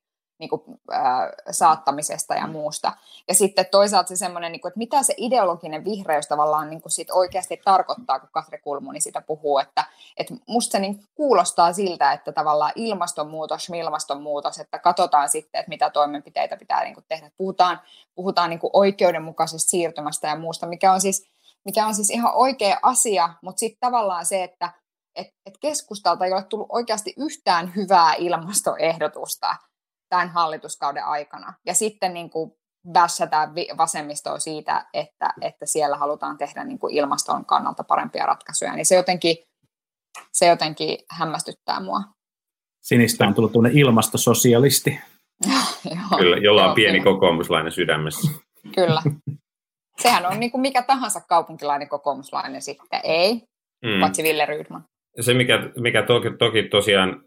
niin 0.44 0.50
kuin, 0.50 0.80
äh, 0.92 1.28
saattamisesta 1.50 2.35
ja 2.35 2.46
muusta. 2.46 2.92
Ja 3.28 3.35
sitten 3.35 3.66
toisaalta 3.70 4.09
se 4.09 4.16
semmoinen, 4.16 4.52
niin 4.52 4.61
kuin, 4.61 4.70
että 4.70 4.78
mitä 4.78 5.02
se 5.02 5.14
ideologinen 5.16 5.85
vihreys 5.85 6.26
tavallaan 6.26 6.70
niin 6.70 6.83
kuin 6.83 6.92
sit 6.92 7.11
oikeasti 7.11 7.61
tarkoittaa, 7.64 8.20
kun 8.20 8.28
Katri 8.33 8.59
Kulmuni 8.59 9.00
sitä 9.00 9.20
puhuu, 9.20 9.59
että, 9.59 9.85
että 10.16 10.35
musta 10.46 10.72
se 10.72 10.78
niin 10.78 11.04
kuulostaa 11.14 11.72
siltä, 11.72 12.12
että 12.12 12.33
tavallaan 12.33 12.72
ilmastonmuutos, 12.74 13.68
ilmastonmuutos, 13.68 14.59
että 14.59 14.78
katsotaan 14.78 15.28
sitten, 15.28 15.59
että 15.59 15.68
mitä 15.68 15.90
toimenpiteitä 15.90 16.57
pitää 16.57 16.85
niin 16.85 16.94
kuin 16.94 17.04
tehdä. 17.09 17.30
Puhutaan, 17.37 17.80
puhutaan 18.14 18.50
niin 18.50 18.61
kuin 18.61 18.70
oikeudenmukaisesta 18.72 19.70
siirtymästä 19.70 20.28
ja 20.28 20.37
muusta, 20.37 20.66
mikä 20.66 20.92
on 20.92 21.00
siis, 21.00 21.26
mikä 21.64 21.87
on 21.87 21.94
siis 21.94 22.11
ihan 22.11 22.35
oikea 22.35 22.78
asia, 22.83 23.30
mutta 23.42 23.59
sitten 23.59 23.80
tavallaan 23.80 24.26
se, 24.26 24.44
että 24.44 24.70
et, 25.14 25.26
et 25.46 25.59
keskustalta 25.59 26.24
ei 26.24 26.33
ole 26.33 26.42
tullut 26.42 26.66
oikeasti 26.70 27.14
yhtään 27.16 27.72
hyvää 27.76 28.14
ilmastoehdotusta, 28.14 29.57
tämän 30.14 30.29
hallituskauden 30.29 31.05
aikana. 31.05 31.55
Ja 31.66 31.74
sitten 31.74 32.14
niin 32.14 32.31
kuin 32.31 32.50
bässätään 32.92 33.55
vasemmistoa 33.77 34.38
siitä, 34.38 34.87
että, 34.94 35.35
että 35.40 35.66
siellä 35.66 35.96
halutaan 35.96 36.38
tehdä 36.38 36.64
niin 36.64 36.79
kuin 36.79 36.94
ilmaston 36.94 37.44
kannalta 37.44 37.85
parempia 37.85 38.27
ratkaisuja, 38.27 38.74
niin 38.74 38.87
se 38.87 38.94
jotenkin, 38.94 39.37
se 40.33 40.46
jotenkin 40.46 40.98
hämmästyttää 41.11 41.81
mua. 41.81 42.03
Sinistä 42.83 43.27
on 43.27 43.35
tullut 43.35 43.53
tuonne 43.53 43.70
ilmastososialisti. 43.72 45.00
Kyllä, 46.18 46.37
jolla 46.37 46.68
on 46.68 46.74
pieni 46.74 47.00
kokoomuslainen 47.00 47.72
sydämessä. 47.72 48.33
Kyllä. 48.74 49.03
Sehän 50.03 50.27
on 50.27 50.40
niin 50.40 50.50
kuin 50.50 50.61
mikä 50.61 50.83
tahansa 50.83 51.20
kaupunkilainen 51.29 51.88
kokoomuslainen 51.88 52.62
sitten, 52.62 53.00
ei, 53.05 53.35
mm. 53.85 54.00
paitsi 54.00 54.22
Ville 54.22 54.46
Rydman. 54.46 54.85
Se, 55.20 55.35
mikä, 55.35 55.59
mikä 55.81 56.03
toki, 56.03 56.31
toki 56.38 56.62
tosiaan 56.62 57.24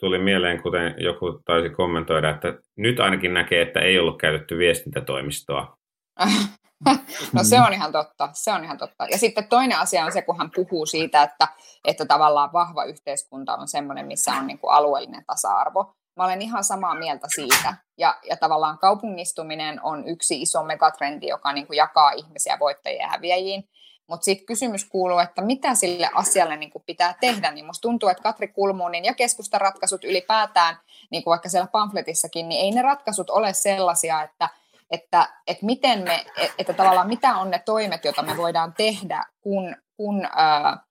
tuli 0.00 0.18
mieleen, 0.18 0.62
kuten 0.62 0.94
joku 0.98 1.40
taisi 1.44 1.70
kommentoida, 1.70 2.30
että 2.30 2.48
nyt 2.76 3.00
ainakin 3.00 3.34
näkee, 3.34 3.62
että 3.62 3.80
ei 3.80 3.98
ollut 3.98 4.20
käytetty 4.20 4.58
viestintätoimistoa. 4.58 5.76
no 7.32 7.44
se 7.44 7.60
on 7.60 7.72
ihan 7.72 7.92
totta, 7.92 8.28
se 8.32 8.52
on 8.52 8.64
ihan 8.64 8.78
totta. 8.78 9.06
Ja 9.10 9.18
sitten 9.18 9.48
toinen 9.48 9.78
asia 9.78 10.04
on 10.04 10.12
se, 10.12 10.22
kun 10.22 10.38
hän 10.38 10.50
puhuu 10.54 10.86
siitä, 10.86 11.22
että, 11.22 11.48
että 11.84 12.06
tavallaan 12.06 12.52
vahva 12.52 12.84
yhteiskunta 12.84 13.54
on 13.54 13.68
semmoinen, 13.68 14.06
missä 14.06 14.32
on 14.32 14.46
niin 14.46 14.58
kuin 14.58 14.72
alueellinen 14.72 15.24
tasa-arvo. 15.26 15.92
Mä 16.16 16.24
olen 16.24 16.42
ihan 16.42 16.64
samaa 16.64 16.94
mieltä 16.94 17.26
siitä. 17.34 17.76
Ja, 17.98 18.18
ja 18.28 18.36
tavallaan 18.36 18.78
kaupungistuminen 18.78 19.80
on 19.82 20.08
yksi 20.08 20.42
iso 20.42 20.64
megatrendi, 20.64 21.26
joka 21.26 21.52
niin 21.52 21.66
kuin 21.66 21.76
jakaa 21.76 22.10
ihmisiä 22.10 22.58
voittajien 22.60 23.00
ja 23.00 23.08
häviäjiin. 23.08 23.64
Mutta 24.06 24.24
sitten 24.24 24.46
kysymys 24.46 24.84
kuuluu, 24.84 25.18
että 25.18 25.42
mitä 25.42 25.74
sille 25.74 26.10
asialle 26.14 26.56
niin 26.56 26.70
pitää 26.86 27.14
tehdä, 27.20 27.50
niin 27.50 27.66
musta 27.66 27.82
tuntuu, 27.82 28.08
että 28.08 28.22
Katri 28.22 28.48
Kulmunin 28.48 29.04
ja 29.04 29.14
keskustan 29.14 29.60
ratkaisut 29.60 30.04
ylipäätään, 30.04 30.76
niin 31.10 31.24
kuin 31.24 31.30
vaikka 31.30 31.48
siellä 31.48 31.66
pamfletissakin, 31.66 32.48
niin 32.48 32.60
ei 32.60 32.70
ne 32.70 32.82
ratkaisut 32.82 33.30
ole 33.30 33.52
sellaisia, 33.52 34.22
että, 34.22 34.48
että, 34.90 35.28
että, 35.46 35.66
miten 35.66 36.02
me, 36.02 36.26
että 36.58 36.72
tavallaan 36.72 37.08
mitä 37.08 37.36
on 37.36 37.50
ne 37.50 37.58
toimet, 37.58 38.04
joita 38.04 38.22
me 38.22 38.36
voidaan 38.36 38.74
tehdä, 38.74 39.24
kun, 39.40 39.76
kun 39.96 40.28
ää, 40.36 40.85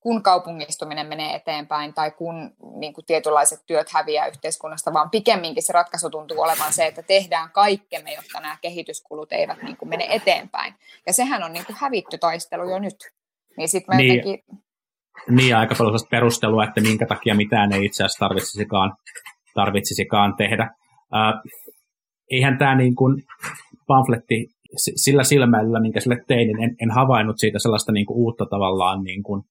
kun 0.00 0.22
kaupungistuminen 0.22 1.06
menee 1.06 1.34
eteenpäin 1.34 1.94
tai 1.94 2.10
kun 2.10 2.50
niin 2.76 2.92
kuin 2.92 3.04
tietynlaiset 3.04 3.60
työt 3.66 3.90
häviää 3.92 4.26
yhteiskunnasta, 4.26 4.92
vaan 4.92 5.10
pikemminkin 5.10 5.62
se 5.62 5.72
ratkaisu 5.72 6.10
tuntuu 6.10 6.40
olevan 6.40 6.72
se, 6.72 6.86
että 6.86 7.02
tehdään 7.02 7.50
kaikkemme, 7.50 8.12
jotta 8.12 8.40
nämä 8.40 8.56
kehityskulut 8.60 9.32
eivät 9.32 9.62
niin 9.62 9.76
kuin 9.76 9.88
mene 9.88 10.06
eteenpäin. 10.10 10.74
Ja 11.06 11.12
sehän 11.12 11.42
on 11.42 11.52
niin 11.52 11.66
kuin 11.66 11.76
hävitty 11.80 12.18
taistelu 12.18 12.70
jo 12.70 12.78
nyt. 12.78 12.96
Niin 13.56 13.68
sitten 13.68 13.96
niin, 13.96 14.16
jotenkin... 14.16 14.44
niin, 15.30 15.56
aika 15.56 15.74
paljon 15.78 16.00
perustelua, 16.10 16.64
että 16.64 16.80
minkä 16.80 17.06
takia 17.06 17.34
mitään 17.34 17.72
ei 17.72 17.84
itse 17.84 18.04
asiassa 18.04 18.26
tarvitsisikaan, 18.26 18.96
tarvitsisikaan 19.54 20.36
tehdä. 20.36 20.62
Äh, 21.14 21.34
eihän 22.30 22.58
tämä 22.58 22.74
niin 22.74 22.94
kuin 22.94 23.22
pamfletti 23.86 24.46
sillä 24.76 25.24
silmällä, 25.24 25.80
minkä 25.80 26.00
sille 26.00 26.16
tein, 26.28 26.46
niin 26.46 26.62
en, 26.62 26.76
en 26.82 26.90
havainnut 26.90 27.38
siitä 27.38 27.58
sellaista 27.58 27.92
niin 27.92 28.06
kuin 28.06 28.16
uutta 28.16 28.46
tavallaan 28.50 29.02
niin 29.02 29.22
kuin 29.22 29.42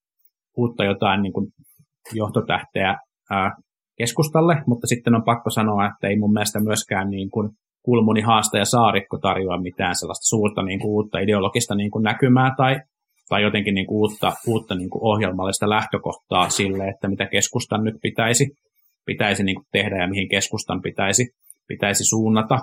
uutta 0.57 0.83
jotain 0.83 1.21
niin 1.21 1.33
kuin 1.33 1.47
johtotähteä 2.13 2.95
keskustalle, 3.97 4.63
mutta 4.67 4.87
sitten 4.87 5.15
on 5.15 5.23
pakko 5.23 5.49
sanoa, 5.49 5.85
että 5.85 6.07
ei 6.07 6.19
mun 6.19 6.33
mielestä 6.33 6.59
myöskään 6.59 7.09
niin 7.09 7.29
kuin 7.29 7.49
Kulmuni, 7.85 8.21
Haasta 8.21 8.57
ja 8.57 8.65
Saarikko 8.65 9.17
tarjoa 9.17 9.61
mitään 9.61 9.95
sellaista 9.95 10.29
suurta 10.29 10.63
niin 10.63 10.79
kuin 10.79 10.91
uutta 10.91 11.19
ideologista 11.19 11.75
niin 11.75 11.91
kuin 11.91 12.03
näkymää 12.03 12.53
tai, 12.57 12.79
tai 13.29 13.43
jotenkin 13.43 13.73
niin 13.73 13.87
kuin 13.87 13.97
uutta, 13.97 14.33
uutta 14.47 14.75
niin 14.75 14.89
kuin 14.89 15.03
ohjelmallista 15.03 15.69
lähtökohtaa 15.69 16.49
sille, 16.49 16.87
että 16.87 17.07
mitä 17.07 17.25
keskustan 17.25 17.83
nyt 17.83 17.95
pitäisi, 18.01 18.47
pitäisi 19.05 19.43
niin 19.43 19.55
kuin 19.55 19.65
tehdä 19.71 20.01
ja 20.01 20.07
mihin 20.07 20.29
keskustan 20.29 20.81
pitäisi, 20.81 21.25
pitäisi 21.67 22.03
suunnata. 22.03 22.59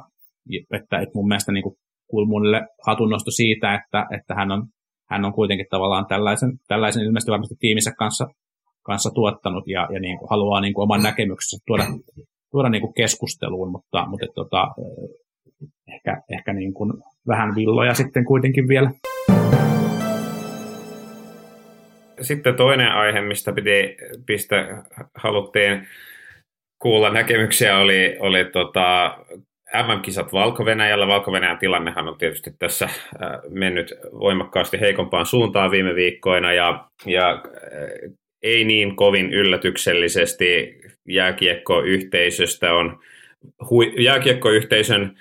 Että, 0.72 0.98
että 0.98 1.14
mun 1.14 1.28
mielestä 1.28 1.52
niin 1.52 1.62
kuin 1.62 1.74
Kulmunille 2.10 2.62
hatunnosto 2.86 3.30
siitä, 3.30 3.74
että, 3.74 4.06
että 4.18 4.34
hän 4.34 4.52
on 4.52 4.62
hän 5.10 5.24
on 5.24 5.32
kuitenkin 5.32 5.66
tavallaan 5.70 6.06
tällaisen, 6.06 6.52
tällaisen 6.68 7.02
ilmeisesti 7.02 7.30
varmasti 7.30 7.54
tiimissä 7.60 7.92
kanssa, 7.98 8.26
kanssa 8.82 9.10
tuottanut 9.10 9.68
ja, 9.68 9.88
ja 9.92 10.00
niin 10.00 10.18
kuin 10.18 10.30
haluaa 10.30 10.60
niin 10.60 10.74
kuin 10.74 10.82
oman 10.82 11.02
näkemyksensä 11.02 11.64
tuoda, 11.66 11.84
tuoda 12.50 12.68
niin 12.68 12.82
kuin 12.82 12.94
keskusteluun, 12.94 13.70
mutta, 13.70 14.06
mutta 14.06 14.26
tota, 14.34 14.68
ehkä, 15.94 16.22
ehkä 16.30 16.52
niin 16.52 16.74
kuin 16.74 16.92
vähän 17.28 17.54
villoja 17.54 17.94
sitten 17.94 18.24
kuitenkin 18.24 18.68
vielä. 18.68 18.90
Sitten 22.20 22.56
toinen 22.56 22.92
aihe, 22.92 23.20
mistä 23.20 23.52
piti 23.52 23.96
pistä, 24.26 24.84
haluttiin 25.14 25.86
kuulla 26.78 27.10
näkemyksiä, 27.10 27.78
oli, 27.78 28.16
oli 28.20 28.44
tota, 28.44 29.18
MM-kisat 29.82 30.32
Valko-Venäjällä. 30.32 31.06
Valko-Venäjän 31.06 31.58
tilannehan 31.58 32.08
on 32.08 32.18
tietysti 32.18 32.50
tässä 32.58 32.84
äh, 32.84 32.92
mennyt 33.48 33.94
voimakkaasti 34.12 34.80
heikompaan 34.80 35.26
suuntaan 35.26 35.70
viime 35.70 35.94
viikkoina 35.94 36.52
ja, 36.52 36.88
ja 37.06 37.30
äh, 37.32 38.12
ei 38.42 38.64
niin 38.64 38.96
kovin 38.96 39.32
yllätyksellisesti 39.32 40.80
jääkiekkoyhteisöstä 41.08 42.74
on, 42.74 42.98
hui, 43.70 43.94
jääkiekkoyhteisön 44.04 45.16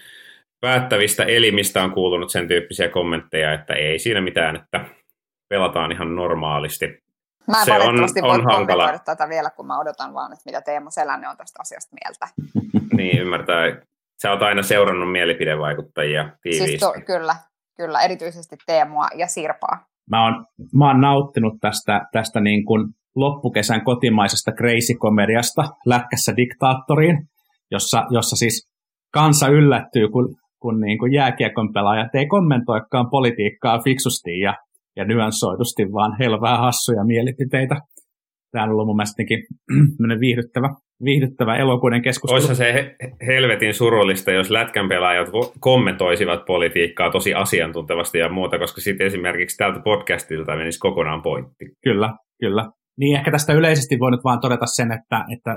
päättävistä 0.61 1.23
elimistä 1.23 1.84
on 1.84 1.91
kuulunut 1.91 2.32
sen 2.32 2.47
tyyppisiä 2.47 2.89
kommentteja, 2.89 3.53
että 3.53 3.73
ei 3.73 3.99
siinä 3.99 4.21
mitään, 4.21 4.55
että 4.55 4.86
pelataan 5.49 5.91
ihan 5.91 6.15
normaalisti. 6.15 7.03
Mä 7.47 7.59
en 7.59 7.65
se 7.65 7.71
valitettavasti 7.71 8.19
on, 8.21 8.30
on 8.30 8.43
hankala. 8.43 8.99
tätä 8.99 9.30
vielä, 9.30 9.49
kun 9.49 9.67
mä 9.67 9.80
odotan 9.80 10.13
vaan, 10.13 10.34
että 10.34 10.43
mitä 10.45 10.61
Teemu 10.61 10.91
Selänne 10.91 11.30
on 11.30 11.38
tästä 11.38 11.59
asiasta 11.61 11.95
mieltä. 12.03 12.27
niin, 12.97 13.21
ymmärtää 13.21 13.82
sä 14.22 14.32
oot 14.32 14.41
aina 14.41 14.63
seurannut 14.63 15.11
mielipidevaikuttajia 15.11 16.30
tiiviisti. 16.41 16.68
Siis 16.68 16.80
to, 16.80 16.93
kyllä, 17.05 17.36
kyllä, 17.78 18.01
erityisesti 18.01 18.55
Teemua 18.66 19.07
ja 19.16 19.28
Sirpaa. 19.28 19.86
Mä 20.09 20.24
oon, 20.24 20.45
mä 20.74 20.88
oon 20.88 21.01
nauttinut 21.01 21.53
tästä, 21.61 22.01
tästä 22.11 22.39
niin 22.39 22.66
kuin 22.66 22.88
loppukesän 23.16 23.84
kotimaisesta 23.84 24.51
crazy-komediasta 24.51 25.63
Lätkässä 25.86 26.36
diktaattoriin, 26.36 27.18
jossa, 27.72 28.03
jossa 28.09 28.36
siis 28.36 28.70
kansa 29.13 29.47
yllättyy, 29.47 30.09
kun, 30.09 30.36
kun 30.59 30.82
niin 30.82 30.99
kuin 30.99 31.13
jääkiekon 31.13 31.74
pelaajat 31.74 32.16
ei 32.16 32.28
kommentoikaan 32.28 33.09
politiikkaa 33.09 33.80
fiksusti 33.84 34.39
ja, 34.39 34.53
ja 34.95 35.05
nyanssoidusti, 35.05 35.84
vaan 35.93 36.18
heillä 36.20 36.36
on 36.36 36.41
vähän 36.41 36.59
hassuja 36.59 37.03
mielipiteitä. 37.03 37.76
Tämä 38.51 38.63
on 38.63 38.70
ollut 38.70 38.88
mun 38.88 38.95
mielestä 38.95 39.24
viihdyttävä, 40.26 40.70
viihdyttävä 41.03 41.57
elokuuden 41.57 42.01
keskustelu. 42.01 42.39
Olisi 42.39 42.55
se 42.55 42.95
helvetin 43.27 43.73
surullista, 43.73 44.31
jos 44.31 44.49
lätkän 44.49 44.89
pelaajat 44.89 45.27
kommentoisivat 45.59 46.45
politiikkaa 46.45 47.11
tosi 47.11 47.33
asiantuntevasti 47.33 48.17
ja 48.17 48.29
muuta, 48.29 48.59
koska 48.59 48.81
sitten 48.81 49.07
esimerkiksi 49.07 49.57
tältä 49.57 49.79
podcastilta 49.79 50.55
menisi 50.55 50.79
kokonaan 50.79 51.21
pointti. 51.21 51.65
Kyllä, 51.83 52.09
kyllä. 52.39 52.65
Niin 52.99 53.17
ehkä 53.17 53.31
tästä 53.31 53.53
yleisesti 53.53 53.99
voi 53.99 54.11
nyt 54.11 54.23
vaan 54.23 54.39
todeta 54.41 54.65
sen, 54.65 54.91
että, 54.91 55.25
että, 55.37 55.51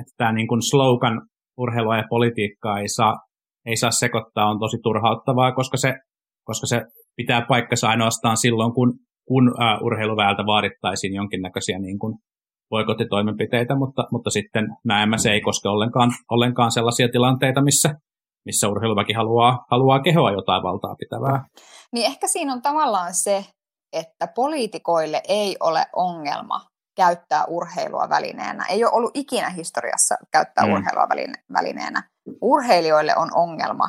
että 0.00 0.12
tämä 0.16 0.32
niin 0.32 0.48
kuin 0.48 0.62
slogan 0.62 1.22
urheilua 1.58 1.96
ja 1.96 2.04
politiikkaa 2.10 2.78
ei 2.78 2.88
saa, 2.88 3.14
ei 3.66 3.76
saa 3.76 3.90
sekoittaa, 3.90 4.50
on 4.50 4.60
tosi 4.60 4.78
turhauttavaa, 4.82 5.52
koska 5.52 5.76
se, 5.76 5.94
koska 6.44 6.66
se 6.66 6.82
pitää 7.16 7.46
paikkansa 7.48 7.88
ainoastaan 7.88 8.36
silloin, 8.36 8.72
kun, 8.72 8.94
kun 9.28 9.48
uh, 9.48 9.86
urheiluväältä 9.86 10.42
vaadittaisiin 10.46 11.14
jonkinnäköisiä 11.14 11.78
niin 11.78 11.98
kuin 11.98 12.14
boikottitoimenpiteitä, 12.72 13.74
mutta, 13.74 14.02
mutta 14.12 14.30
sitten 14.30 14.64
näemmä 14.84 15.18
se 15.18 15.30
ei 15.30 15.40
koske 15.40 15.68
ollenkaan, 15.68 16.10
ollenkaan 16.30 16.72
sellaisia 16.72 17.08
tilanteita, 17.12 17.62
missä, 17.62 17.88
missä 18.46 18.68
urheiluväki 18.68 19.12
haluaa, 19.12 19.64
haluaa 19.70 20.00
kehoa 20.00 20.30
jotain 20.30 20.62
valtaa 20.62 20.94
pitävää. 21.02 21.44
Niin 21.92 22.06
ehkä 22.06 22.26
siinä 22.28 22.52
on 22.52 22.62
tavallaan 22.62 23.14
se, 23.14 23.44
että 23.92 24.26
poliitikoille 24.34 25.22
ei 25.28 25.56
ole 25.60 25.86
ongelma 25.96 26.60
käyttää 26.96 27.44
urheilua 27.44 28.08
välineenä. 28.08 28.64
Ei 28.68 28.84
ole 28.84 28.92
ollut 28.92 29.10
ikinä 29.14 29.48
historiassa 29.48 30.14
käyttää 30.32 30.66
mm. 30.66 30.72
urheilua 30.72 31.08
välineenä. 31.52 32.02
Urheilijoille 32.42 33.16
on 33.16 33.30
ongelma 33.34 33.88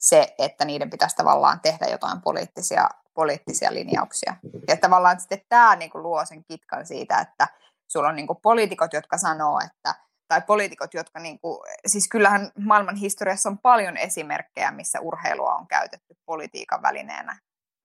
se, 0.00 0.34
että 0.38 0.64
niiden 0.64 0.90
pitäisi 0.90 1.16
tavallaan 1.16 1.60
tehdä 1.60 1.86
jotain 1.86 2.20
poliittisia, 2.22 2.88
poliittisia 3.14 3.74
linjauksia. 3.74 4.36
Ja 4.68 4.76
tavallaan 4.76 5.20
sitten 5.20 5.40
tämä 5.48 5.76
niin 5.76 5.90
kuin 5.90 6.02
luo 6.02 6.24
sen 6.24 6.44
kitkan 6.44 6.86
siitä, 6.86 7.18
että 7.20 7.48
sulla 7.88 8.08
on 8.08 8.16
niin 8.16 8.26
kuin 8.26 8.38
poliitikot, 8.42 8.92
jotka 8.92 9.18
sanoo, 9.18 9.60
että 9.66 9.94
tai 10.28 10.42
poliitikot, 10.46 10.94
jotka, 10.94 11.20
niin 11.20 11.40
kuin, 11.40 11.58
siis 11.86 12.08
kyllähän 12.08 12.50
maailman 12.58 12.96
historiassa 12.96 13.48
on 13.48 13.58
paljon 13.58 13.96
esimerkkejä, 13.96 14.70
missä 14.70 15.00
urheilua 15.00 15.54
on 15.54 15.66
käytetty 15.66 16.14
politiikan 16.26 16.82
välineenä. 16.82 17.38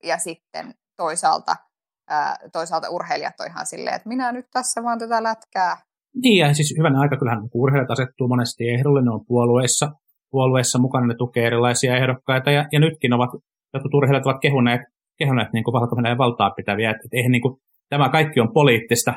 Ja 0.03 0.17
sitten 0.17 0.73
toisaalta 0.97 1.55
toisaalta 2.51 2.89
urheilijat 2.89 3.39
on 3.39 3.47
ihan 3.47 3.65
silleen, 3.65 3.95
että 3.95 4.09
minä 4.09 4.31
nyt 4.31 4.45
tässä 4.53 4.83
vaan 4.83 4.99
tätä 4.99 5.23
lätkää. 5.23 5.77
Niin, 6.23 6.47
ja 6.47 6.53
siis 6.53 6.75
hyvänä 6.77 6.99
aika 6.99 7.17
kyllähän 7.17 7.49
urheilijat 7.53 7.91
asettuu 7.91 8.27
monesti 8.27 8.69
ehdolle, 8.69 9.01
ne 9.01 9.11
on 9.11 9.25
puolueissa, 9.27 9.91
puolueissa 10.31 10.79
mukana, 10.79 11.07
ne 11.07 11.15
tukee 11.17 11.45
erilaisia 11.45 11.97
ehdokkaita, 11.97 12.51
ja, 12.51 12.65
ja 12.71 12.79
nytkin 12.79 13.13
ovat, 13.13 13.29
jotkut 13.73 13.93
urheilijat 13.93 14.25
ovat 14.25 14.41
kehuneet, 14.41 14.81
kehuneet 15.17 15.53
niin 15.53 15.63
valko 15.73 15.95
valtaa 16.17 16.51
pitäviä, 16.51 16.89
että, 16.89 17.01
että 17.05 17.17
eihän 17.17 17.31
niin 17.31 17.41
kuin, 17.41 17.55
tämä 17.89 18.09
kaikki 18.09 18.39
on 18.39 18.53
poliittista, 18.53 19.13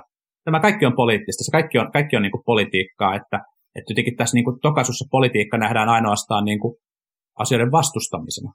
tämä 0.46 0.60
kaikki 0.60 0.86
on 0.86 0.96
poliittista, 0.96 1.44
se 1.44 1.50
kaikki 1.50 1.78
on, 1.78 1.92
kaikki 1.92 2.16
on 2.16 2.22
niin 2.22 2.32
kuin 2.32 2.44
politiikkaa, 2.46 3.14
että, 3.14 3.36
että 3.76 3.92
jotenkin 3.92 4.16
tässä 4.16 4.34
niin 4.34 4.44
kuin 4.44 4.60
tokasussa 4.60 5.08
politiikka 5.10 5.58
nähdään 5.58 5.88
ainoastaan 5.88 6.44
niin 6.44 6.60
kuin 6.60 6.74
asioiden 7.38 7.72
vastustamisena. 7.72 8.52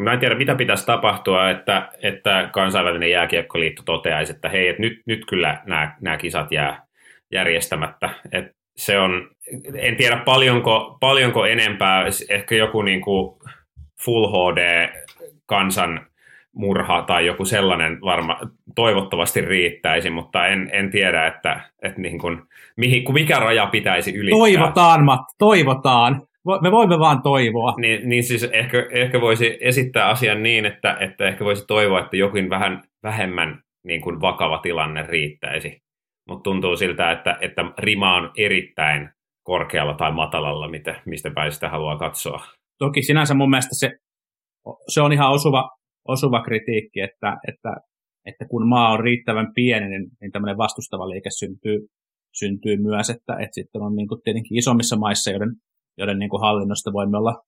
Mä 0.00 0.12
en 0.12 0.18
tiedä, 0.18 0.34
mitä 0.34 0.54
pitäisi 0.54 0.86
tapahtua, 0.86 1.50
että, 1.50 1.92
että 2.02 2.50
kansainvälinen 2.52 3.10
jääkiekkoliitto 3.10 3.82
toteaisi, 3.86 4.32
että 4.32 4.48
hei, 4.48 4.68
että 4.68 4.82
nyt, 4.82 4.92
nyt 5.06 5.24
kyllä 5.28 5.62
nämä, 5.66 5.96
nämä 6.00 6.16
kisat 6.16 6.52
jää 6.52 6.86
järjestämättä. 7.32 8.10
Et 8.32 8.44
se 8.76 8.98
on, 8.98 9.30
en 9.74 9.96
tiedä 9.96 10.16
paljonko, 10.16 10.96
paljonko 11.00 11.46
enempää, 11.46 12.04
ehkä 12.28 12.54
joku 12.54 12.82
niin 12.82 13.00
kuin 13.00 13.38
Full 14.04 14.26
HD 14.28 14.88
kansan 15.46 16.06
murha 16.54 17.02
tai 17.02 17.26
joku 17.26 17.44
sellainen 17.44 18.00
varma, 18.00 18.40
toivottavasti 18.74 19.40
riittäisi, 19.40 20.10
mutta 20.10 20.46
en, 20.46 20.70
en 20.72 20.90
tiedä, 20.90 21.26
että, 21.26 21.60
että 21.82 22.00
niin 22.00 22.18
kuin, 22.18 22.42
mihin, 22.76 23.04
mikä 23.12 23.40
raja 23.40 23.66
pitäisi 23.66 24.16
ylittää. 24.16 24.38
Toivotaan, 24.38 25.04
Matt, 25.04 25.24
toivotaan 25.38 26.22
me 26.62 26.70
voimme 26.70 26.98
vaan 26.98 27.22
toivoa. 27.22 27.74
Niin, 27.76 28.08
niin 28.08 28.24
siis 28.24 28.42
ehkä, 28.42 28.86
ehkä 28.90 29.20
voisi 29.20 29.58
esittää 29.60 30.08
asian 30.08 30.42
niin, 30.42 30.66
että, 30.66 30.96
että 31.00 31.28
ehkä 31.28 31.44
voisi 31.44 31.66
toivoa, 31.66 32.00
että 32.00 32.16
jokin 32.16 32.50
vähän 32.50 32.82
vähemmän 33.02 33.62
niin 33.84 34.00
kuin 34.00 34.20
vakava 34.20 34.58
tilanne 34.58 35.02
riittäisi. 35.08 35.82
Mutta 36.28 36.42
tuntuu 36.42 36.76
siltä, 36.76 37.10
että, 37.10 37.38
että 37.40 37.64
rima 37.78 38.14
on 38.16 38.30
erittäin 38.36 39.10
korkealla 39.42 39.94
tai 39.94 40.12
matalalla, 40.12 40.68
mitä, 40.68 41.00
mistä 41.04 41.30
päin 41.30 41.52
sitä 41.52 41.68
haluaa 41.68 41.98
katsoa. 41.98 42.44
Toki 42.78 43.02
sinänsä 43.02 43.34
mun 43.34 43.50
mielestä 43.50 43.74
se, 43.74 43.90
se 44.88 45.00
on 45.00 45.12
ihan 45.12 45.30
osuva, 45.30 45.70
osuva 46.08 46.42
kritiikki, 46.42 47.00
että, 47.00 47.36
että, 47.48 47.76
että 48.26 48.44
kun 48.50 48.68
maa 48.68 48.92
on 48.92 49.00
riittävän 49.00 49.52
pieni, 49.54 49.88
niin, 49.88 50.06
niin 50.20 50.32
tämmöinen 50.32 50.58
vastustava 50.58 51.08
liike 51.08 51.30
syntyy, 51.30 51.78
syntyy 52.38 52.76
myös, 52.76 53.10
että, 53.10 53.32
että 53.32 53.54
sitten 53.54 53.82
on 53.82 53.96
niin 53.96 54.08
kuin 54.08 54.20
tietenkin 54.24 54.58
isommissa 54.58 54.96
maissa, 54.96 55.30
joiden 55.30 55.52
joiden 55.98 56.18
niin 56.18 56.30
kuin 56.30 56.40
hallinnosta 56.40 56.92
voimme 56.92 57.18
olla, 57.18 57.42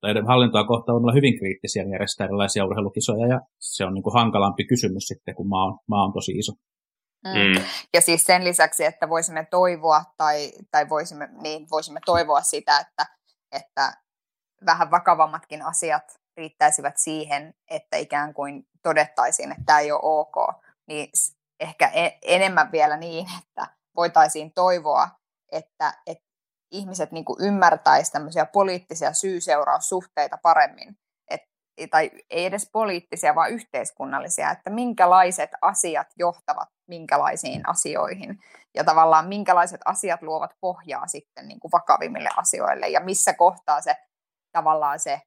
tai 0.00 0.10
joiden 0.10 0.26
hallintoa 0.26 0.64
kohtaan 0.64 0.94
voimme 0.94 1.04
olla 1.04 1.20
hyvin 1.20 1.38
kriittisiä 1.38 1.82
niin 1.82 1.92
järjestää 1.92 2.24
erilaisia 2.24 2.64
urheilukisoja, 2.64 3.26
ja 3.26 3.40
se 3.58 3.84
on 3.84 3.94
niin 3.94 4.02
kuin 4.02 4.14
hankalampi 4.14 4.64
kysymys 4.66 5.04
sitten, 5.04 5.34
kun 5.34 5.48
maa 5.48 5.64
on, 5.64 5.78
maa 5.88 6.04
on 6.04 6.12
tosi 6.12 6.32
iso. 6.32 6.52
Mm. 7.24 7.30
mm. 7.30 7.64
Ja 7.94 8.00
siis 8.00 8.24
sen 8.24 8.44
lisäksi, 8.44 8.84
että 8.84 9.08
voisimme 9.08 9.46
toivoa, 9.50 10.04
tai, 10.16 10.52
tai 10.70 10.88
voisimme, 10.88 11.28
niin 11.42 11.66
voisimme 11.70 12.00
toivoa 12.06 12.40
sitä, 12.40 12.80
että, 12.80 13.06
että 13.52 13.92
vähän 14.66 14.90
vakavammatkin 14.90 15.62
asiat 15.62 16.17
riittäisivät 16.38 16.96
siihen, 16.96 17.54
että 17.70 17.96
ikään 17.96 18.34
kuin 18.34 18.66
todettaisiin, 18.82 19.50
että 19.50 19.62
tämä 19.66 19.78
ei 19.78 19.92
ole 19.92 20.00
ok, 20.02 20.34
niin 20.86 21.08
ehkä 21.60 21.90
e-, 21.94 22.18
enemmän 22.22 22.72
vielä 22.72 22.96
niin, 22.96 23.26
että 23.42 23.66
voitaisiin 23.96 24.52
toivoa, 24.52 25.08
että, 25.52 25.92
että 26.06 26.24
ihmiset 26.70 27.12
niin 27.12 27.24
ymmärtäisivät 27.38 28.12
tämmöisiä 28.12 28.46
poliittisia 28.46 29.12
syy-seuraussuhteita 29.12 30.38
paremmin. 30.42 30.98
Et, 31.30 31.40
tai 31.90 32.10
ei 32.30 32.44
edes 32.44 32.70
poliittisia, 32.72 33.34
vaan 33.34 33.50
yhteiskunnallisia, 33.50 34.50
että 34.50 34.70
minkälaiset 34.70 35.50
asiat 35.60 36.06
johtavat 36.18 36.68
minkälaisiin 36.88 37.68
asioihin. 37.68 38.38
Ja 38.74 38.84
tavallaan 38.84 39.28
minkälaiset 39.28 39.80
asiat 39.84 40.22
luovat 40.22 40.50
pohjaa 40.60 41.06
sitten 41.06 41.48
niin 41.48 41.58
vakavimmille 41.72 42.28
asioille. 42.36 42.88
Ja 42.88 43.00
missä 43.00 43.32
kohtaa 43.32 43.80
se 43.80 43.96
tavallaan 44.52 45.00
se 45.00 45.22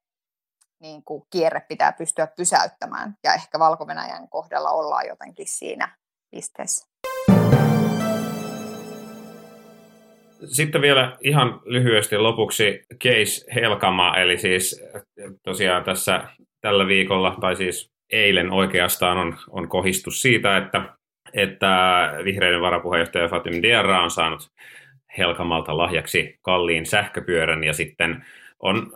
niin 0.82 1.04
kuin 1.04 1.24
kierre 1.30 1.62
pitää 1.68 1.92
pystyä 1.92 2.28
pysäyttämään. 2.38 3.14
Ja 3.24 3.34
ehkä 3.34 3.60
valko 3.60 3.86
kohdalla 4.30 4.70
ollaan 4.70 5.08
jotenkin 5.08 5.48
siinä 5.48 5.96
pisteessä. 6.32 6.92
Sitten 10.46 10.82
vielä 10.82 11.18
ihan 11.22 11.62
lyhyesti 11.66 12.18
lopuksi 12.18 12.86
Case 13.04 13.54
Helkama, 13.56 14.18
eli 14.18 14.38
siis 14.38 14.84
tosiaan 15.44 15.84
tässä 15.84 16.24
tällä 16.62 16.88
viikolla, 16.88 17.38
tai 17.42 17.56
siis 17.56 17.92
eilen 18.12 18.52
oikeastaan 18.52 19.18
on, 19.18 19.38
on 19.50 19.70
kohistus 19.70 20.22
siitä, 20.22 20.58
että, 20.58 20.82
että 21.34 21.70
vihreiden 22.24 22.62
varapuheenjohtaja 22.62 23.28
Fatim 23.28 23.62
Diarra 23.62 24.04
on 24.04 24.12
saanut 24.12 24.52
Helkamalta 25.18 25.78
lahjaksi 25.78 26.40
kalliin 26.42 26.86
sähköpyörän 26.86 27.64
ja 27.64 27.74
sitten 27.74 28.26
on 28.60 28.94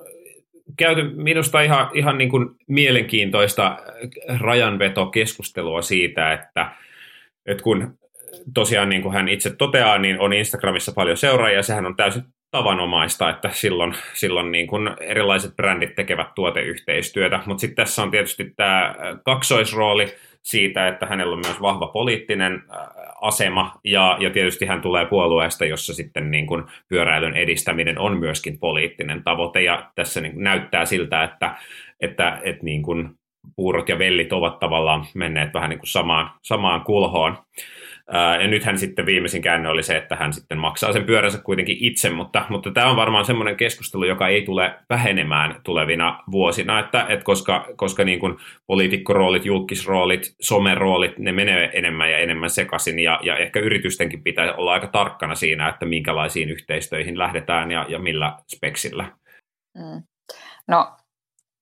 käyty 0.77 1.03
minusta 1.15 1.61
ihan, 1.61 1.89
ihan 1.93 2.17
niin 2.17 2.29
kuin 2.29 2.49
mielenkiintoista 2.67 3.77
rajanvetokeskustelua 4.39 5.81
siitä, 5.81 6.33
että, 6.33 6.71
että 7.45 7.63
kun 7.63 7.97
tosiaan 8.53 8.89
niin 8.89 9.01
kuin 9.01 9.13
hän 9.13 9.29
itse 9.29 9.55
toteaa, 9.55 9.97
niin 9.97 10.19
on 10.19 10.33
Instagramissa 10.33 10.91
paljon 10.91 11.17
seuraajia, 11.17 11.63
sehän 11.63 11.85
on 11.85 11.95
täysin 11.95 12.23
tavanomaista, 12.51 13.29
että 13.29 13.49
silloin, 13.53 13.93
silloin 14.13 14.51
niin 14.51 14.67
kuin 14.67 14.89
erilaiset 14.99 15.55
brändit 15.55 15.95
tekevät 15.95 16.35
tuoteyhteistyötä, 16.35 17.39
mutta 17.45 17.61
sitten 17.61 17.85
tässä 17.85 18.03
on 18.03 18.11
tietysti 18.11 18.53
tämä 18.55 18.95
kaksoisrooli 19.23 20.15
siitä, 20.41 20.87
että 20.87 21.05
hänellä 21.05 21.33
on 21.33 21.41
myös 21.45 21.61
vahva 21.61 21.87
poliittinen 21.87 22.63
asema, 23.25 23.79
ja, 23.83 24.17
ja 24.19 24.29
tietysti 24.29 24.65
hän 24.65 24.81
tulee 24.81 25.05
puolueesta, 25.05 25.65
jossa 25.65 25.93
sitten 25.93 26.31
niin 26.31 26.47
kuin 26.47 26.63
pyöräilyn 26.89 27.33
edistäminen 27.33 27.99
on 27.99 28.17
myöskin 28.17 28.59
poliittinen 28.59 29.23
tavoite, 29.23 29.61
ja 29.61 29.91
tässä 29.95 30.21
niin 30.21 30.43
näyttää 30.43 30.85
siltä, 30.85 31.23
että, 31.23 31.55
että, 31.99 32.39
että 32.43 32.63
niin 32.63 32.81
kuin 32.81 33.09
puurot 33.55 33.89
ja 33.89 33.99
vellit 33.99 34.33
ovat 34.33 34.59
tavallaan 34.59 35.05
menneet 35.13 35.53
vähän 35.53 35.69
niin 35.69 35.79
kuin 35.79 35.89
samaan, 35.89 36.29
samaan 36.41 36.81
kulhoon. 36.81 37.37
Ja 38.13 38.47
nythän 38.47 38.77
sitten 38.77 39.05
viimeisin 39.05 39.41
käänne 39.41 39.69
oli 39.69 39.83
se, 39.83 39.97
että 39.97 40.15
hän 40.15 40.33
sitten 40.33 40.57
maksaa 40.57 40.93
sen 40.93 41.03
pyöränsä 41.03 41.37
kuitenkin 41.37 41.77
itse, 41.79 42.09
mutta, 42.09 42.45
mutta 42.49 42.71
tämä 42.71 42.89
on 42.89 42.95
varmaan 42.95 43.25
semmoinen 43.25 43.55
keskustelu, 43.55 44.03
joka 44.03 44.27
ei 44.27 44.41
tule 44.41 44.75
vähenemään 44.89 45.61
tulevina 45.63 46.23
vuosina, 46.31 46.79
että, 46.79 47.05
että 47.09 47.25
koska, 47.25 47.67
koska 47.75 48.03
niin 48.03 48.19
kuin 48.19 48.37
poliitikkoroolit, 48.67 49.45
julkisroolit, 49.45 50.35
someroolit, 50.41 51.19
ne 51.19 51.31
menee 51.31 51.69
enemmän 51.73 52.11
ja 52.11 52.17
enemmän 52.17 52.49
sekaisin 52.49 52.99
ja, 52.99 53.19
ja 53.23 53.37
ehkä 53.37 53.59
yritystenkin 53.59 54.23
pitää 54.23 54.53
olla 54.53 54.73
aika 54.73 54.87
tarkkana 54.87 55.35
siinä, 55.35 55.69
että 55.69 55.85
minkälaisiin 55.85 56.49
yhteistöihin 56.49 57.17
lähdetään 57.17 57.71
ja, 57.71 57.85
ja 57.89 57.99
millä 57.99 58.37
speksillä. 58.47 59.03
Mm. 59.75 60.03
No 60.67 60.97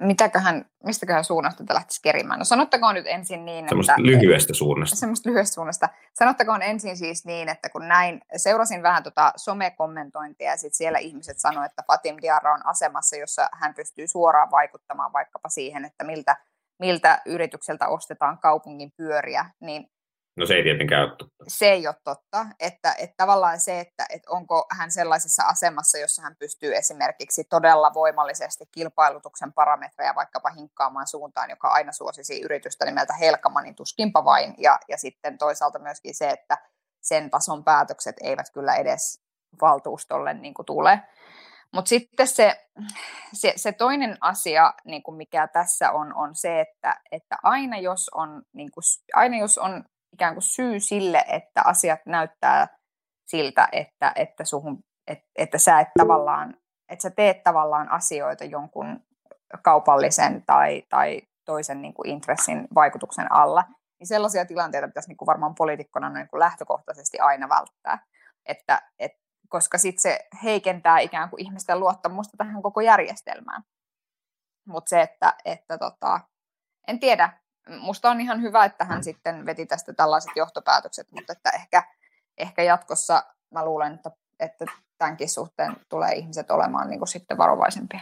mitäköhän, 0.04 0.66
mistäköhän 0.84 1.24
suunnasta 1.24 1.64
te 1.64 1.74
lähtisi 1.74 2.01
kerimään? 2.01 2.39
No 2.39 2.45
sanottakoon 2.45 2.95
nyt 2.95 3.08
ensin 3.08 3.45
niin, 3.45 3.70
Semmoista 3.70 3.93
että... 3.93 4.04
lyhyestä 4.04 4.54
suunnasta. 4.54 4.95
Semmoista 4.95 5.30
lyhyestä 5.30 5.54
suunnasta. 5.54 5.89
Sanottakoon 6.14 6.62
ensin 6.62 6.97
siis 6.97 7.26
niin, 7.26 7.49
että 7.49 7.70
kun 7.70 7.88
näin, 7.88 8.22
seurasin 8.38 8.84
vähän 8.84 9.04
tota 9.04 9.34
somekommentointia 9.36 10.51
ja 10.51 10.58
sitten 10.58 10.78
siellä 10.78 10.99
ihmiset 10.99 11.39
sanoivat, 11.39 11.72
että 11.72 11.84
Fatim 11.88 12.16
Diarra 12.22 12.54
on 12.54 12.66
asemassa, 12.66 13.16
jossa 13.16 13.49
hän 13.54 13.74
pystyy 13.74 14.08
suoraan 14.08 14.51
vaikuttamaan 14.51 15.14
vaikkapa 15.14 15.49
siihen, 15.49 15.86
että 15.86 16.04
miltä, 16.04 16.38
miltä 16.80 17.22
yritykseltä 17.26 17.88
ostetaan 17.88 18.39
kaupungin 18.39 18.91
pyöriä, 18.97 19.45
niin 19.60 19.89
No 20.36 20.45
se 20.45 20.53
ei 20.53 20.63
tietenkään 20.63 21.03
ole 21.03 21.15
totta. 21.17 21.45
Se 21.47 21.71
ei 21.71 21.88
ole 21.88 21.95
totta, 22.03 22.45
että, 22.59 22.95
että 22.99 23.13
tavallaan 23.17 23.59
se, 23.59 23.79
että, 23.79 24.05
että 24.09 24.31
onko 24.31 24.65
hän 24.71 24.91
sellaisessa 24.91 25.43
asemassa, 25.43 25.97
jossa 25.97 26.21
hän 26.21 26.36
pystyy 26.39 26.75
esimerkiksi 26.75 27.43
todella 27.43 27.93
voimallisesti 27.93 28.65
kilpailutuksen 28.71 29.53
parametreja 29.53 30.15
vaikkapa 30.15 30.49
hinkkaamaan 30.49 31.07
suuntaan, 31.07 31.49
joka 31.49 31.67
aina 31.67 31.91
suosisi 31.91 32.41
yritystä 32.41 32.86
nimeltä 32.86 33.13
Helkama, 33.13 33.61
niin 33.61 33.75
tuskinpa 33.75 34.25
vain. 34.25 34.55
Ja, 34.57 34.79
ja 34.88 34.97
sitten 34.97 35.38
toisaalta 35.38 35.79
myöskin 35.79 36.15
se, 36.15 36.29
että 36.29 36.57
sen 37.01 37.29
tason 37.29 37.63
päätökset 37.63 38.15
eivät 38.21 38.49
kyllä 38.53 38.75
edes 38.75 39.21
valtuustolle 39.61 40.34
niin 40.34 40.53
kuin 40.53 40.65
tule. 40.65 40.99
Mutta 41.73 41.89
sitten 41.89 42.27
se, 42.27 42.67
se, 43.34 43.53
se 43.55 43.71
toinen 43.71 44.17
asia, 44.21 44.73
niin 44.86 45.03
kuin 45.03 45.17
mikä 45.17 45.47
tässä 45.47 45.91
on, 45.91 46.13
on 46.15 46.36
se, 46.36 46.61
että, 46.61 47.01
että 47.11 47.38
aina, 47.43 47.77
jos 47.77 48.09
on, 48.13 48.43
niin 48.53 48.71
kuin, 48.71 48.84
aina 49.13 49.38
jos 49.38 49.57
on 49.57 49.84
ikään 50.14 50.34
kuin 50.34 50.43
syy 50.43 50.80
sille, 50.80 51.26
että 51.28 51.61
asiat 51.66 51.99
näyttää 52.05 52.68
siltä, 53.26 53.68
että, 53.72 54.11
että, 54.16 54.45
suhun, 54.45 54.80
että, 55.07 55.26
että 55.36 55.57
sä 55.57 55.80
et 55.80 55.88
tavallaan, 55.97 56.57
että 56.89 57.03
sä 57.03 57.09
teet 57.09 57.43
tavallaan 57.43 57.91
asioita 57.91 58.43
jonkun 58.43 58.99
kaupallisen 59.64 60.43
tai, 60.45 60.84
tai 60.89 61.22
toisen 61.45 61.82
niin 61.82 61.93
kuin 61.93 62.09
intressin 62.09 62.68
vaikutuksen 62.76 63.32
alla, 63.32 63.64
niin 63.99 64.07
sellaisia 64.07 64.45
tilanteita 64.45 64.88
pitäisi 64.88 65.09
niin 65.09 65.18
kuin 65.18 65.28
varmaan 65.28 65.55
poliitikkona 65.55 66.09
niin 66.09 66.28
kuin 66.28 66.39
lähtökohtaisesti 66.39 67.20
aina 67.20 67.49
välttää, 67.49 68.05
että, 68.45 68.82
et, 68.99 69.11
koska 69.49 69.78
sitten 69.78 70.01
se 70.01 70.20
heikentää 70.43 70.99
ikään 70.99 71.30
kuin 71.30 71.41
ihmisten 71.41 71.80
luottamusta 71.80 72.38
tähän 72.38 72.61
koko 72.61 72.82
järjestelmään. 72.82 73.64
Mutta 74.68 74.89
se, 74.89 75.01
että, 75.01 75.34
että 75.45 75.78
tota, 75.78 76.20
en 76.88 76.99
tiedä, 76.99 77.43
musta 77.80 78.11
on 78.11 78.22
ihan 78.22 78.41
hyvä, 78.41 78.66
että 78.66 78.86
hän 78.86 79.03
sitten 79.03 79.45
veti 79.45 79.66
tästä 79.66 79.93
tällaiset 79.93 80.32
johtopäätökset, 80.36 81.07
mutta 81.11 81.34
että 81.34 81.49
ehkä, 81.49 81.84
ehkä 82.38 82.64
jatkossa 82.64 83.24
mä 83.53 83.66
luulen, 83.66 83.93
että, 83.93 84.11
että 84.39 84.66
tämänkin 84.97 85.30
suhteen 85.30 85.76
tulee 85.89 86.11
ihmiset 86.11 86.51
olemaan 86.51 86.89
niin 86.89 86.99
kuin 86.99 87.07
sitten 87.07 87.38
varovaisempia. 87.38 88.01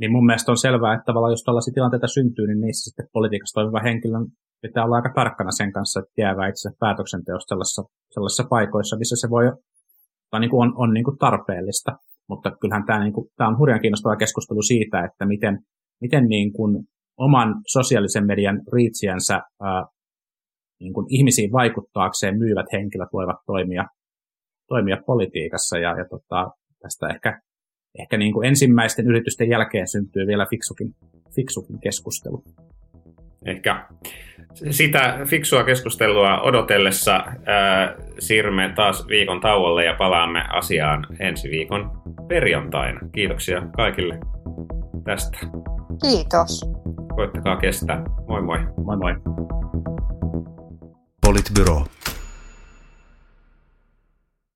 Niin 0.00 0.12
mun 0.12 0.26
mielestä 0.26 0.52
on 0.52 0.58
selvää, 0.58 0.94
että 0.94 1.04
tavallaan 1.04 1.32
jos 1.32 1.44
tällaisia 1.44 1.74
tilanteita 1.74 2.08
syntyy, 2.08 2.46
niin 2.46 2.60
niissä 2.60 2.84
sitten 2.84 3.08
politiikassa 3.12 3.54
toimiva 3.54 3.80
henkilön 3.80 4.26
pitää 4.62 4.84
olla 4.84 4.96
aika 4.96 5.12
tarkkana 5.14 5.50
sen 5.50 5.72
kanssa, 5.72 6.00
että 6.00 6.20
jäävää 6.22 6.48
itse 6.48 6.70
päätöksenteosta 6.78 7.48
sellaisissa, 7.48 7.82
sellaisissa 8.14 8.44
paikoissa, 8.50 8.96
missä 8.96 9.16
se 9.16 9.30
voi 9.30 9.44
tai 10.30 10.40
niin 10.40 10.50
kuin 10.50 10.62
on, 10.68 10.72
on 10.76 10.94
niin 10.94 11.04
kuin 11.04 11.18
tarpeellista. 11.18 11.92
Mutta 12.28 12.50
kyllähän 12.60 12.86
tämä, 12.86 13.04
niin 13.04 13.12
kuin, 13.12 13.26
tämä 13.36 13.48
on 13.48 13.58
hurjan 13.58 13.80
kiinnostava 13.80 14.16
keskustelu 14.16 14.62
siitä, 14.62 15.04
että 15.04 15.26
miten, 15.26 15.58
miten 16.00 16.24
niin 16.24 16.52
kuin 16.52 16.84
oman 17.18 17.54
sosiaalisen 17.66 18.26
median 18.26 18.60
riitsiänsä 18.72 19.34
ää, 19.34 19.84
niin 20.80 20.92
kuin 20.92 21.06
ihmisiin 21.08 21.52
vaikuttaakseen 21.52 22.38
myyvät 22.38 22.66
henkilöt 22.72 23.08
voivat 23.12 23.36
toimia, 23.46 23.84
toimia 24.68 24.96
politiikassa. 25.06 25.78
Ja, 25.78 25.88
ja 25.98 26.04
tota, 26.10 26.50
tästä 26.82 27.08
ehkä, 27.08 27.40
ehkä 27.98 28.16
niin 28.16 28.32
kuin 28.32 28.48
ensimmäisten 28.48 29.06
yritysten 29.06 29.48
jälkeen 29.48 29.88
syntyy 29.88 30.26
vielä 30.26 30.46
fiksukin, 30.50 30.88
fiksukin 31.36 31.80
keskustelu. 31.80 32.44
Ehkä 33.46 33.86
sitä 34.70 35.18
fiksua 35.26 35.64
keskustelua 35.64 36.40
odotellessa 36.40 37.12
ää, 37.12 37.96
siirrymme 38.18 38.72
taas 38.76 39.08
viikon 39.08 39.40
tauolle 39.40 39.84
ja 39.84 39.94
palaamme 39.98 40.44
asiaan 40.52 41.06
ensi 41.20 41.50
viikon 41.50 41.90
perjantaina. 42.28 43.00
Kiitoksia 43.12 43.62
kaikille 43.76 44.18
tästä. 45.04 45.38
Kiitos. 46.02 46.81
Koittakaa 47.16 47.56
kestää. 47.56 48.04
Moi 48.28 48.42
moi. 48.42 48.58
Moi 48.84 48.96
moi. 48.96 49.14
Politbyro. 51.26 51.84